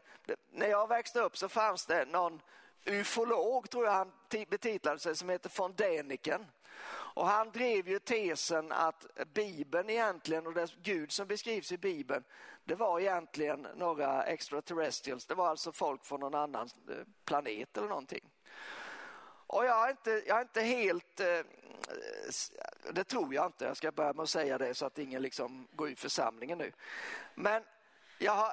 när 0.50 0.66
jag 0.66 0.88
växte 0.88 1.20
upp 1.20 1.36
så 1.36 1.48
fanns 1.48 1.86
det 1.86 2.04
någon 2.04 2.40
ufolog, 2.84 3.70
tror 3.70 3.84
jag 3.84 3.92
han 3.92 4.12
betitlade 4.48 4.98
sig, 4.98 5.16
som 5.16 5.28
heter 5.28 5.52
von 5.56 5.74
Däniken. 5.74 6.46
Och 6.90 7.26
han 7.26 7.50
drev 7.50 7.88
ju 7.88 7.98
tesen 7.98 8.72
att 8.72 9.06
Bibeln 9.34 9.90
egentligen 9.90 10.46
och 10.46 10.54
dess 10.54 10.74
Gud 10.82 11.12
som 11.12 11.26
beskrivs 11.26 11.72
i 11.72 11.78
Bibeln, 11.78 12.24
det 12.64 12.74
var 12.74 13.00
egentligen 13.00 13.66
några 13.76 14.22
extraterrestrials. 14.22 15.26
Det 15.26 15.34
var 15.34 15.48
alltså 15.48 15.72
folk 15.72 16.04
från 16.04 16.20
någon 16.20 16.34
annan 16.34 16.68
eh, 16.90 16.96
planet 17.24 17.76
eller 17.76 17.88
någonting. 17.88 18.30
Och 19.46 19.64
jag 19.64 19.86
är 19.86 19.90
inte, 19.90 20.22
jag 20.26 20.36
är 20.36 20.42
inte 20.42 20.60
helt, 20.60 21.20
eh, 21.20 21.40
det 22.92 23.04
tror 23.04 23.34
jag 23.34 23.46
inte, 23.46 23.64
jag 23.64 23.76
ska 23.76 23.92
börja 23.92 24.12
med 24.12 24.22
att 24.22 24.28
säga 24.28 24.58
det 24.58 24.74
så 24.74 24.86
att 24.86 24.98
ingen 24.98 25.22
liksom 25.22 25.68
går 25.72 25.90
ur 25.90 25.94
församlingen 25.94 26.58
nu. 26.58 26.72
Men 27.34 27.62
jag, 28.18 28.52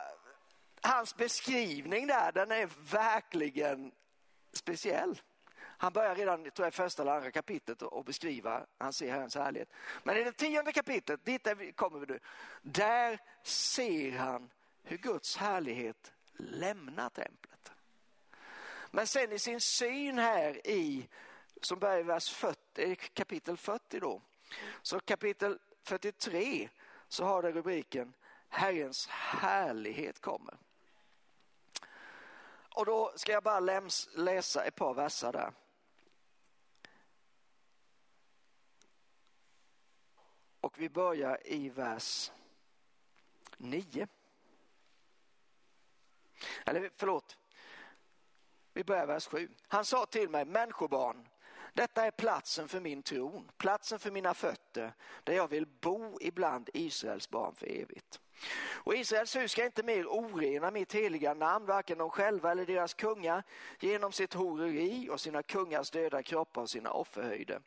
hans 0.82 1.16
beskrivning 1.16 2.08
där, 2.08 2.32
den 2.32 2.52
är 2.52 2.70
verkligen 2.92 3.92
speciell. 4.58 5.22
Han 5.58 5.94
börjar 5.94 6.16
redan 6.16 6.52
tror 6.52 6.66
jag, 6.66 6.74
första 6.74 7.02
eller 7.02 7.12
andra 7.12 7.32
kapitlet 7.32 7.82
att 7.82 8.06
beskriva, 8.06 8.66
han 8.78 8.94
ser 8.94 9.12
Herrens 9.12 9.36
härlighet. 9.36 9.70
Men 10.04 10.18
i 10.18 10.24
det 10.24 10.32
tionde 10.32 10.72
kapitlet, 10.72 11.26
dit 11.26 11.48
kommer 11.76 12.00
vi 12.00 12.06
nu, 12.06 12.20
där 12.62 13.20
ser 13.44 14.12
han 14.12 14.50
hur 14.84 14.98
Guds 14.98 15.38
härlighet 15.38 16.14
lämnar 16.34 17.10
templet. 17.10 17.72
Men 18.92 19.08
sen 19.08 19.32
i 19.32 19.40
sin 19.40 19.62
syn 19.62 20.20
här 20.20 20.68
i, 20.68 21.10
som 21.62 21.80
börjar 21.80 22.00
i 22.00 22.04
vers 22.04 22.30
40, 22.30 22.96
kapitel 22.96 23.58
40 23.58 24.00
då, 24.00 24.22
så 24.82 25.00
kapitel 25.00 25.60
43 25.84 26.70
så 27.08 27.26
har 27.26 27.42
det 27.42 27.52
rubriken 27.52 28.14
Herrens 28.50 29.08
härlighet 29.08 30.22
kommer. 30.22 30.58
Och 32.76 32.86
då 32.86 33.12
ska 33.16 33.32
jag 33.32 33.44
bara 33.44 33.60
läms, 33.60 34.10
läsa 34.14 34.64
ett 34.64 34.76
par 34.76 34.94
verser 34.94 35.32
där. 35.32 35.54
Och 40.62 40.80
vi 40.80 40.90
börjar 40.90 41.48
i 41.48 41.70
vers 41.70 42.32
9. 43.58 44.08
Eller 46.66 46.92
förlåt, 46.96 47.38
vi 48.74 48.84
börjar 48.84 49.04
i 49.04 49.08
vers 49.08 49.28
7. 49.28 49.50
Han 49.68 49.86
sa 49.86 50.06
till 50.06 50.30
mig, 50.30 50.46
människobarn, 50.46 51.28
detta 51.74 52.06
är 52.06 52.12
platsen 52.12 52.68
för 52.68 52.80
min 52.80 53.04
tron, 53.04 53.52
platsen 53.58 54.00
för 54.00 54.12
mina 54.12 54.34
fötter, 54.34 54.94
där 55.24 55.34
jag 55.34 55.48
vill 55.48 55.66
bo 55.66 56.18
ibland 56.22 56.70
Israels 56.74 57.30
barn 57.30 57.56
för 57.56 57.68
evigt. 57.68 58.22
Och 58.86 58.96
Israels 58.96 59.36
hus 59.36 59.52
ska 59.52 59.66
inte 59.66 59.84
mer 59.84 60.06
orena 60.06 60.72
mitt 60.72 60.94
heliga 60.94 61.34
namn, 61.34 61.66
varken 61.66 61.98
de 61.98 62.10
själva 62.10 62.52
eller 62.52 62.66
deras 62.66 62.94
kungar, 62.94 63.44
genom 63.80 64.12
sitt 64.12 64.34
horeri 64.34 65.10
och 65.12 65.22
sina 65.22 65.44
kungars 65.44 65.92
döda 65.92 66.24
kroppar 66.24 66.62
och 66.62 66.70
sina 66.70 66.92
offerhöjder. 66.92 67.62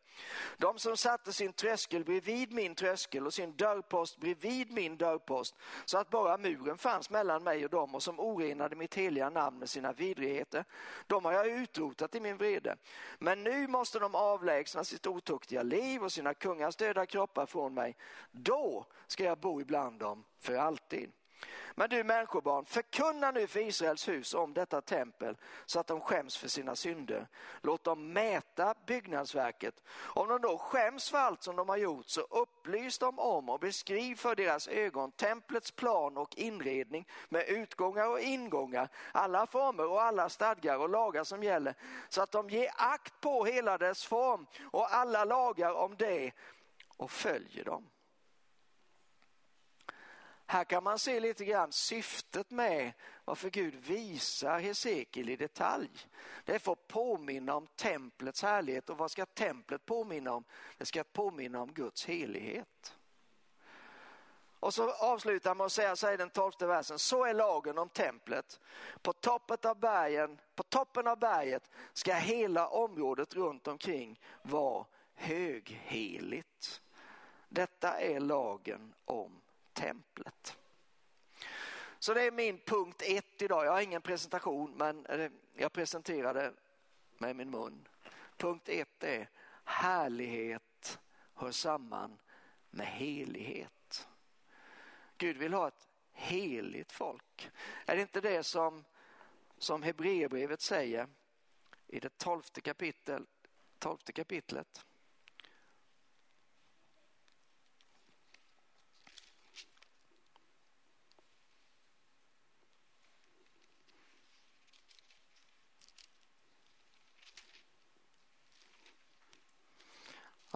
De 0.56 0.78
som 0.78 0.96
satte 0.96 1.32
sin 1.32 1.52
tröskel 1.52 2.04
bredvid 2.04 2.52
min 2.52 2.74
tröskel 2.74 3.26
och 3.26 3.34
sin 3.34 3.56
dörrpost 3.56 4.18
bredvid 4.20 4.72
min 4.72 4.96
dörrpost, 4.96 5.56
så 5.84 5.98
att 5.98 6.10
bara 6.10 6.38
muren 6.38 6.78
fanns 6.78 7.10
mellan 7.10 7.42
mig 7.44 7.64
och 7.64 7.70
dem 7.70 7.94
och 7.94 8.02
som 8.02 8.20
orenade 8.20 8.76
mitt 8.76 8.94
heliga 8.94 9.30
namn 9.30 9.58
med 9.58 9.70
sina 9.70 9.92
vidrigheter, 9.92 10.64
de 11.06 11.24
har 11.24 11.32
jag 11.32 11.46
utrotat 11.46 12.14
i 12.14 12.20
min 12.20 12.36
vrede. 12.36 12.76
Men 13.18 13.44
nu 13.44 13.66
måste 13.66 13.98
de 13.98 14.14
avlägsna 14.14 14.84
sitt 14.84 15.06
otuktiga 15.06 15.62
liv 15.62 16.02
och 16.02 16.12
sina 16.12 16.34
kungars 16.34 16.76
döda 16.76 17.06
kroppar 17.06 17.46
från 17.46 17.74
mig. 17.74 17.96
Då 18.30 18.86
ska 19.06 19.24
jag 19.24 19.38
bo 19.38 19.60
ibland 19.60 19.98
dem 19.98 20.24
för 20.38 20.56
alltid. 20.56 21.12
Men 21.74 21.90
du 21.90 22.04
människobarn, 22.04 22.64
förkunna 22.64 23.30
nu 23.30 23.46
för 23.46 23.60
Israels 23.60 24.08
hus 24.08 24.34
om 24.34 24.54
detta 24.54 24.80
tempel 24.80 25.36
så 25.66 25.80
att 25.80 25.86
de 25.86 26.00
skäms 26.00 26.36
för 26.36 26.48
sina 26.48 26.76
synder. 26.76 27.28
Låt 27.62 27.84
dem 27.84 28.12
mäta 28.12 28.74
byggnadsverket. 28.86 29.82
Om 29.90 30.28
de 30.28 30.40
då 30.40 30.58
skäms 30.58 31.10
för 31.10 31.18
allt 31.18 31.42
som 31.42 31.56
de 31.56 31.68
har 31.68 31.76
gjort 31.76 32.08
så 32.08 32.20
upplys 32.20 32.98
dem 32.98 33.18
om 33.18 33.48
och 33.48 33.60
beskriv 33.60 34.16
för 34.16 34.34
deras 34.34 34.68
ögon 34.68 35.12
templets 35.12 35.70
plan 35.70 36.16
och 36.16 36.38
inredning 36.38 37.08
med 37.28 37.48
utgångar 37.48 38.08
och 38.08 38.20
ingångar, 38.20 38.88
alla 39.12 39.46
former 39.46 39.86
och 39.90 40.02
alla 40.02 40.28
stadgar 40.28 40.78
och 40.78 40.88
lagar 40.88 41.24
som 41.24 41.42
gäller 41.42 41.74
så 42.08 42.22
att 42.22 42.32
de 42.32 42.50
ger 42.50 42.70
akt 42.76 43.20
på 43.20 43.44
hela 43.44 43.78
dess 43.78 44.06
form 44.06 44.46
och 44.70 44.94
alla 44.94 45.24
lagar 45.24 45.72
om 45.72 45.96
det 45.96 46.32
och 46.96 47.10
följer 47.10 47.64
dem. 47.64 47.90
Här 50.50 50.64
kan 50.64 50.84
man 50.84 50.98
se 50.98 51.20
lite 51.20 51.44
grann 51.44 51.72
syftet 51.72 52.50
med 52.50 52.92
varför 53.24 53.50
Gud 53.50 53.74
visar 53.74 54.58
Hesekiel 54.58 55.28
i 55.28 55.36
detalj. 55.36 55.90
Det 56.44 56.54
är 56.54 56.58
för 56.58 56.72
att 56.72 56.88
påminna 56.88 57.54
om 57.54 57.66
templets 57.66 58.42
härlighet 58.42 58.90
och 58.90 58.98
vad 58.98 59.10
ska 59.10 59.26
templet 59.26 59.86
påminna 59.86 60.32
om? 60.32 60.44
Det 60.78 60.86
ska 60.86 61.04
påminna 61.04 61.60
om 61.60 61.72
Guds 61.72 62.04
helighet. 62.04 62.96
Och 64.60 64.74
så 64.74 64.92
avslutar 64.92 65.50
man 65.50 65.56
med 65.56 65.64
att 65.64 65.72
säga 65.72 65.96
så 65.96 66.06
här 66.06 66.14
i 66.14 66.16
den 66.16 66.30
tolfte 66.30 66.66
versen, 66.66 66.98
så 66.98 67.24
är 67.24 67.34
lagen 67.34 67.78
om 67.78 67.88
templet. 67.88 68.60
På 69.02 69.12
av 69.66 69.80
bergen, 69.80 70.40
på 70.54 70.62
toppen 70.62 71.06
av 71.06 71.18
berget 71.18 71.70
ska 71.92 72.14
hela 72.14 72.68
området 72.68 73.34
runt 73.34 73.68
omkring 73.68 74.20
vara 74.42 74.84
högheligt. 75.14 76.82
Detta 77.48 78.00
är 78.00 78.20
lagen 78.20 78.94
om 79.04 79.40
templet. 79.78 80.56
Så 81.98 82.14
det 82.14 82.22
är 82.22 82.30
min 82.30 82.58
punkt 82.58 83.02
ett 83.06 83.42
idag. 83.42 83.66
Jag 83.66 83.72
har 83.72 83.80
ingen 83.80 84.02
presentation 84.02 84.74
men 84.76 85.06
eh, 85.06 85.30
jag 85.56 85.72
presenterar 85.72 86.34
det 86.34 86.52
med 87.18 87.36
min 87.36 87.50
mun. 87.50 87.88
Punkt 88.36 88.68
ett 88.68 89.04
är 89.04 89.28
härlighet 89.64 90.62
hör 91.34 91.50
samman 91.50 92.18
med 92.70 92.86
helighet. 92.86 94.08
Gud 95.16 95.36
vill 95.36 95.54
ha 95.54 95.68
ett 95.68 95.88
heligt 96.12 96.92
folk. 96.92 97.50
Är 97.86 97.96
det 97.96 98.02
inte 98.02 98.20
det 98.20 98.42
som, 98.42 98.84
som 99.58 99.82
Hebreerbrevet 99.82 100.60
säger 100.60 101.08
i 101.86 102.00
det 102.00 102.18
tolfte, 102.18 102.60
kapitel, 102.60 103.26
tolfte 103.78 104.12
kapitlet? 104.12 104.84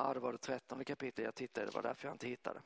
Ja, 0.05 0.15
det 0.15 0.21
var 0.21 0.33
det 0.33 0.39
trettonde 0.39 0.85
kapitlet 0.85 1.25
jag 1.25 1.35
tittade, 1.35 1.67
det 1.67 1.75
var 1.75 1.83
därför 1.83 2.09
jag 2.09 2.15
inte 2.15 2.29
hittade. 2.29 2.63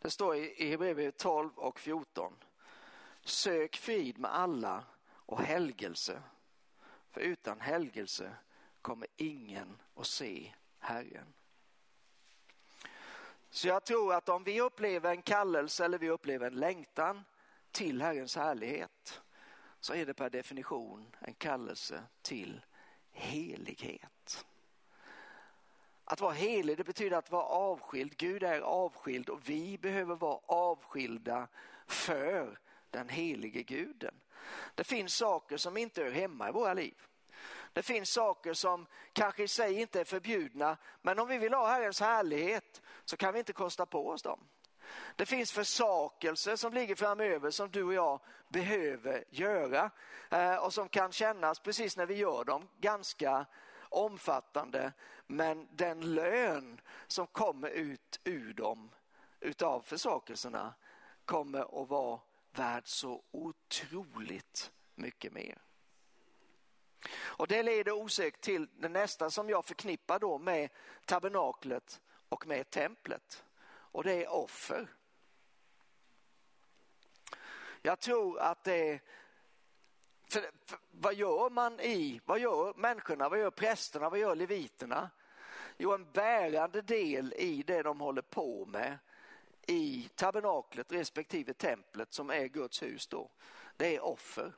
Det 0.00 0.10
står 0.10 0.36
i 0.36 0.70
Hebreerbrevet 0.70 1.16
12 1.16 1.50
och 1.58 1.80
14. 1.80 2.32
Sök 3.20 3.76
frid 3.76 4.18
med 4.18 4.34
alla 4.34 4.84
och 5.06 5.40
helgelse. 5.40 6.22
För 7.10 7.20
utan 7.20 7.60
helgelse 7.60 8.36
kommer 8.82 9.08
ingen 9.16 9.82
att 9.94 10.06
se 10.06 10.54
Herren. 10.78 11.34
Så 13.50 13.68
jag 13.68 13.84
tror 13.84 14.14
att 14.14 14.28
om 14.28 14.44
vi 14.44 14.60
upplever 14.60 15.10
en 15.10 15.22
kallelse 15.22 15.84
eller 15.84 15.98
vi 15.98 16.10
upplever 16.10 16.46
en 16.46 16.54
längtan 16.54 17.24
till 17.70 18.02
Herrens 18.02 18.36
härlighet 18.36 19.22
så 19.80 19.94
är 19.94 20.06
det 20.06 20.14
per 20.14 20.30
definition 20.30 21.16
en 21.20 21.34
kallelse 21.34 22.02
till 22.22 22.60
helighet. 23.10 24.46
Att 26.04 26.20
vara 26.20 26.32
helig 26.32 26.76
det 26.76 26.84
betyder 26.84 27.16
att 27.16 27.30
vara 27.30 27.44
avskild. 27.44 28.16
Gud 28.16 28.42
är 28.42 28.60
avskild 28.60 29.28
och 29.28 29.48
vi 29.48 29.78
behöver 29.78 30.14
vara 30.14 30.38
avskilda 30.46 31.48
för 31.86 32.58
den 32.90 33.08
helige 33.08 33.62
guden. 33.62 34.14
Det 34.74 34.84
finns 34.84 35.14
saker 35.14 35.56
som 35.56 35.76
inte 35.76 36.02
hör 36.02 36.10
hemma 36.10 36.48
i 36.48 36.52
våra 36.52 36.74
liv. 36.74 36.94
Det 37.72 37.82
finns 37.82 38.10
saker 38.10 38.54
som 38.54 38.86
kanske 39.12 39.42
i 39.42 39.48
sig 39.48 39.80
inte 39.80 40.00
är 40.00 40.04
förbjudna 40.04 40.76
men 41.02 41.18
om 41.18 41.28
vi 41.28 41.38
vill 41.38 41.54
ha 41.54 41.66
Herrens 41.68 42.00
härlighet 42.00 42.82
så 43.04 43.16
kan 43.16 43.32
vi 43.32 43.38
inte 43.38 43.52
kosta 43.52 43.86
på 43.86 44.08
oss 44.08 44.22
dem. 44.22 44.40
Det 45.16 45.26
finns 45.26 45.52
försakelser 45.52 46.56
som 46.56 46.72
ligger 46.72 46.94
framöver 46.94 47.50
som 47.50 47.70
du 47.70 47.82
och 47.84 47.94
jag 47.94 48.20
behöver 48.48 49.24
göra 49.30 49.90
eh, 50.30 50.56
och 50.56 50.72
som 50.72 50.88
kan 50.88 51.12
kännas 51.12 51.60
precis 51.60 51.96
när 51.96 52.06
vi 52.06 52.14
gör 52.14 52.44
dem 52.44 52.68
ganska 52.80 53.46
omfattande 53.94 54.92
men 55.26 55.68
den 55.70 56.14
lön 56.14 56.80
som 57.06 57.26
kommer 57.26 57.68
ut 57.68 58.20
ur 58.24 58.54
dem 58.54 58.90
utav 59.40 59.80
försakelserna 59.80 60.74
kommer 61.24 61.82
att 61.82 61.88
vara 61.88 62.20
värd 62.52 62.82
så 62.86 63.22
otroligt 63.30 64.72
mycket 64.94 65.32
mer. 65.32 65.58
Och 67.16 67.48
det 67.48 67.62
leder 67.62 67.92
osökt 67.92 68.40
till 68.40 68.68
det 68.78 68.88
nästa 68.88 69.30
som 69.30 69.50
jag 69.50 69.64
förknippar 69.64 70.18
då 70.18 70.38
med 70.38 70.70
tabernaklet 71.04 72.00
och 72.28 72.46
med 72.46 72.70
templet 72.70 73.44
och 73.66 74.04
det 74.04 74.24
är 74.24 74.32
offer. 74.32 74.88
Jag 77.82 78.00
tror 78.00 78.38
att 78.38 78.64
det 78.64 78.90
är 78.90 79.00
för, 80.34 80.50
för, 80.66 80.78
vad 80.90 81.14
gör 81.14 81.50
man 81.50 81.80
i, 81.80 82.20
vad 82.24 82.38
gör 82.38 82.74
människorna, 82.74 83.28
vad 83.28 83.38
gör 83.38 83.50
prästerna, 83.50 84.10
vad 84.10 84.18
gör 84.18 84.34
leviterna? 84.34 85.10
Jo, 85.76 85.92
en 85.92 86.10
bärande 86.12 86.82
del 86.82 87.32
i 87.36 87.62
det 87.62 87.82
de 87.82 88.00
håller 88.00 88.22
på 88.22 88.66
med 88.66 88.98
i 89.66 90.08
tabernaklet 90.14 90.92
respektive 90.92 91.54
templet 91.54 92.12
som 92.12 92.30
är 92.30 92.46
Guds 92.46 92.82
hus 92.82 93.06
då, 93.06 93.30
det 93.76 93.96
är 93.96 94.04
offer. 94.04 94.52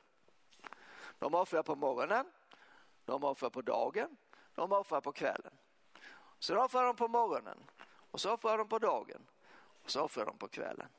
De 1.19 1.35
offrar 1.35 1.63
på 1.63 1.75
morgonen, 1.75 2.31
de 3.05 3.23
offrar 3.23 3.49
på 3.49 3.61
dagen, 3.61 4.17
de 4.55 4.71
offrar 4.71 5.01
på 5.01 5.11
kvällen. 5.11 5.53
Så 6.39 6.57
offrar 6.57 6.85
de 6.85 6.95
på 6.95 7.07
morgonen 7.07 7.57
och 8.11 8.21
så 8.21 8.33
offrar 8.33 8.57
de 8.57 8.67
på 8.67 8.79
dagen 8.79 9.27
och 9.83 9.91
så 9.91 10.01
offrar 10.01 10.25
de 10.25 10.37
på 10.37 10.47
kvällen. 10.47 10.89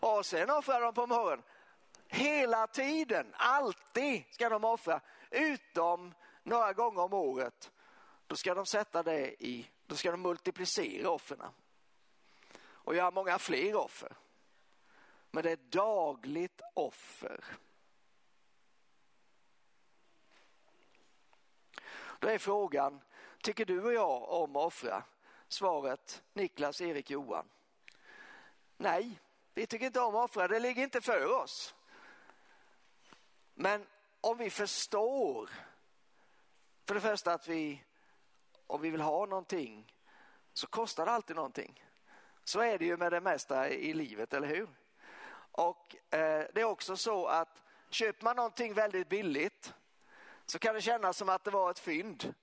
Och 0.00 0.26
sen 0.26 0.50
offrar 0.50 0.80
de 0.80 0.94
på 0.94 1.06
morgonen 1.06 1.42
Hela 2.14 2.66
tiden, 2.66 3.34
alltid 3.36 4.24
ska 4.30 4.48
de 4.48 4.64
offra, 4.64 5.00
utom 5.30 6.14
några 6.42 6.72
gånger 6.72 7.00
om 7.00 7.12
året. 7.12 7.72
Då 8.26 8.36
ska 8.36 8.54
de 8.54 8.66
sätta 8.66 9.02
det 9.02 9.44
i, 9.44 9.70
då 9.86 9.96
ska 9.96 10.10
de 10.10 10.22
multiplicera 10.22 11.10
offren 11.10 11.42
och 12.64 12.94
göra 12.94 13.10
många 13.10 13.38
fler 13.38 13.76
offer. 13.76 14.12
Men 15.30 15.42
det 15.42 15.50
är 15.50 15.56
dagligt 15.56 16.60
offer. 16.74 17.44
Då 22.18 22.28
är 22.28 22.38
frågan, 22.38 23.00
tycker 23.42 23.64
du 23.64 23.82
och 23.82 23.92
jag 23.92 24.28
om 24.28 24.56
att 24.56 24.66
offra? 24.66 25.02
Svaret 25.48 26.22
Niklas, 26.32 26.80
Erik, 26.80 27.10
Johan. 27.10 27.48
Nej, 28.76 29.20
vi 29.54 29.66
tycker 29.66 29.86
inte 29.86 30.00
om 30.00 30.16
att 30.16 30.30
offra, 30.30 30.48
det 30.48 30.60
ligger 30.60 30.82
inte 30.82 31.00
för 31.00 31.42
oss. 31.42 31.74
Men 33.54 33.86
om 34.20 34.38
vi 34.38 34.50
förstår, 34.50 35.50
för 36.84 36.94
det 36.94 37.00
första 37.00 37.32
att 37.32 37.48
vi, 37.48 37.84
om 38.66 38.80
vi 38.80 38.90
vill 38.90 39.00
ha 39.00 39.26
någonting 39.26 39.94
så 40.52 40.66
kostar 40.66 41.06
det 41.06 41.12
alltid 41.12 41.36
någonting. 41.36 41.84
Så 42.44 42.60
är 42.60 42.78
det 42.78 42.84
ju 42.84 42.96
med 42.96 43.12
det 43.12 43.20
mesta 43.20 43.68
i 43.68 43.92
livet, 43.92 44.34
eller 44.34 44.48
hur? 44.48 44.68
Och 45.52 45.96
eh, 46.14 46.46
det 46.54 46.60
är 46.60 46.64
också 46.64 46.96
så 46.96 47.26
att 47.26 47.62
köper 47.90 48.24
man 48.24 48.36
någonting 48.36 48.74
väldigt 48.74 49.08
billigt 49.08 49.74
så 50.46 50.58
kan 50.58 50.74
det 50.74 50.80
kännas 50.80 51.16
som 51.16 51.28
att 51.28 51.44
det 51.44 51.50
var 51.50 51.70
ett 51.70 51.78
fynd. 51.78 52.34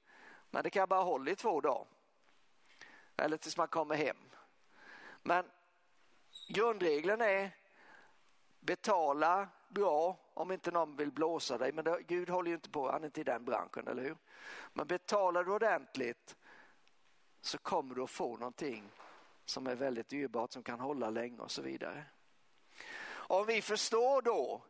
Men 0.50 0.64
det 0.64 0.70
kan 0.70 0.88
bara 0.88 1.04
hålla 1.04 1.32
i 1.32 1.36
två 1.36 1.62
dagar. 1.62 1.88
Eller 3.18 3.38
tills 3.38 3.58
man 3.58 3.68
kommer 3.68 3.96
hem. 3.96 4.18
Men 5.24 5.52
grundregeln 6.48 7.22
är 7.22 7.52
betala 8.60 9.48
bra 9.70 10.18
om 10.34 10.52
inte 10.52 10.72
någon 10.72 10.96
vill 10.96 11.12
blåsa 11.12 11.58
dig. 11.58 11.72
Men 11.72 11.86
det, 11.86 12.00
Gud 12.08 12.30
håller 12.30 12.50
ju 12.50 12.56
inte 12.56 12.70
på, 12.70 12.92
han 12.92 13.02
är 13.02 13.06
inte 13.06 13.22
i 13.22 13.24
den 13.24 13.46
branschen, 13.46 13.88
eller 13.88 14.04
hur? 14.04 14.18
Men 14.74 14.88
betalar 14.88 15.44
du 15.44 15.52
ordentligt 15.52 16.36
så 17.42 17.58
kommer 17.58 17.96
du 17.96 18.04
att 18.04 18.10
få 18.10 18.38
någonting 18.38 18.84
som 19.46 19.68
är 19.68 19.76
väldigt 19.76 20.10
dyrbart, 20.10 20.52
som 20.52 20.64
kan 20.64 20.80
hålla 20.80 21.10
länge 21.10 21.40
och 21.40 21.52
så 21.52 21.62
vidare. 21.62 22.04
Om 23.12 23.46
vi 23.46 23.62
förstår 23.62 24.22
då 24.22 24.62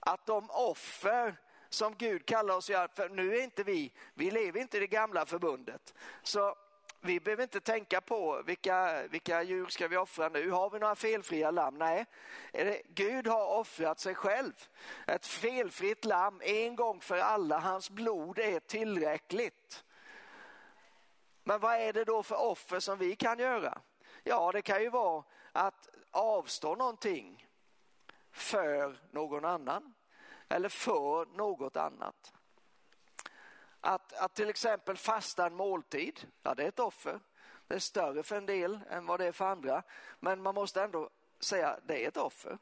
att 0.00 0.26
de 0.26 0.50
offer 0.50 1.36
som 1.68 1.94
Gud 1.94 2.26
kallar 2.26 2.56
oss 2.56 2.70
att 2.70 2.74
göra, 2.74 2.88
för 2.88 3.08
nu 3.08 3.36
är 3.36 3.42
inte 3.42 3.62
vi, 3.62 3.92
vi 4.14 4.30
lever 4.30 4.60
inte 4.60 4.76
i 4.76 4.80
det 4.80 4.86
gamla 4.86 5.26
förbundet. 5.26 5.94
Så 6.22 6.56
vi 7.04 7.20
behöver 7.20 7.42
inte 7.42 7.60
tänka 7.60 8.00
på 8.00 8.42
vilka, 8.46 9.06
vilka 9.08 9.42
djur 9.42 9.66
ska 9.66 9.88
vi 9.88 9.96
offra 9.96 10.28
nu. 10.28 10.50
Har 10.50 10.70
vi 10.70 10.78
några 10.78 10.94
felfria 10.94 11.50
lamm? 11.50 11.78
Nej, 11.78 12.06
Gud 12.88 13.26
har 13.26 13.46
offrat 13.46 14.00
sig 14.00 14.14
själv. 14.14 14.52
Ett 15.06 15.26
felfritt 15.26 16.04
lamm 16.04 16.40
en 16.44 16.76
gång 16.76 17.00
för 17.00 17.18
alla. 17.18 17.58
Hans 17.58 17.90
blod 17.90 18.38
är 18.38 18.60
tillräckligt. 18.60 19.84
Men 21.44 21.60
vad 21.60 21.74
är 21.74 21.92
det 21.92 22.04
då 22.04 22.22
för 22.22 22.40
offer 22.50 22.80
som 22.80 22.98
vi 22.98 23.16
kan 23.16 23.38
göra? 23.38 23.80
Ja, 24.22 24.52
det 24.52 24.62
kan 24.62 24.82
ju 24.82 24.90
vara 24.90 25.24
att 25.52 25.88
avstå 26.10 26.74
någonting 26.74 27.48
för 28.32 28.98
någon 29.10 29.44
annan 29.44 29.94
eller 30.48 30.68
för 30.68 31.36
något 31.36 31.76
annat. 31.76 32.32
Att, 33.84 34.12
att 34.12 34.34
till 34.34 34.48
exempel 34.48 34.96
fasta 34.96 35.46
en 35.46 35.54
måltid, 35.54 36.26
ja 36.42 36.54
det 36.54 36.64
är 36.64 36.68
ett 36.68 36.78
offer. 36.78 37.20
Det 37.66 37.74
är 37.74 37.78
större 37.78 38.22
för 38.22 38.36
en 38.36 38.46
del 38.46 38.80
än 38.90 39.06
vad 39.06 39.20
det 39.20 39.26
är 39.26 39.32
för 39.32 39.44
andra. 39.44 39.82
Men 40.20 40.42
man 40.42 40.54
måste 40.54 40.82
ändå 40.82 41.10
säga 41.40 41.78
det 41.86 42.04
är 42.04 42.08
ett 42.08 42.16
offer. 42.16 42.58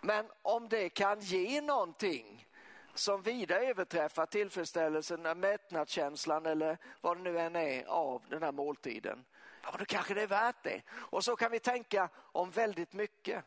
Men 0.00 0.30
om 0.42 0.68
det 0.68 0.88
kan 0.88 1.20
ge 1.20 1.60
någonting 1.60 2.48
som 2.94 3.22
vida 3.22 3.60
överträffar 3.60 4.26
tillfredsställelsen, 4.26 5.40
mättnadskänslan 5.40 6.46
eller 6.46 6.78
vad 7.00 7.16
det 7.16 7.22
nu 7.22 7.38
än 7.38 7.56
är 7.56 7.84
av 7.86 8.22
den 8.28 8.42
här 8.42 8.52
måltiden, 8.52 9.24
ja, 9.62 9.68
men 9.70 9.78
då 9.78 9.84
kanske 9.84 10.14
det 10.14 10.22
är 10.22 10.26
värt 10.26 10.62
det. 10.62 10.82
Och 10.90 11.24
så 11.24 11.36
kan 11.36 11.50
vi 11.50 11.60
tänka 11.60 12.08
om 12.16 12.50
väldigt 12.50 12.92
mycket. 12.92 13.44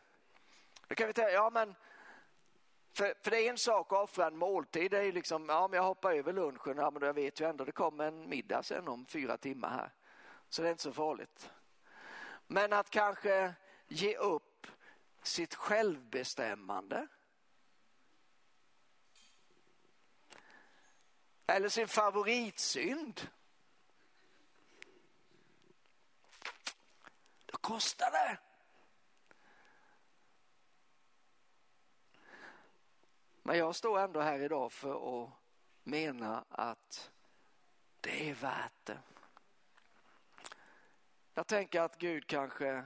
Då 0.88 0.96
kan 0.96 1.08
vi 1.08 1.14
tänka, 1.14 1.32
ja 1.32 1.50
men 1.50 1.76
för, 3.00 3.14
för, 3.22 3.32
det 3.32 3.38
är 3.38 3.50
en 3.50 3.58
sak 3.58 3.94
att 3.94 4.00
offra 4.00 4.28
en 4.28 4.38
måltid. 4.38 4.92
Det 4.92 5.00
är 5.00 5.12
liksom, 5.12 5.50
ja, 5.50 5.68
men 5.68 5.78
jag 5.78 5.84
hoppar 5.84 6.14
över 6.14 6.34
lunchen, 6.34 6.78
ja, 6.78 6.92
men 6.92 7.02
jag 7.02 7.14
vet 7.14 7.40
ju 7.40 7.50
ändå 7.50 7.66
det 7.66 7.72
kommer 7.72 8.06
en 8.06 8.30
middag 8.30 8.64
sen 8.64 8.88
om 8.88 9.06
fyra 9.06 9.38
timmar 9.38 9.70
här. 9.70 9.92
Så 10.50 10.62
det 10.62 10.68
är 10.68 10.72
inte 10.72 10.84
så 10.84 10.94
farligt. 10.94 11.52
Men 12.48 12.74
att 12.74 12.90
kanske 12.90 13.54
ge 13.88 14.16
upp 14.18 14.68
sitt 15.24 15.56
självbestämmande. 15.56 17.08
Eller 21.48 21.70
sin 21.70 21.88
favoritsynd. 21.88 23.28
Då 27.46 27.58
kostar 27.58 28.12
det. 28.12 28.49
Men 33.50 33.58
jag 33.58 33.76
står 33.76 34.00
ändå 34.00 34.22
här 34.22 34.40
idag 34.40 34.72
för 34.72 35.24
att 35.24 35.30
mena 35.84 36.46
att 36.50 37.12
det 38.02 38.30
är 38.30 38.34
värt 38.34 38.86
det. 38.86 39.00
Jag 41.34 41.48
tänker 41.48 41.82
att 41.82 41.98
Gud 41.98 42.28
kanske 42.28 42.86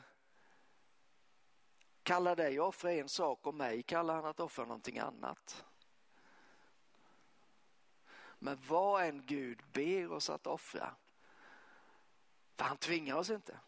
kallar 2.03 2.35
dig 2.35 2.59
att 2.59 2.65
offra 2.65 2.93
en 2.93 3.09
sak 3.09 3.47
och 3.47 3.55
mig 3.55 3.83
kallar 3.83 4.15
han 4.15 4.25
att 4.25 4.39
offra 4.39 4.65
någonting 4.65 4.99
annat. 4.99 5.65
Men 8.39 8.61
vad 8.67 9.03
en 9.03 9.25
Gud 9.25 9.63
ber 9.73 10.11
oss 10.11 10.29
att 10.29 10.47
offra, 10.47 10.95
för 12.55 12.65
han 12.65 12.77
tvingar 12.77 13.15
oss 13.15 13.29
inte, 13.29 13.59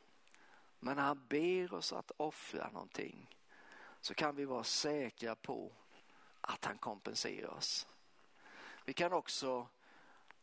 men 0.79 0.95
när 0.95 1.03
han 1.03 1.27
ber 1.27 1.73
oss 1.73 1.93
att 1.93 2.11
offra 2.17 2.69
någonting 2.69 3.37
så 4.01 4.13
kan 4.13 4.35
vi 4.35 4.45
vara 4.45 4.63
säkra 4.63 5.35
på 5.35 5.71
att 6.47 6.65
han 6.65 6.77
kompenserar 6.77 7.49
oss. 7.49 7.87
Vi 8.85 8.93
kan 8.93 9.13
också 9.13 9.67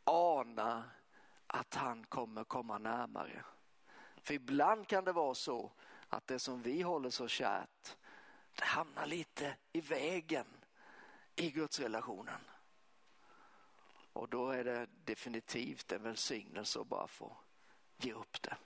ana 0.04 0.90
att 1.46 1.74
han 1.74 2.06
kommer 2.06 2.44
komma 2.44 2.78
närmare. 2.78 3.44
För 4.16 4.34
ibland 4.34 4.86
kan 4.86 5.04
det 5.04 5.12
vara 5.12 5.34
så 5.34 5.72
att 6.08 6.26
det 6.26 6.38
som 6.38 6.62
vi 6.62 6.82
håller 6.82 7.10
så 7.10 7.28
kärt, 7.28 7.96
det 8.54 8.64
hamnar 8.64 9.06
lite 9.06 9.56
i 9.72 9.80
vägen 9.80 10.46
i 11.36 11.50
gudsrelationen. 11.50 12.40
Och 14.12 14.28
då 14.28 14.50
är 14.50 14.64
det 14.64 14.86
definitivt 15.04 15.92
en 15.92 16.02
välsignelse 16.02 16.80
att 16.80 16.86
bara 16.86 17.06
få 17.08 17.36
ge 17.96 18.12
upp 18.12 18.42
det. 18.42 18.56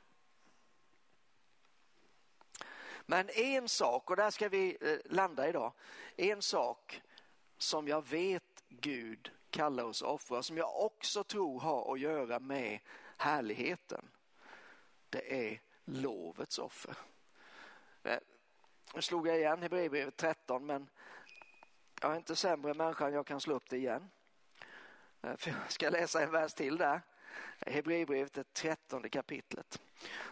Men 3.06 3.30
en 3.30 3.68
sak, 3.68 4.10
och 4.10 4.16
där 4.16 4.30
ska 4.30 4.48
vi 4.48 4.76
eh, 4.80 5.12
landa 5.12 5.48
idag, 5.48 5.72
en 6.16 6.42
sak 6.42 7.02
som 7.58 7.88
jag 7.88 8.06
vet 8.06 8.64
Gud 8.68 9.30
kallar 9.50 9.84
oss 9.84 10.02
att 10.02 10.08
offra, 10.08 10.42
som 10.42 10.56
jag 10.56 10.80
också 10.84 11.24
tror 11.24 11.60
har 11.60 11.92
att 11.92 12.00
göra 12.00 12.38
med 12.38 12.78
härligheten. 13.16 14.08
Det 15.10 15.50
är 15.50 15.60
lovets 15.84 16.58
offer. 16.58 16.96
Eh, 18.02 18.18
nu 18.94 19.02
slog 19.02 19.28
jag 19.28 19.36
igen 19.36 19.62
Hebreerbrevet 19.62 20.16
13 20.16 20.66
men 20.66 20.88
jag 22.00 22.12
är 22.12 22.16
inte 22.16 22.36
sämre 22.36 22.74
människa 22.74 23.06
än 23.06 23.14
jag 23.14 23.26
kan 23.26 23.40
slå 23.40 23.54
upp 23.54 23.70
det 23.70 23.76
igen. 23.76 24.10
Eh, 25.22 25.36
för 25.36 25.50
jag 25.50 25.72
ska 25.72 25.90
läsa 25.90 26.22
en 26.22 26.30
vers 26.30 26.54
till 26.54 26.76
där. 26.76 27.00
Hebreerbrevet, 27.60 28.32
det 28.32 28.52
trettonde 28.52 29.08
kapitlet. 29.08 29.80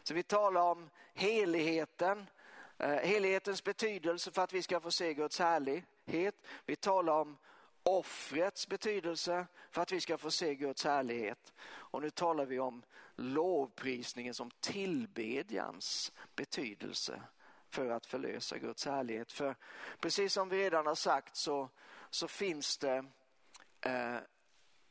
Så 0.02 0.14
vi 0.14 0.22
talar 0.22 0.60
om 0.60 0.90
heligheten, 1.14 2.26
eh, 2.78 2.88
helighetens 2.88 3.64
betydelse 3.64 4.32
för 4.32 4.42
att 4.42 4.52
vi 4.52 4.62
ska 4.62 4.80
få 4.80 4.90
se 4.90 5.14
Guds 5.14 5.38
härlighet. 5.38 5.84
Vi 6.66 6.76
talar 6.80 7.12
om 7.12 7.36
offrets 7.82 8.68
betydelse 8.68 9.46
för 9.70 9.82
att 9.82 9.92
vi 9.92 10.00
ska 10.00 10.18
få 10.18 10.30
se 10.30 10.54
Guds 10.54 10.84
härlighet. 10.84 11.52
Och 11.66 12.02
nu 12.02 12.10
talar 12.10 12.46
vi 12.46 12.58
om 12.58 12.82
lovprisningen 13.16 14.34
som 14.34 14.50
tillbedjans 14.60 16.12
betydelse 16.36 17.22
för 17.68 17.90
att 17.90 18.06
förlösa 18.06 18.58
Guds 18.58 18.86
härlighet. 18.86 19.32
För 19.32 19.56
precis 20.00 20.32
som 20.32 20.48
vi 20.48 20.64
redan 20.64 20.86
har 20.86 20.94
sagt 20.94 21.36
så, 21.36 21.68
så 22.10 22.28
finns 22.28 22.78
det 22.78 23.04
eh, 23.80 24.18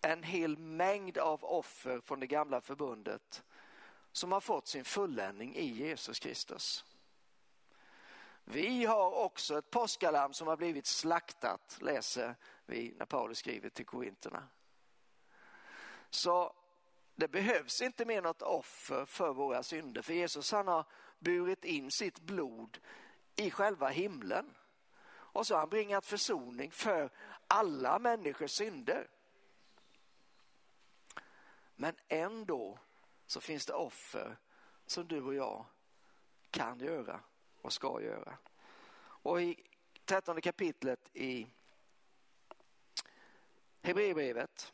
en 0.01 0.24
hel 0.24 0.57
mängd 0.57 1.18
av 1.18 1.43
offer 1.43 1.99
från 2.01 2.20
det 2.20 2.28
gamla 2.28 2.61
förbundet 2.61 3.43
som 4.11 4.32
har 4.32 4.41
fått 4.41 4.68
sin 4.68 4.86
fulländning 4.86 5.55
i 5.55 5.66
Jesus 5.66 6.20
Kristus. 6.20 6.86
Vi 8.44 8.86
har 8.86 9.12
också 9.12 9.58
ett 9.58 9.70
påskalamm 9.70 10.34
som 10.34 10.48
har 10.48 10.58
blivit 10.58 10.86
slaktat, 10.86 11.78
läser 11.82 12.36
vi 12.66 12.96
när 12.98 13.06
Paulus 13.06 13.38
skriver 13.38 13.70
till 13.70 13.86
korinterna. 13.86 14.48
Så 16.10 16.56
det 17.16 17.28
behövs 17.28 17.82
inte 17.82 18.06
mer 18.06 18.22
något 18.22 18.41
offer 18.41 19.06
för 19.06 19.34
våra 19.34 19.64
synder, 19.64 20.02
för 20.02 20.14
Jesus 20.14 20.52
han 20.52 20.68
har 20.68 20.86
burit 21.20 21.66
in 21.66 21.91
sitt 21.91 22.20
blod 22.20 22.80
i 23.36 23.52
själva 23.52 23.89
himlen. 23.89 24.56
Och 25.06 25.48
så 25.48 25.54
har 25.54 25.60
han 25.60 25.70
bringat 25.70 26.06
försoning 26.06 26.72
för 26.72 27.10
alla 27.48 28.00
människors 28.00 28.52
synder. 28.52 29.08
Men 31.76 31.96
ändå 32.08 32.80
så 33.26 33.41
finns 33.41 33.66
det 33.66 33.74
offer 33.74 34.38
som 34.86 35.08
du 35.08 35.22
och 35.22 35.36
jag 35.36 35.66
kan 36.52 36.80
göra 36.80 37.20
och 37.64 37.74
ska 37.74 38.01
göra. 38.01 38.38
Och 38.99 39.41
i 39.41 39.64
trettonde 40.05 40.41
kapitlet 40.41 41.09
i 41.14 41.47
Hebreerbrevet 43.82 44.74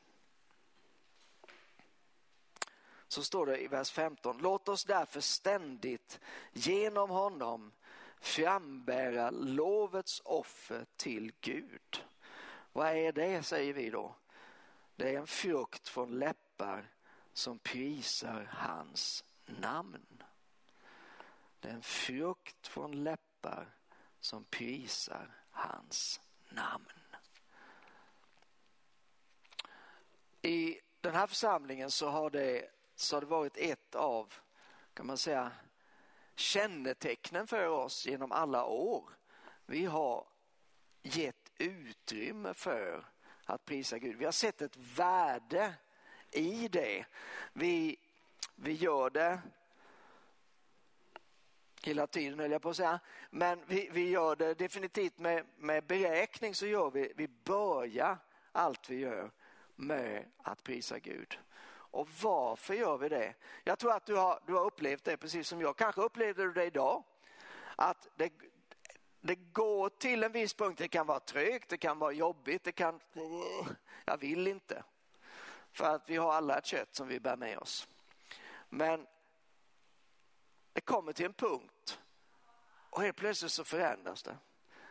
så 3.08 3.24
står 3.24 3.46
det 3.46 3.58
i 3.58 3.68
vers 3.68 3.92
15. 3.92 4.38
Låt 4.38 4.70
oss 4.70 4.86
därför 4.86 5.22
ständigt 5.22 6.20
genom 6.52 7.10
honom 7.10 7.72
frambära 8.22 9.30
lovets 9.30 10.22
offer 10.26 10.86
till 10.96 11.32
Gud. 11.42 12.06
Vad 12.74 12.88
är 12.88 13.12
det 13.12 13.44
säger 13.44 13.74
vi 13.74 13.90
då? 13.90 14.16
Det 14.96 15.10
är 15.10 15.20
en 15.20 15.28
frukt 15.28 15.88
från 15.88 16.20
läppar 16.20 16.92
som 17.34 17.60
prisar 17.60 18.50
hans 18.52 19.24
namn. 19.46 20.19
Det 21.60 21.70
är 21.70 21.74
en 21.74 21.82
frukt 21.82 22.68
från 22.68 23.04
läppar 23.04 23.76
som 24.20 24.44
prisar 24.44 25.36
hans 25.52 26.22
namn. 26.50 26.86
I 30.42 30.80
den 31.02 31.16
här 31.16 31.28
församlingen 31.28 31.92
så 31.92 32.10
har 32.10 32.30
det, 32.30 32.70
så 32.96 33.16
har 33.16 33.22
det 33.22 33.28
varit 33.28 33.58
ett 33.58 33.96
av, 33.96 34.34
kan 34.94 35.08
man 35.08 35.18
säga, 35.18 35.52
kännetecknen 36.36 37.48
för 37.48 37.68
oss 37.68 38.06
genom 38.06 38.32
alla 38.32 38.66
år. 38.66 39.10
Vi 39.66 39.86
har 39.86 40.28
gett 41.02 41.52
utrymme 41.58 42.54
för 42.54 43.06
att 43.46 43.66
prisa 43.66 43.98
Gud. 43.98 44.18
Vi 44.18 44.26
har 44.26 44.32
sett 44.32 44.62
ett 44.62 44.78
värde 44.78 45.74
i 46.32 46.68
det. 46.68 47.06
Vi, 47.54 47.98
vi 48.56 48.74
gör 48.74 49.10
det 49.10 49.42
hela 51.90 52.08
tiden 52.08 52.40
höll 52.40 52.52
jag 52.52 52.62
på 52.62 52.70
att 52.70 52.76
säga. 52.76 53.00
Men 53.30 53.60
vi, 53.68 53.90
vi 53.92 54.10
gör 54.10 54.36
det 54.36 54.54
definitivt 54.54 55.18
med, 55.18 55.46
med 55.58 55.84
beräkning 55.84 56.56
så 56.56 56.66
gör 56.66 56.92
vi, 56.92 57.14
vi 57.16 57.28
börjar 57.28 58.18
allt 58.52 58.90
vi 58.90 58.96
gör 58.96 59.32
med 59.76 60.26
att 60.38 60.64
prisa 60.64 61.00
Gud. 61.00 61.40
Och 61.92 62.10
varför 62.24 62.74
gör 62.74 62.98
vi 62.98 63.10
det? 63.10 63.34
Jag 63.64 63.80
tror 63.80 63.92
att 63.94 64.06
du 64.06 64.16
har, 64.16 64.40
du 64.48 64.54
har 64.54 64.66
upplevt 64.66 65.04
det 65.04 65.18
precis 65.18 65.48
som 65.48 65.62
jag. 65.62 65.78
Kanske 65.78 66.02
upplevde 66.02 66.44
du 66.44 66.54
det 66.54 66.66
idag. 66.66 67.04
Att 67.76 68.08
det, 68.16 68.32
det 69.22 69.36
går 69.36 69.90
till 69.90 70.24
en 70.24 70.32
viss 70.32 70.54
punkt. 70.54 70.78
Det 70.78 70.88
kan 70.88 71.08
vara 71.08 71.20
trögt, 71.20 71.70
det 71.70 71.78
kan 71.78 72.00
vara 72.00 72.12
jobbigt, 72.12 72.64
det 72.64 72.72
kan... 72.72 73.00
Jag 74.06 74.18
vill 74.18 74.48
inte. 74.48 74.84
För 75.72 75.96
att 75.96 76.10
vi 76.10 76.18
har 76.18 76.34
alla 76.34 76.58
ett 76.58 76.66
kött 76.66 76.96
som 76.96 77.08
vi 77.08 77.20
bär 77.20 77.38
med 77.38 77.58
oss. 77.58 77.88
Men 78.70 79.08
det 80.74 80.82
kommer 80.82 81.14
till 81.14 81.26
en 81.26 81.34
punkt 81.34 81.79
och 82.90 83.02
helt 83.02 83.16
plötsligt 83.16 83.52
så 83.52 83.64
förändras 83.64 84.24
det. 84.24 84.38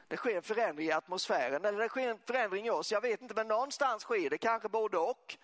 Det 0.08 0.16
sker 0.16 0.36
en 0.36 0.42
förändring 0.42 0.88
i 0.88 0.92
atmosfären 0.92 1.64
eller 1.64 1.78
det 1.78 1.88
sker 1.88 2.08
en 2.08 2.18
förändring 2.18 2.66
i 2.66 2.70
oss. 2.70 2.92
Jag 2.92 3.00
vet 3.00 3.22
inte, 3.22 3.34
men 3.34 3.48
någonstans 3.48 4.02
sker 4.02 4.30
det, 4.30 4.38
kanske 4.38 4.68
både 4.68 4.98
och. 4.98 5.36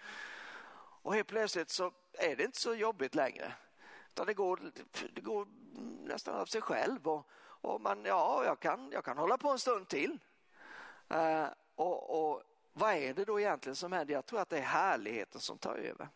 Och 1.02 1.14
helt 1.14 1.28
plötsligt 1.28 1.70
så 1.70 1.92
är 2.12 2.36
det 2.36 2.44
inte 2.44 2.60
så 2.60 2.74
jobbigt 2.74 3.14
längre. 3.14 3.52
Utan 4.08 4.26
det 4.26 4.34
går, 4.34 4.60
det 5.12 5.20
går 5.20 5.46
nästan 6.04 6.34
av 6.34 6.46
sig 6.46 6.60
själv. 6.60 7.08
Och, 7.08 7.26
Och 7.64 7.80
man, 7.80 8.04
ja, 8.04 8.44
jag 8.44 8.60
kan, 8.60 8.90
jag 8.92 9.04
kan 9.04 9.18
hålla 9.18 9.38
på 9.38 9.48
en 9.48 9.58
stund 9.58 9.88
till. 9.88 10.18
Uh, 11.14 11.46
och, 11.74 12.30
och 12.32 12.42
vad 12.72 12.94
är 12.94 13.14
det 13.14 13.24
då 13.24 13.40
egentligen 13.40 13.76
som 13.76 13.92
händer? 13.92 14.14
Jag 14.14 14.26
tror 14.26 14.40
att 14.40 14.48
det 14.48 14.58
är 14.58 14.62
härligheten 14.62 15.40
som 15.40 15.58
tar 15.58 15.74
över. 15.74 16.08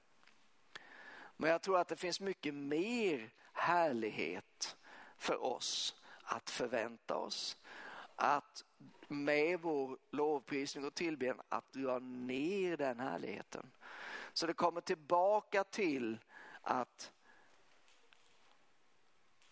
Men 1.36 1.50
jag 1.50 1.62
tror 1.62 1.78
att 1.78 1.88
det 1.88 1.96
finns 1.96 2.20
mycket 2.20 2.54
mer 2.54 3.30
härlighet 3.52 4.76
för 5.16 5.44
oss 5.44 5.94
att 6.28 6.50
förvänta 6.50 7.16
oss. 7.16 7.56
Att 8.16 8.64
med 9.08 9.60
vår 9.60 9.98
lovprisning 10.10 10.84
och 10.84 10.94
tillbedjan 10.94 11.40
att 11.48 11.72
dra 11.72 11.98
ner 11.98 12.76
den 12.76 13.00
härligheten. 13.00 13.70
Så 14.32 14.46
det 14.46 14.54
kommer 14.54 14.80
tillbaka 14.80 15.64
till 15.64 16.18
att 16.62 17.12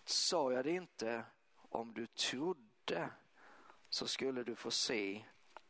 sa 0.05 0.53
jag 0.53 0.65
det 0.65 0.71
inte 0.71 1.25
om 1.57 1.95
du 1.95 2.07
trodde 2.07 3.11
så 3.89 4.07
skulle 4.07 4.43
du 4.43 4.57
få 4.57 4.71
se 4.71 5.25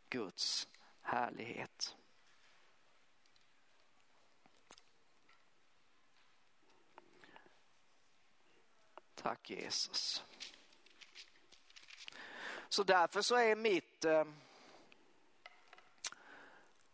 Guds 0.08 0.68
härlighet. 1.00 1.96
Tack 9.14 9.50
Jesus. 9.50 10.24
Så 12.76 12.82
därför 12.82 13.22
så 13.22 13.36
är 13.36 13.56
mitt, 13.56 14.04
eh, 14.04 14.24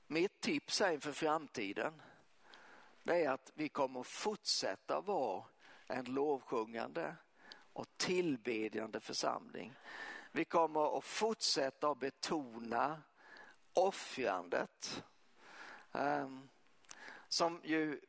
mitt 0.07 0.41
tips 0.41 0.81
här 0.81 0.93
inför 0.93 1.13
framtiden 1.13 2.03
det 3.03 3.25
är 3.25 3.31
att 3.31 3.53
vi 3.55 3.69
kommer 3.69 4.01
att 4.01 4.07
fortsätta 4.07 5.01
vara 5.01 5.45
en 5.87 6.05
lovsjungande 6.05 7.17
och 7.73 7.87
tillbedjande 7.97 9.01
församling. 9.01 9.75
Vi 10.33 10.45
kommer 10.45 10.99
att 10.99 11.05
fortsätta 11.05 11.91
att 11.91 11.99
betona 11.99 13.03
offrandet. 13.73 15.05
Eh, 15.93 16.29
som 17.29 17.61
ju 17.65 18.01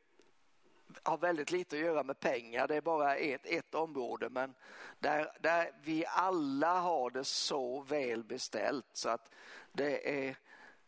har 1.04 1.18
väldigt 1.18 1.52
lite 1.52 1.76
att 1.76 1.82
göra 1.82 2.04
med 2.04 2.20
pengar, 2.20 2.68
det 2.68 2.76
är 2.76 2.82
bara 2.82 3.16
ett, 3.16 3.46
ett 3.46 3.76
område 3.76 4.30
men 4.30 4.54
där, 5.00 5.32
där 5.40 5.72
vi 5.84 6.06
alla 6.08 6.80
har 6.80 7.10
det 7.10 7.24
så 7.24 7.82
väl 7.82 8.24
beställt 8.24 8.86
så 8.94 9.10
att 9.10 9.32
det, 9.72 10.26
är, 10.28 10.36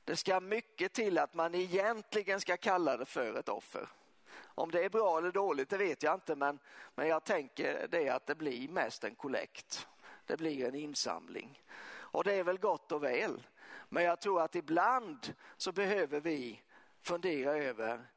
det 0.04 0.16
ska 0.16 0.40
mycket 0.40 0.94
till 0.94 1.18
att 1.18 1.34
man 1.34 1.56
egentligen 1.56 2.42
ska 2.42 2.58
kalla 2.58 2.98
det 2.98 3.06
för 3.06 3.40
ett 3.40 3.50
offer. 3.50 3.90
Om 4.38 4.72
det 4.72 4.86
är 4.86 4.90
bra 4.90 5.18
eller 5.18 5.32
dåligt 5.32 5.70
det 5.70 5.78
vet 5.78 6.04
jag 6.04 6.14
inte 6.14 6.36
men, 6.36 6.60
men 6.96 7.08
jag 7.08 7.24
tänker 7.24 7.88
det 7.92 8.10
att 8.10 8.26
det 8.26 8.36
blir 8.36 8.70
mest 8.70 9.04
en 9.04 9.16
kollekt. 9.16 9.88
Det 10.26 10.38
blir 10.38 10.68
en 10.68 10.76
insamling. 10.76 11.64
Och 11.88 12.24
det 12.24 12.34
är 12.34 12.44
väl 12.44 12.58
gott 12.58 12.92
och 12.92 13.04
väl. 13.04 13.48
Men 13.90 14.04
jag 14.04 14.20
tror 14.20 14.42
att 14.42 14.56
ibland 14.56 15.34
så 15.58 15.72
behöver 15.72 16.20
vi 16.20 16.62
fundera 17.02 17.52
över 17.52 18.08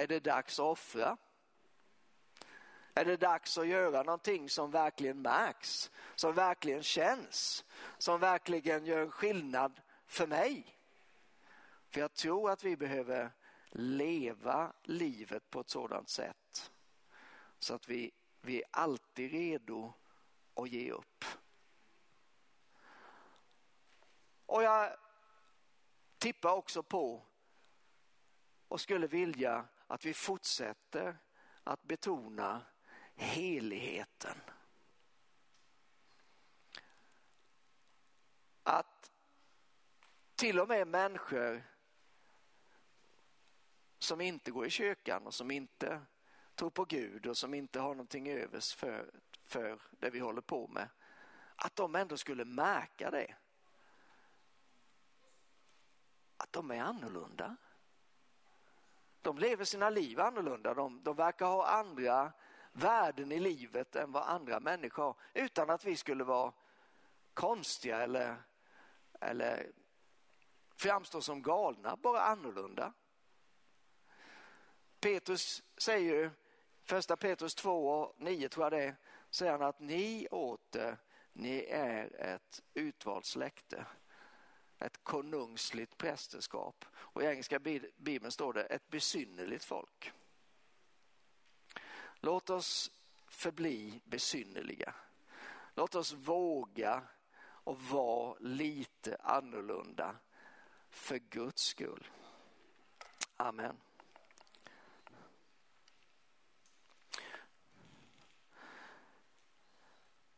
är 0.00 0.06
det 0.06 0.20
dags 0.20 0.58
att 0.58 0.64
offra? 0.64 1.16
Är 2.94 3.04
det 3.04 3.16
dags 3.16 3.58
att 3.58 3.66
göra 3.66 4.02
någonting 4.02 4.48
som 4.48 4.70
verkligen 4.70 5.22
märks, 5.22 5.90
som 6.14 6.34
verkligen 6.34 6.82
känns, 6.82 7.64
som 7.98 8.20
verkligen 8.20 8.84
gör 8.84 9.10
skillnad 9.10 9.80
för 10.06 10.26
mig? 10.26 10.78
För 11.88 12.00
jag 12.00 12.14
tror 12.14 12.50
att 12.50 12.64
vi 12.64 12.76
behöver 12.76 13.32
leva 13.70 14.72
livet 14.82 15.50
på 15.50 15.60
ett 15.60 15.70
sådant 15.70 16.08
sätt 16.08 16.70
så 17.58 17.74
att 17.74 17.88
vi, 17.88 18.10
vi 18.40 18.62
är 18.62 18.68
alltid 18.70 19.30
redo 19.30 19.92
att 20.54 20.68
ge 20.68 20.92
upp. 20.92 21.24
Och 24.46 24.62
jag 24.62 24.96
tippar 26.18 26.52
också 26.52 26.82
på 26.82 27.22
och 28.68 28.80
skulle 28.80 29.06
vilja 29.06 29.68
att 29.90 30.04
vi 30.04 30.14
fortsätter 30.14 31.18
att 31.64 31.82
betona 31.82 32.62
heligheten. 33.14 34.40
Att 38.62 39.10
till 40.34 40.60
och 40.60 40.68
med 40.68 40.88
människor 40.88 41.62
som 43.98 44.20
inte 44.20 44.50
går 44.50 44.66
i 44.66 44.70
kyrkan 44.70 45.26
och 45.26 45.34
som 45.34 45.50
inte 45.50 46.00
tror 46.54 46.70
på 46.70 46.84
Gud 46.84 47.26
och 47.26 47.36
som 47.36 47.54
inte 47.54 47.80
har 47.80 47.94
någonting 47.94 48.28
övers 48.28 48.74
för, 48.74 49.10
för 49.42 49.82
det 49.90 50.10
vi 50.10 50.18
håller 50.18 50.42
på 50.42 50.68
med, 50.68 50.88
att 51.56 51.76
de 51.76 51.94
ändå 51.94 52.16
skulle 52.16 52.44
märka 52.44 53.10
det. 53.10 53.34
Att 56.36 56.52
de 56.52 56.70
är 56.70 56.80
annorlunda. 56.80 57.56
De 59.22 59.38
lever 59.38 59.64
sina 59.64 59.90
liv 59.90 60.20
annorlunda. 60.20 60.74
De, 60.74 61.02
de 61.02 61.16
verkar 61.16 61.46
ha 61.46 61.66
andra 61.66 62.32
värden 62.72 63.32
i 63.32 63.40
livet 63.40 63.96
än 63.96 64.12
vad 64.12 64.22
andra 64.22 64.60
människor 64.60 65.02
har 65.02 65.16
utan 65.34 65.70
att 65.70 65.84
vi 65.84 65.96
skulle 65.96 66.24
vara 66.24 66.52
konstiga 67.34 68.02
eller, 68.02 68.36
eller 69.20 69.72
framstå 70.76 71.20
som 71.20 71.42
galna, 71.42 71.96
bara 71.96 72.20
annorlunda. 72.20 72.92
Petrus 75.00 75.62
säger, 75.76 76.14
ju, 76.14 76.30
första 76.82 77.16
Petrus 77.16 77.54
2 77.54 77.88
och 77.88 78.14
9 78.18 78.48
tror 78.48 78.64
jag 78.64 78.72
det 78.72 78.84
är, 78.84 78.96
säger 79.30 79.52
han 79.52 79.62
att 79.62 79.80
ni 79.80 80.26
åter, 80.30 80.98
ni 81.32 81.64
är 81.70 82.20
ett 82.20 82.62
utvalt 82.74 83.24
släkte 83.24 83.86
ett 84.80 85.04
konungsligt 85.04 85.98
prästerskap. 85.98 86.84
Och 86.92 87.22
i 87.22 87.26
engelska 87.26 87.58
bibeln 87.96 88.32
står 88.32 88.52
det 88.52 88.62
ett 88.62 88.90
besynnerligt 88.90 89.64
folk. 89.64 90.12
Låt 92.14 92.50
oss 92.50 92.90
förbli 93.26 94.00
besynnerliga. 94.04 94.94
Låt 95.74 95.94
oss 95.94 96.12
våga 96.12 97.02
och 97.42 97.82
vara 97.82 98.36
lite 98.40 99.16
annorlunda 99.16 100.16
för 100.90 101.18
Guds 101.18 101.62
skull. 101.62 102.08
Amen. 103.36 103.76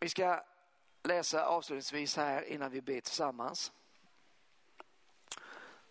Vi 0.00 0.08
ska 0.08 0.44
läsa 1.02 1.46
avslutningsvis 1.46 2.16
här 2.16 2.42
innan 2.42 2.70
vi 2.70 2.82
ber 2.82 3.00
tillsammans 3.00 3.72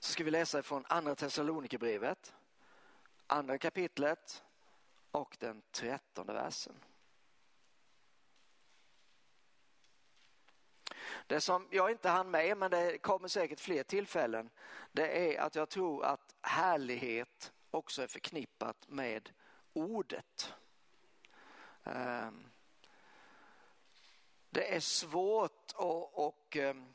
så 0.03 0.11
ska 0.11 0.23
vi 0.23 0.31
läsa 0.31 0.63
från 0.63 0.85
andra 0.89 1.15
Thessalonikerbrevet, 1.15 2.33
andra 3.27 3.57
kapitlet 3.57 4.43
och 5.11 5.37
den 5.39 5.61
trettonde 5.71 6.33
versen. 6.33 6.75
Det 11.27 11.41
som 11.41 11.67
jag 11.71 11.91
inte 11.91 12.09
hann 12.09 12.31
med, 12.31 12.57
men 12.57 12.71
det 12.71 12.97
kommer 12.97 13.27
säkert 13.27 13.59
fler 13.59 13.83
tillfällen, 13.83 14.49
det 14.91 15.35
är 15.35 15.41
att 15.41 15.55
jag 15.55 15.69
tror 15.69 16.05
att 16.05 16.35
härlighet 16.41 17.53
också 17.71 18.01
är 18.03 18.07
förknippat 18.07 18.87
med 18.87 19.29
ordet. 19.73 20.53
Ehm, 21.83 22.49
det 24.49 24.75
är 24.75 24.79
svårt 24.79 25.73
att 25.77 26.55
ehm, 26.55 26.93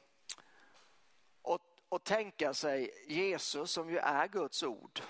och, 1.96 2.04
tänka 2.04 2.54
sig 2.54 2.90
Jesus 3.06 3.70
som 3.70 3.90
ju 3.90 3.98
är 3.98 4.28
Guds 4.28 4.62
ord 4.62 5.00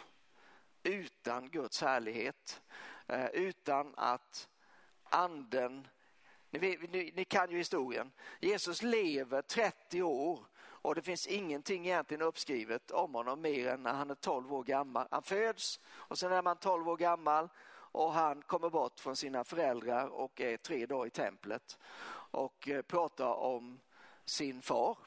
utan 0.83 1.51
Guds 1.51 1.81
härlighet, 1.81 2.63
eh, 3.07 3.27
utan 3.27 3.95
att 3.97 4.49
anden, 5.03 5.89
ni, 6.51 6.79
ni, 6.91 7.13
ni, 7.17 7.25
kan 7.25 7.51
ju 7.51 7.59
historien, 7.59 8.13
Jesus 8.41 8.83
lever 8.83 9.43
30 9.43 10.03
år 10.03 10.47
och 10.59 10.95
det 10.95 11.03
finns 11.03 11.27
ingenting 11.27 11.87
egentligen 11.87 12.23
uppskrivet 12.23 12.91
om 12.91 13.15
honom 13.15 13.41
mer 13.41 13.69
än 13.69 13.83
när 13.83 13.93
han 13.93 14.11
är 14.11 14.15
12 14.15 14.55
år 14.55 14.65
gammal. 14.65 15.09
Han 15.11 15.23
föds 15.23 15.81
och 15.87 16.19
sen 16.19 16.33
är 16.33 16.43
man 16.43 16.57
12 16.57 16.89
år 16.89 16.97
gammal 16.97 17.49
och 17.73 18.13
han 18.13 18.43
kommer 18.43 18.71
bort 18.71 19.01
från 19.01 19.17
sina 19.17 19.45
föräldrar 19.45 20.07
och 20.07 20.41
är 20.41 20.57
tre 20.57 20.87
dagar 20.87 21.07
i 21.07 21.11
templet 21.11 21.79
och 22.31 22.69
eh, 22.69 22.83
pratar 22.83 23.35
om 23.35 23.81
sin 24.25 24.63
far 24.63 24.99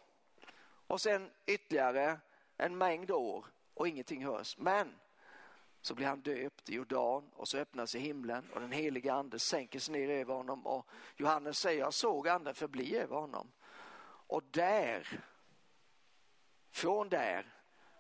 och 0.90 1.02
sen 1.02 1.32
ytterligare 1.46 2.20
en 2.58 2.78
mängd 2.78 3.12
år 3.12 3.46
och 3.74 3.88
ingenting 3.88 4.26
hörs. 4.26 4.58
Men 4.58 5.00
så 5.82 5.96
blir 5.96 6.08
han 6.08 6.22
döpt 6.22 6.70
i 6.70 6.76
Jordan 6.76 7.30
och 7.34 7.48
så 7.48 7.58
öppnas 7.58 7.96
i 7.96 8.00
himlen 8.00 8.50
och 8.54 8.62
den 8.62 8.72
heliga 8.72 9.14
ande 9.14 9.40
sänker 9.40 9.80
sig 9.80 9.94
ner 9.94 10.10
över 10.10 10.34
honom 10.34 10.68
och 10.68 10.88
Johannes 11.16 11.58
säger 11.58 11.80
jag 11.80 11.94
såg 11.94 12.28
anden 12.28 12.56
förbli 12.56 12.98
över 12.98 13.16
honom. 13.16 13.52
Och 14.02 14.44
där, 14.44 15.24
från 16.72 17.10
där 17.10 17.54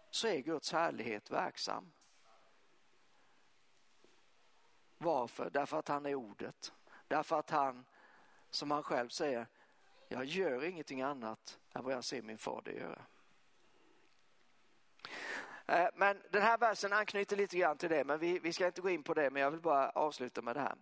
så 0.10 0.28
är 0.28 0.40
Guds 0.40 0.72
härlighet 0.72 1.32
verksam. 1.32 1.92
Varför? 4.98 5.50
Därför 5.50 5.80
att 5.80 5.88
han 5.88 6.06
är 6.06 6.16
ordet. 6.16 6.74
Därför 7.08 7.40
att 7.40 7.50
han 7.50 7.86
som 8.50 8.72
han 8.72 8.84
själv 8.84 9.10
säger, 9.10 9.48
jag 10.12 10.26
gör 10.26 10.64
ingenting 10.64 11.01
annat 11.01 11.60
än 11.74 11.84
vad 11.84 11.93
jag 11.93 12.03
ser 12.03 12.22
min 12.22 12.38
fader 12.38 12.72
göra. 12.72 13.05
Eh, 15.68 15.89
men 15.95 16.22
den 16.32 16.41
här 16.41 16.57
versen 16.57 16.93
anknyter 16.93 17.38
lite 17.38 17.57
grann 17.57 17.78
till 17.78 17.89
det, 17.89 18.03
men 18.03 18.20
vi, 18.20 18.39
vi 18.39 18.53
ska 18.53 18.66
inte 18.66 18.82
gå 18.82 18.89
in 18.89 19.03
på 19.03 19.14
det, 19.14 19.30
men 19.30 19.41
jag 19.41 19.51
vill 19.51 19.62
bara 19.62 19.89
avsluta 19.89 20.41
med 20.41 20.55
det 20.55 20.62
här. 20.62 20.76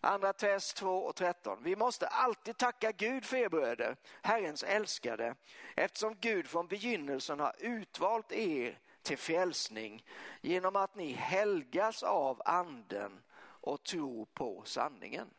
Andra 0.00 0.32
test 0.32 0.76
2 0.76 0.98
och 0.98 1.16
13. 1.16 1.62
Vi 1.62 1.76
måste 1.76 2.06
alltid 2.06 2.56
tacka 2.56 2.92
Gud 2.92 3.24
för 3.24 3.36
er 3.36 3.48
bröder, 3.48 3.96
Herrens 4.22 4.62
älskade, 4.62 5.34
eftersom 5.76 6.16
Gud 6.20 6.46
från 6.46 6.66
begynnelsen 6.66 7.40
har 7.40 7.54
utvalt 7.58 8.32
er 8.32 8.78
till 9.02 9.18
frälsning 9.18 10.04
genom 10.40 10.76
att 10.76 10.94
ni 10.94 11.12
helgas 11.12 12.02
av 12.02 12.42
anden 12.44 13.20
och 13.40 13.82
tror 13.82 14.26
på 14.34 14.62
sanningen. 14.64 15.30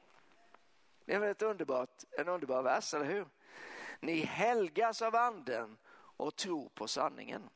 Det 1.10 1.16
är 1.16 1.20
väl 1.20 1.32
ett 1.32 1.42
underbart, 1.42 2.04
en 2.18 2.28
underbar 2.28 2.62
vers, 2.62 2.94
eller 2.94 3.06
hur? 3.06 3.28
Ni 4.00 4.20
helgas 4.20 5.02
av 5.02 5.16
anden 5.16 5.78
och 5.94 6.36
tror 6.36 6.70
på 6.70 6.88
sanningen. 6.88 7.50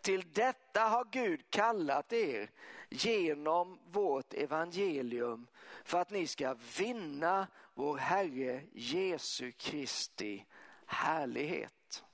Till 0.00 0.32
detta 0.32 0.80
har 0.80 1.04
Gud 1.10 1.50
kallat 1.50 2.12
er 2.12 2.50
genom 2.88 3.78
vårt 3.90 4.34
evangelium 4.34 5.46
för 5.84 6.00
att 6.00 6.10
ni 6.10 6.26
ska 6.26 6.56
vinna 6.78 7.46
vår 7.74 7.96
Herre 7.96 8.62
Jesu 8.72 9.52
Kristi 9.52 10.46
härlighet. 10.86 12.04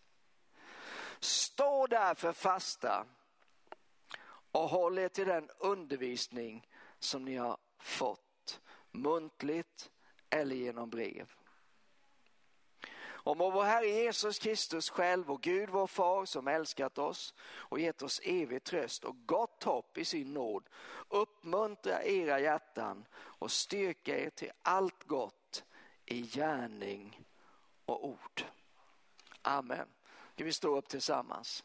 Stå 1.18 1.86
därför 1.86 2.32
fasta 2.32 3.07
och 4.53 4.68
håll 4.68 4.99
er 4.99 5.09
till 5.09 5.26
den 5.26 5.51
undervisning 5.59 6.68
som 6.99 7.24
ni 7.24 7.36
har 7.36 7.57
fått 7.78 8.61
muntligt 8.91 9.91
eller 10.31 10.57
genom 10.57 10.91
brev. 10.91 11.33
Och 13.22 13.37
må 13.37 13.51
vår 13.51 13.64
Herre 13.64 13.87
Jesus 13.87 14.39
Kristus 14.39 14.91
själv 14.91 15.31
och 15.31 15.43
Gud 15.43 15.68
vår 15.68 15.87
far 15.87 16.24
som 16.24 16.49
älskat 16.49 16.99
oss 16.99 17.35
och 17.43 17.81
gett 17.81 18.03
oss 18.03 18.20
evig 18.24 18.64
tröst 18.64 19.05
och 19.05 19.26
gott 19.26 19.64
hopp 19.64 19.99
i 19.99 20.05
sin 20.05 20.35
nåd 20.35 20.68
uppmuntra 21.09 22.03
era 22.03 22.41
hjärtan 22.41 23.05
och 23.14 23.51
styrka 23.51 24.18
er 24.18 24.31
till 24.31 24.51
allt 24.62 25.05
gott 25.05 25.64
i 26.07 26.22
gärning 26.22 27.26
och 27.85 28.09
ord. 28.09 28.45
Amen. 29.43 29.89
Ska 30.35 30.45
vi 30.45 30.53
stå 30.53 30.76
upp 30.76 30.89
tillsammans? 30.89 31.64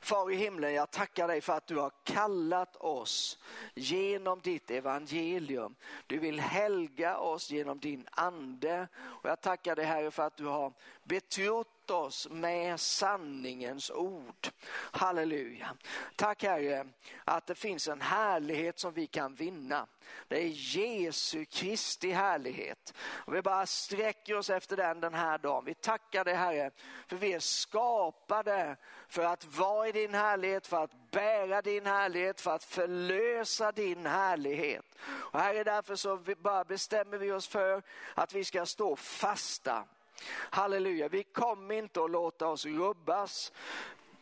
Far 0.00 0.30
i 0.30 0.34
himlen, 0.36 0.74
jag 0.74 0.90
tackar 0.90 1.28
dig 1.28 1.40
för 1.40 1.52
att 1.52 1.66
du 1.66 1.76
har 1.76 1.92
kallat 2.04 2.76
oss 2.76 3.38
genom 3.74 4.40
ditt 4.40 4.70
evangelium. 4.70 5.74
Du 6.06 6.18
vill 6.18 6.40
helga 6.40 7.18
oss 7.18 7.50
genom 7.50 7.78
din 7.78 8.06
ande. 8.10 8.88
Och 8.98 9.28
jag 9.28 9.40
tackar 9.40 9.76
dig 9.76 9.84
Herre 9.84 10.10
för 10.10 10.22
att 10.22 10.36
du 10.36 10.46
har 10.46 10.72
betrott 11.04 11.79
oss 11.90 12.28
med 12.30 12.80
sanningens 12.80 13.90
ord. 13.90 14.48
Halleluja. 14.72 15.76
Tack 16.16 16.42
Herre 16.42 16.86
att 17.24 17.46
det 17.46 17.54
finns 17.54 17.88
en 17.88 18.00
härlighet 18.00 18.78
som 18.78 18.92
vi 18.92 19.06
kan 19.06 19.34
vinna. 19.34 19.86
Det 20.28 20.42
är 20.42 20.48
Jesu 20.48 21.44
Kristi 21.44 22.10
härlighet. 22.10 22.94
Och 23.00 23.34
vi 23.34 23.42
bara 23.42 23.66
sträcker 23.66 24.36
oss 24.36 24.50
efter 24.50 24.76
den 24.76 25.00
den 25.00 25.14
här 25.14 25.38
dagen. 25.38 25.64
Vi 25.64 25.74
tackar 25.74 26.24
dig 26.24 26.34
Herre 26.34 26.70
för 27.06 27.16
vi 27.16 27.32
är 27.32 27.40
skapade 27.40 28.76
för 29.08 29.24
att 29.24 29.44
vara 29.44 29.88
i 29.88 29.92
din 29.92 30.14
härlighet, 30.14 30.66
för 30.66 30.84
att 30.84 31.10
bära 31.10 31.62
din 31.62 31.86
härlighet, 31.86 32.40
för 32.40 32.50
att 32.50 32.64
förlösa 32.64 33.72
din 33.72 34.06
härlighet. 34.06 34.84
Och 35.02 35.40
Herre 35.40 35.64
därför 35.64 35.96
så 35.96 36.16
bara 36.38 36.64
bestämmer 36.64 37.18
vi 37.18 37.32
oss 37.32 37.48
för 37.48 37.82
att 38.14 38.32
vi 38.32 38.44
ska 38.44 38.66
stå 38.66 38.96
fasta. 38.96 39.84
Halleluja, 40.28 41.08
vi 41.08 41.22
kommer 41.22 41.74
inte 41.74 42.04
att 42.04 42.10
låta 42.10 42.48
oss 42.48 42.66
rubbas 42.66 43.52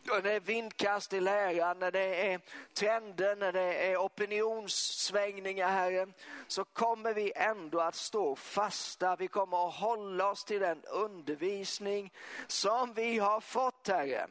när 0.09 0.21
det 0.21 0.33
är 0.33 0.39
vindkast 0.39 1.13
i 1.13 1.19
läran, 1.19 1.79
när 1.79 1.91
det 1.91 2.31
är 2.31 2.41
trender, 2.73 3.35
när 3.35 3.51
det 3.51 3.91
är 3.91 3.97
opinionssvängningar, 3.97 5.67
Herre, 5.67 6.07
så 6.47 6.65
kommer 6.65 7.13
vi 7.13 7.31
ändå 7.35 7.79
att 7.79 7.95
stå 7.95 8.35
fasta. 8.35 9.15
Vi 9.15 9.27
kommer 9.27 9.67
att 9.67 9.75
hålla 9.75 10.29
oss 10.29 10.43
till 10.43 10.59
den 10.59 10.83
undervisning 10.85 12.13
som 12.47 12.93
vi 12.93 13.19
har 13.19 13.41
fått, 13.41 13.87
Herre. 13.87 14.27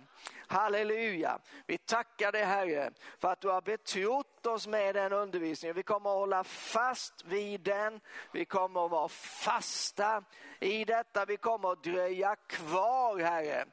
Halleluja. 0.48 1.38
Vi 1.66 1.78
tackar 1.78 2.32
dig 2.32 2.44
Herre 2.44 2.90
för 3.18 3.28
att 3.28 3.40
du 3.40 3.48
har 3.48 3.60
betrott 3.60 4.46
oss 4.46 4.66
med 4.66 4.94
den 4.94 5.12
undervisningen. 5.12 5.76
Vi 5.76 5.82
kommer 5.82 6.10
att 6.10 6.16
hålla 6.16 6.44
fast 6.44 7.24
vid 7.24 7.60
den. 7.60 8.00
Vi 8.32 8.44
kommer 8.44 8.84
att 8.84 8.90
vara 8.90 9.08
fasta 9.08 10.24
i 10.60 10.84
detta. 10.84 11.24
Vi 11.24 11.36
kommer 11.36 11.72
att 11.72 11.82
dröja 11.82 12.36
kvar 12.36 13.18
Herre 13.18 13.64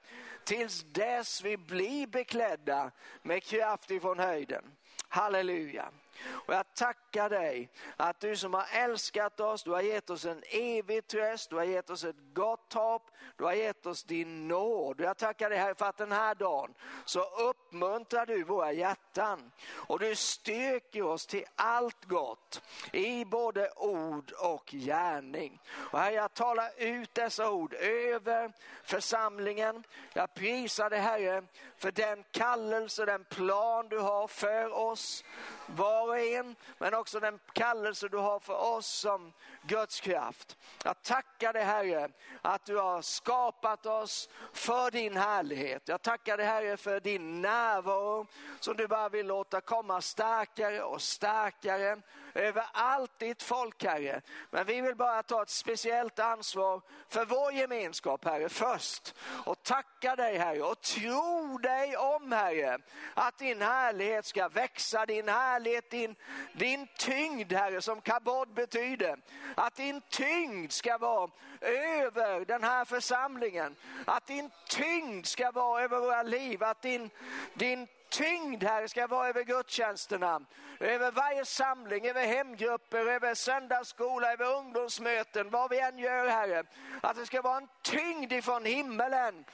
tills 0.44 0.84
dess 0.84 1.42
vi 1.42 1.58
blir 1.58 2.08
beklädda 2.08 2.92
med 3.22 3.44
kraft 3.44 3.92
ifrån 3.92 4.20
höjden. 4.20 4.64
Halleluja. 5.08 5.92
Och 6.28 6.54
jag 6.54 6.74
tackar 6.74 7.30
dig 7.30 7.70
att 7.98 8.20
du 8.20 8.36
som 8.36 8.54
har 8.54 8.66
älskat 8.72 9.40
oss, 9.40 9.64
du 9.64 9.72
har 9.72 9.82
gett 9.82 10.10
oss 10.10 10.26
en 10.26 10.44
evig 10.50 11.08
tröst, 11.08 11.50
du 11.50 11.56
har 11.56 11.64
gett 11.64 11.90
oss 11.90 12.04
ett 12.04 12.34
gott 12.34 12.74
hopp, 12.74 13.12
du 13.38 13.44
har 13.44 13.54
gett 13.54 13.86
oss 13.86 14.04
din 14.04 14.48
nåd. 14.48 15.02
Jag 15.02 15.18
tackar 15.18 15.50
dig 15.50 15.60
Herre 15.60 15.76
för 15.76 15.86
att 15.86 15.98
den 15.98 16.12
här 16.12 16.36
dagen 16.36 16.74
så 17.06 17.20
uppmuntrar 17.20 18.26
du 18.26 18.44
våra 18.44 18.72
hjärtan 18.72 19.52
och 19.72 20.00
du 20.00 20.16
styrker 20.16 21.04
oss 21.04 21.26
till 21.26 21.46
allt 21.56 22.06
gott 22.06 22.62
i 22.94 23.26
både 23.26 23.70
ord 23.76 24.32
och 24.32 24.70
gärning. 24.72 25.62
Och 25.74 26.00
Herre, 26.00 26.14
jag 26.14 26.34
talar 26.34 26.70
ut 26.78 27.14
dessa 27.14 27.52
ord 27.52 27.74
över 27.74 28.52
församlingen. 28.84 29.84
Jag 30.14 30.34
prisar 30.34 30.90
dig 30.90 31.00
Herre 31.00 31.44
för 31.78 31.92
den 31.92 32.24
kallelse, 32.32 33.06
den 33.06 33.24
plan 33.24 33.90
du 33.90 34.00
har 34.00 34.28
för 34.28 34.74
oss 34.74 35.24
var 35.68 36.08
och 36.08 36.20
en, 36.20 36.56
men 36.78 36.94
också 36.94 37.20
den 37.20 37.40
kallelse 37.54 38.08
du 38.08 38.18
har 38.18 38.40
för 38.40 38.78
oss 38.78 38.88
som 38.88 39.34
Guds 39.62 40.00
kraft. 40.00 40.58
Jag 40.84 41.04
tackar 41.04 41.54
dig 41.54 41.64
Herre 41.64 42.10
att 42.42 42.66
du 42.66 42.78
har 42.78 43.02
skapat 43.02 43.86
oss 43.86 44.30
för 44.54 44.92
din 44.92 45.18
härlighet. 45.18 45.88
Jag 45.88 46.02
tackar 46.02 46.38
dig 46.38 46.46
Herre 46.46 46.78
för 46.78 47.00
din 47.00 47.42
närvaro 47.42 48.28
som 48.60 48.78
du 48.78 48.88
bara 48.88 49.10
vill 49.10 49.28
låta 49.28 49.62
komma 49.62 50.02
starkare 50.02 50.84
och 50.84 51.02
starkare 51.02 52.02
över 52.36 52.66
allt 52.72 53.20
ditt 53.20 53.44
folk 53.44 53.84
Herre. 53.84 54.22
Men 54.50 54.66
vi 54.66 54.82
vill 54.82 54.96
bara 54.96 55.24
ta 55.24 55.42
ett 55.42 55.50
speciellt 55.50 56.20
ansvar 56.20 56.82
för 57.10 57.26
vår 57.26 57.54
gemenskap 57.54 58.26
Herre 58.26 58.50
först 58.50 59.16
och 59.46 59.64
tacka 59.64 60.16
dig 60.16 60.38
Herre 60.38 60.62
och 60.62 60.82
tro 60.82 61.58
dig 61.58 61.98
om 61.98 62.32
Herre 62.32 62.78
att 63.14 63.38
din 63.38 63.62
härlighet 63.62 64.26
ska 64.26 64.48
växa, 64.48 65.06
din 65.06 65.28
härlighet, 65.28 65.90
din, 65.90 66.16
din 66.54 66.88
tyngd 66.98 67.54
Herre 67.54 67.82
som 67.82 68.02
kabod 68.02 68.54
betyder. 68.54 69.18
Att 69.56 69.76
din 69.76 70.02
tyngd 70.10 70.72
ska 70.72 70.98
vara 70.98 71.32
över 71.62 72.46
den 72.46 72.64
här 72.64 72.86
församlingen. 72.86 73.76
Att 74.06 74.28
din 74.28 74.50
tyngd 74.70 75.26
ska 75.26 75.52
vara 75.52 75.84
över 75.84 76.00
våra 76.00 76.24
liv. 76.24 76.64
Att 76.64 76.82
din, 76.82 77.10
din 77.54 77.88
tyngd 78.10 78.64
här 78.64 78.88
ska 78.88 79.08
vara 79.08 79.30
över 79.30 79.44
gudstjänsterna, 79.44 80.42
över 80.80 81.12
varje 81.12 81.46
samling, 81.46 82.08
över 82.08 82.26
hemgrupper, 82.26 83.06
över 83.06 83.36
söndagsskola, 83.36 84.34
över 84.34 84.56
ungdomsmöten, 84.56 85.50
vad 85.50 85.70
vi 85.70 85.80
än 85.80 85.98
gör 85.98 86.28
Herre. 86.28 86.64
Att 87.02 87.16
det 87.16 87.26
ska 87.26 87.42
vara 87.42 87.58
en 87.58 87.68
tyngd 87.82 88.34
ifrån 88.34 88.66
himmelen 88.66 89.46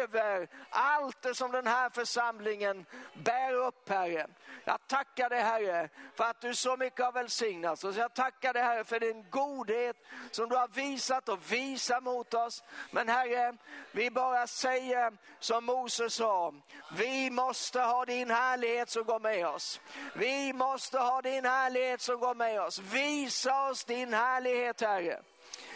över 0.00 0.48
allt 0.70 1.22
det 1.22 1.34
som 1.34 1.52
den 1.52 1.66
här 1.66 1.90
församlingen 1.90 2.86
bär 3.14 3.52
upp 3.52 3.88
Herre. 3.88 4.26
Jag 4.64 4.86
tackar 4.86 5.30
dig 5.30 5.40
Herre 5.40 5.88
för 6.14 6.24
att 6.24 6.40
du 6.40 6.54
så 6.54 6.76
mycket 6.76 7.04
har 7.04 7.12
välsignat 7.12 7.84
oss. 7.84 7.96
Jag 7.96 8.14
tackar 8.14 8.52
dig 8.52 8.62
Herre 8.62 8.84
för 8.84 9.00
din 9.00 9.30
godhet 9.30 9.96
som 10.30 10.48
du 10.48 10.56
har 10.56 10.68
visat 10.68 11.28
och 11.28 11.52
visar 11.52 12.00
mot 12.00 12.34
oss. 12.34 12.64
Men 12.90 13.08
Herre, 13.08 13.56
vi 13.92 14.10
bara 14.10 14.46
säger 14.46 15.12
som 15.38 15.64
Moses 15.64 16.14
sa, 16.14 16.54
vi 16.96 17.30
måste 17.30 17.65
måste 17.66 17.80
ha 17.80 18.04
din 18.04 18.30
härlighet 18.30 18.90
som 18.90 19.04
går 19.04 19.20
med 19.20 19.46
oss. 19.46 19.80
Vi 20.14 20.52
måste 20.52 20.98
ha 20.98 21.20
din 21.22 21.44
härlighet 21.44 22.00
som 22.00 22.20
går 22.20 22.34
med 22.34 22.60
oss. 22.60 22.78
Visa 22.78 23.68
oss 23.70 23.84
din 23.84 24.14
härlighet 24.14 24.80
Herre. 24.80 25.20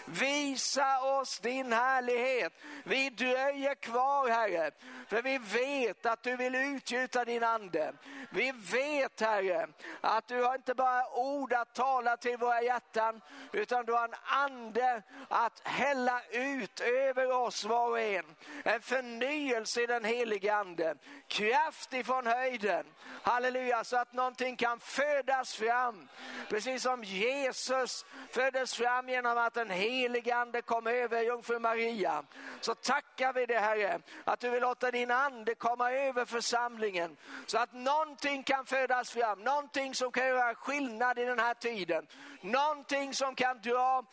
Visa 0.05 1.01
oss 1.01 1.39
din 1.39 1.73
härlighet. 1.73 2.53
Vi 2.85 3.11
dröjer 3.11 3.75
kvar 3.75 4.29
Herre, 4.29 4.71
för 5.11 5.23
vi 5.23 5.39
vet 5.39 6.07
att 6.07 6.23
du 6.23 6.37
vill 6.37 6.55
utgjuta 6.55 7.25
din 7.25 7.45
ande. 7.45 7.93
Vi 8.31 8.53
vet 8.53 9.21
Herre, 9.21 9.69
att 10.01 10.29
du 10.29 10.43
har 10.43 10.55
inte 10.55 10.75
bara 10.75 11.11
ord 11.15 11.53
att 11.53 11.75
tala 11.75 12.17
till 12.17 12.37
våra 12.37 12.63
hjärtan, 12.63 13.21
utan 13.53 13.87
du 13.87 13.93
har 13.93 14.05
en 14.05 14.15
ande 14.25 15.03
att 15.29 15.61
hälla 15.65 16.23
ut 16.31 16.81
över 16.81 17.33
oss 17.33 17.65
var 17.65 17.89
och 17.89 18.01
en. 18.01 18.25
En 18.65 18.81
förnyelse 18.81 19.83
i 19.83 19.87
den 19.87 20.05
helige 20.05 20.55
ande, 20.55 20.95
kraft 21.29 21.93
ifrån 21.93 22.27
höjden. 22.27 22.87
Halleluja, 23.23 23.85
så 23.85 23.97
att 23.97 24.13
någonting 24.13 24.57
kan 24.57 24.81
födas 24.81 25.55
fram. 25.55 26.09
Precis 26.49 26.83
som 26.83 27.05
Jesus 27.05 28.05
föddes 28.31 28.75
fram 28.75 29.09
genom 29.09 29.39
att 29.39 29.55
den 29.55 29.71
helige 29.71 30.37
ande 30.37 30.63
kom 30.63 30.87
över 30.87 31.23
jungfru 31.23 31.59
Maria. 31.59 32.25
Så 32.61 32.75
tackar 32.75 33.33
vi 33.33 33.47
dig 33.47 33.57
Herre, 33.57 34.01
att 34.25 34.41
du 34.41 34.51
vill 34.51 34.61
låta 34.61 34.91
din 34.91 35.00
ande 35.09 35.55
komma 35.55 35.93
över 35.93 36.25
församlingen. 36.25 37.17
Så 37.47 37.59
att 37.59 37.73
någonting 37.73 38.43
kan 38.43 38.67
födas 38.67 39.11
fram, 39.11 39.41
någonting 39.41 39.95
som 39.95 40.13
kan 40.13 40.27
göra 40.27 40.55
skillnad 40.55 41.19
i 41.19 41.25
den 41.25 41.39
här 41.39 41.55
tiden. 41.55 42.07
Någonting 42.41 43.15
som 43.15 43.35
kan 43.35 43.61
dra, 43.61 44.05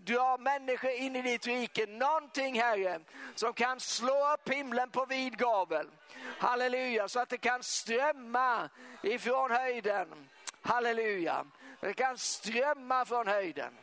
dra 0.00 0.36
människor 0.36 0.90
in 0.90 1.16
i 1.16 1.22
ditt 1.22 1.46
rike. 1.46 1.86
Någonting 1.86 2.60
Herre, 2.60 3.00
som 3.34 3.52
kan 3.52 3.80
slå 3.80 4.32
upp 4.34 4.48
himlen 4.48 4.90
på 4.90 5.04
vid 5.04 5.36
gavel. 5.36 5.86
Halleluja, 6.38 7.08
så 7.08 7.20
att 7.20 7.28
det 7.28 7.38
kan 7.38 7.62
strömma 7.62 8.68
ifrån 9.02 9.50
höjden. 9.50 10.28
Halleluja, 10.62 11.44
det 11.80 11.94
kan 11.94 12.18
strömma 12.18 13.04
från 13.04 13.26
höjden. 13.26 13.74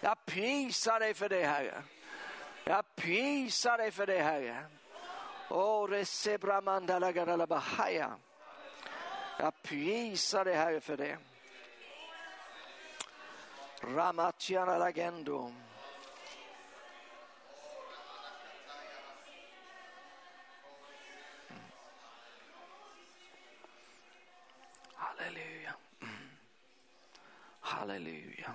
Jag 0.00 0.24
prisar 0.26 1.00
dig 1.00 1.14
för 1.14 1.28
det 1.28 1.44
Herre. 1.44 1.82
Jag 2.64 2.96
prisar 2.96 3.78
dig 3.78 3.90
för 3.90 4.06
det 4.06 4.18
Herre. 4.18 4.64
Oh. 5.50 5.90
Jag 9.38 9.62
prisar 9.62 10.44
dig 10.44 10.54
Herre 10.54 10.80
för 10.80 10.96
det. 10.96 11.18
Ramatiana 13.80 14.78
lagendo. 14.78 15.38
Mm. 15.38 15.54
Halleluja. 24.94 25.74
Mm. 26.00 26.30
Halleluja. 27.60 28.54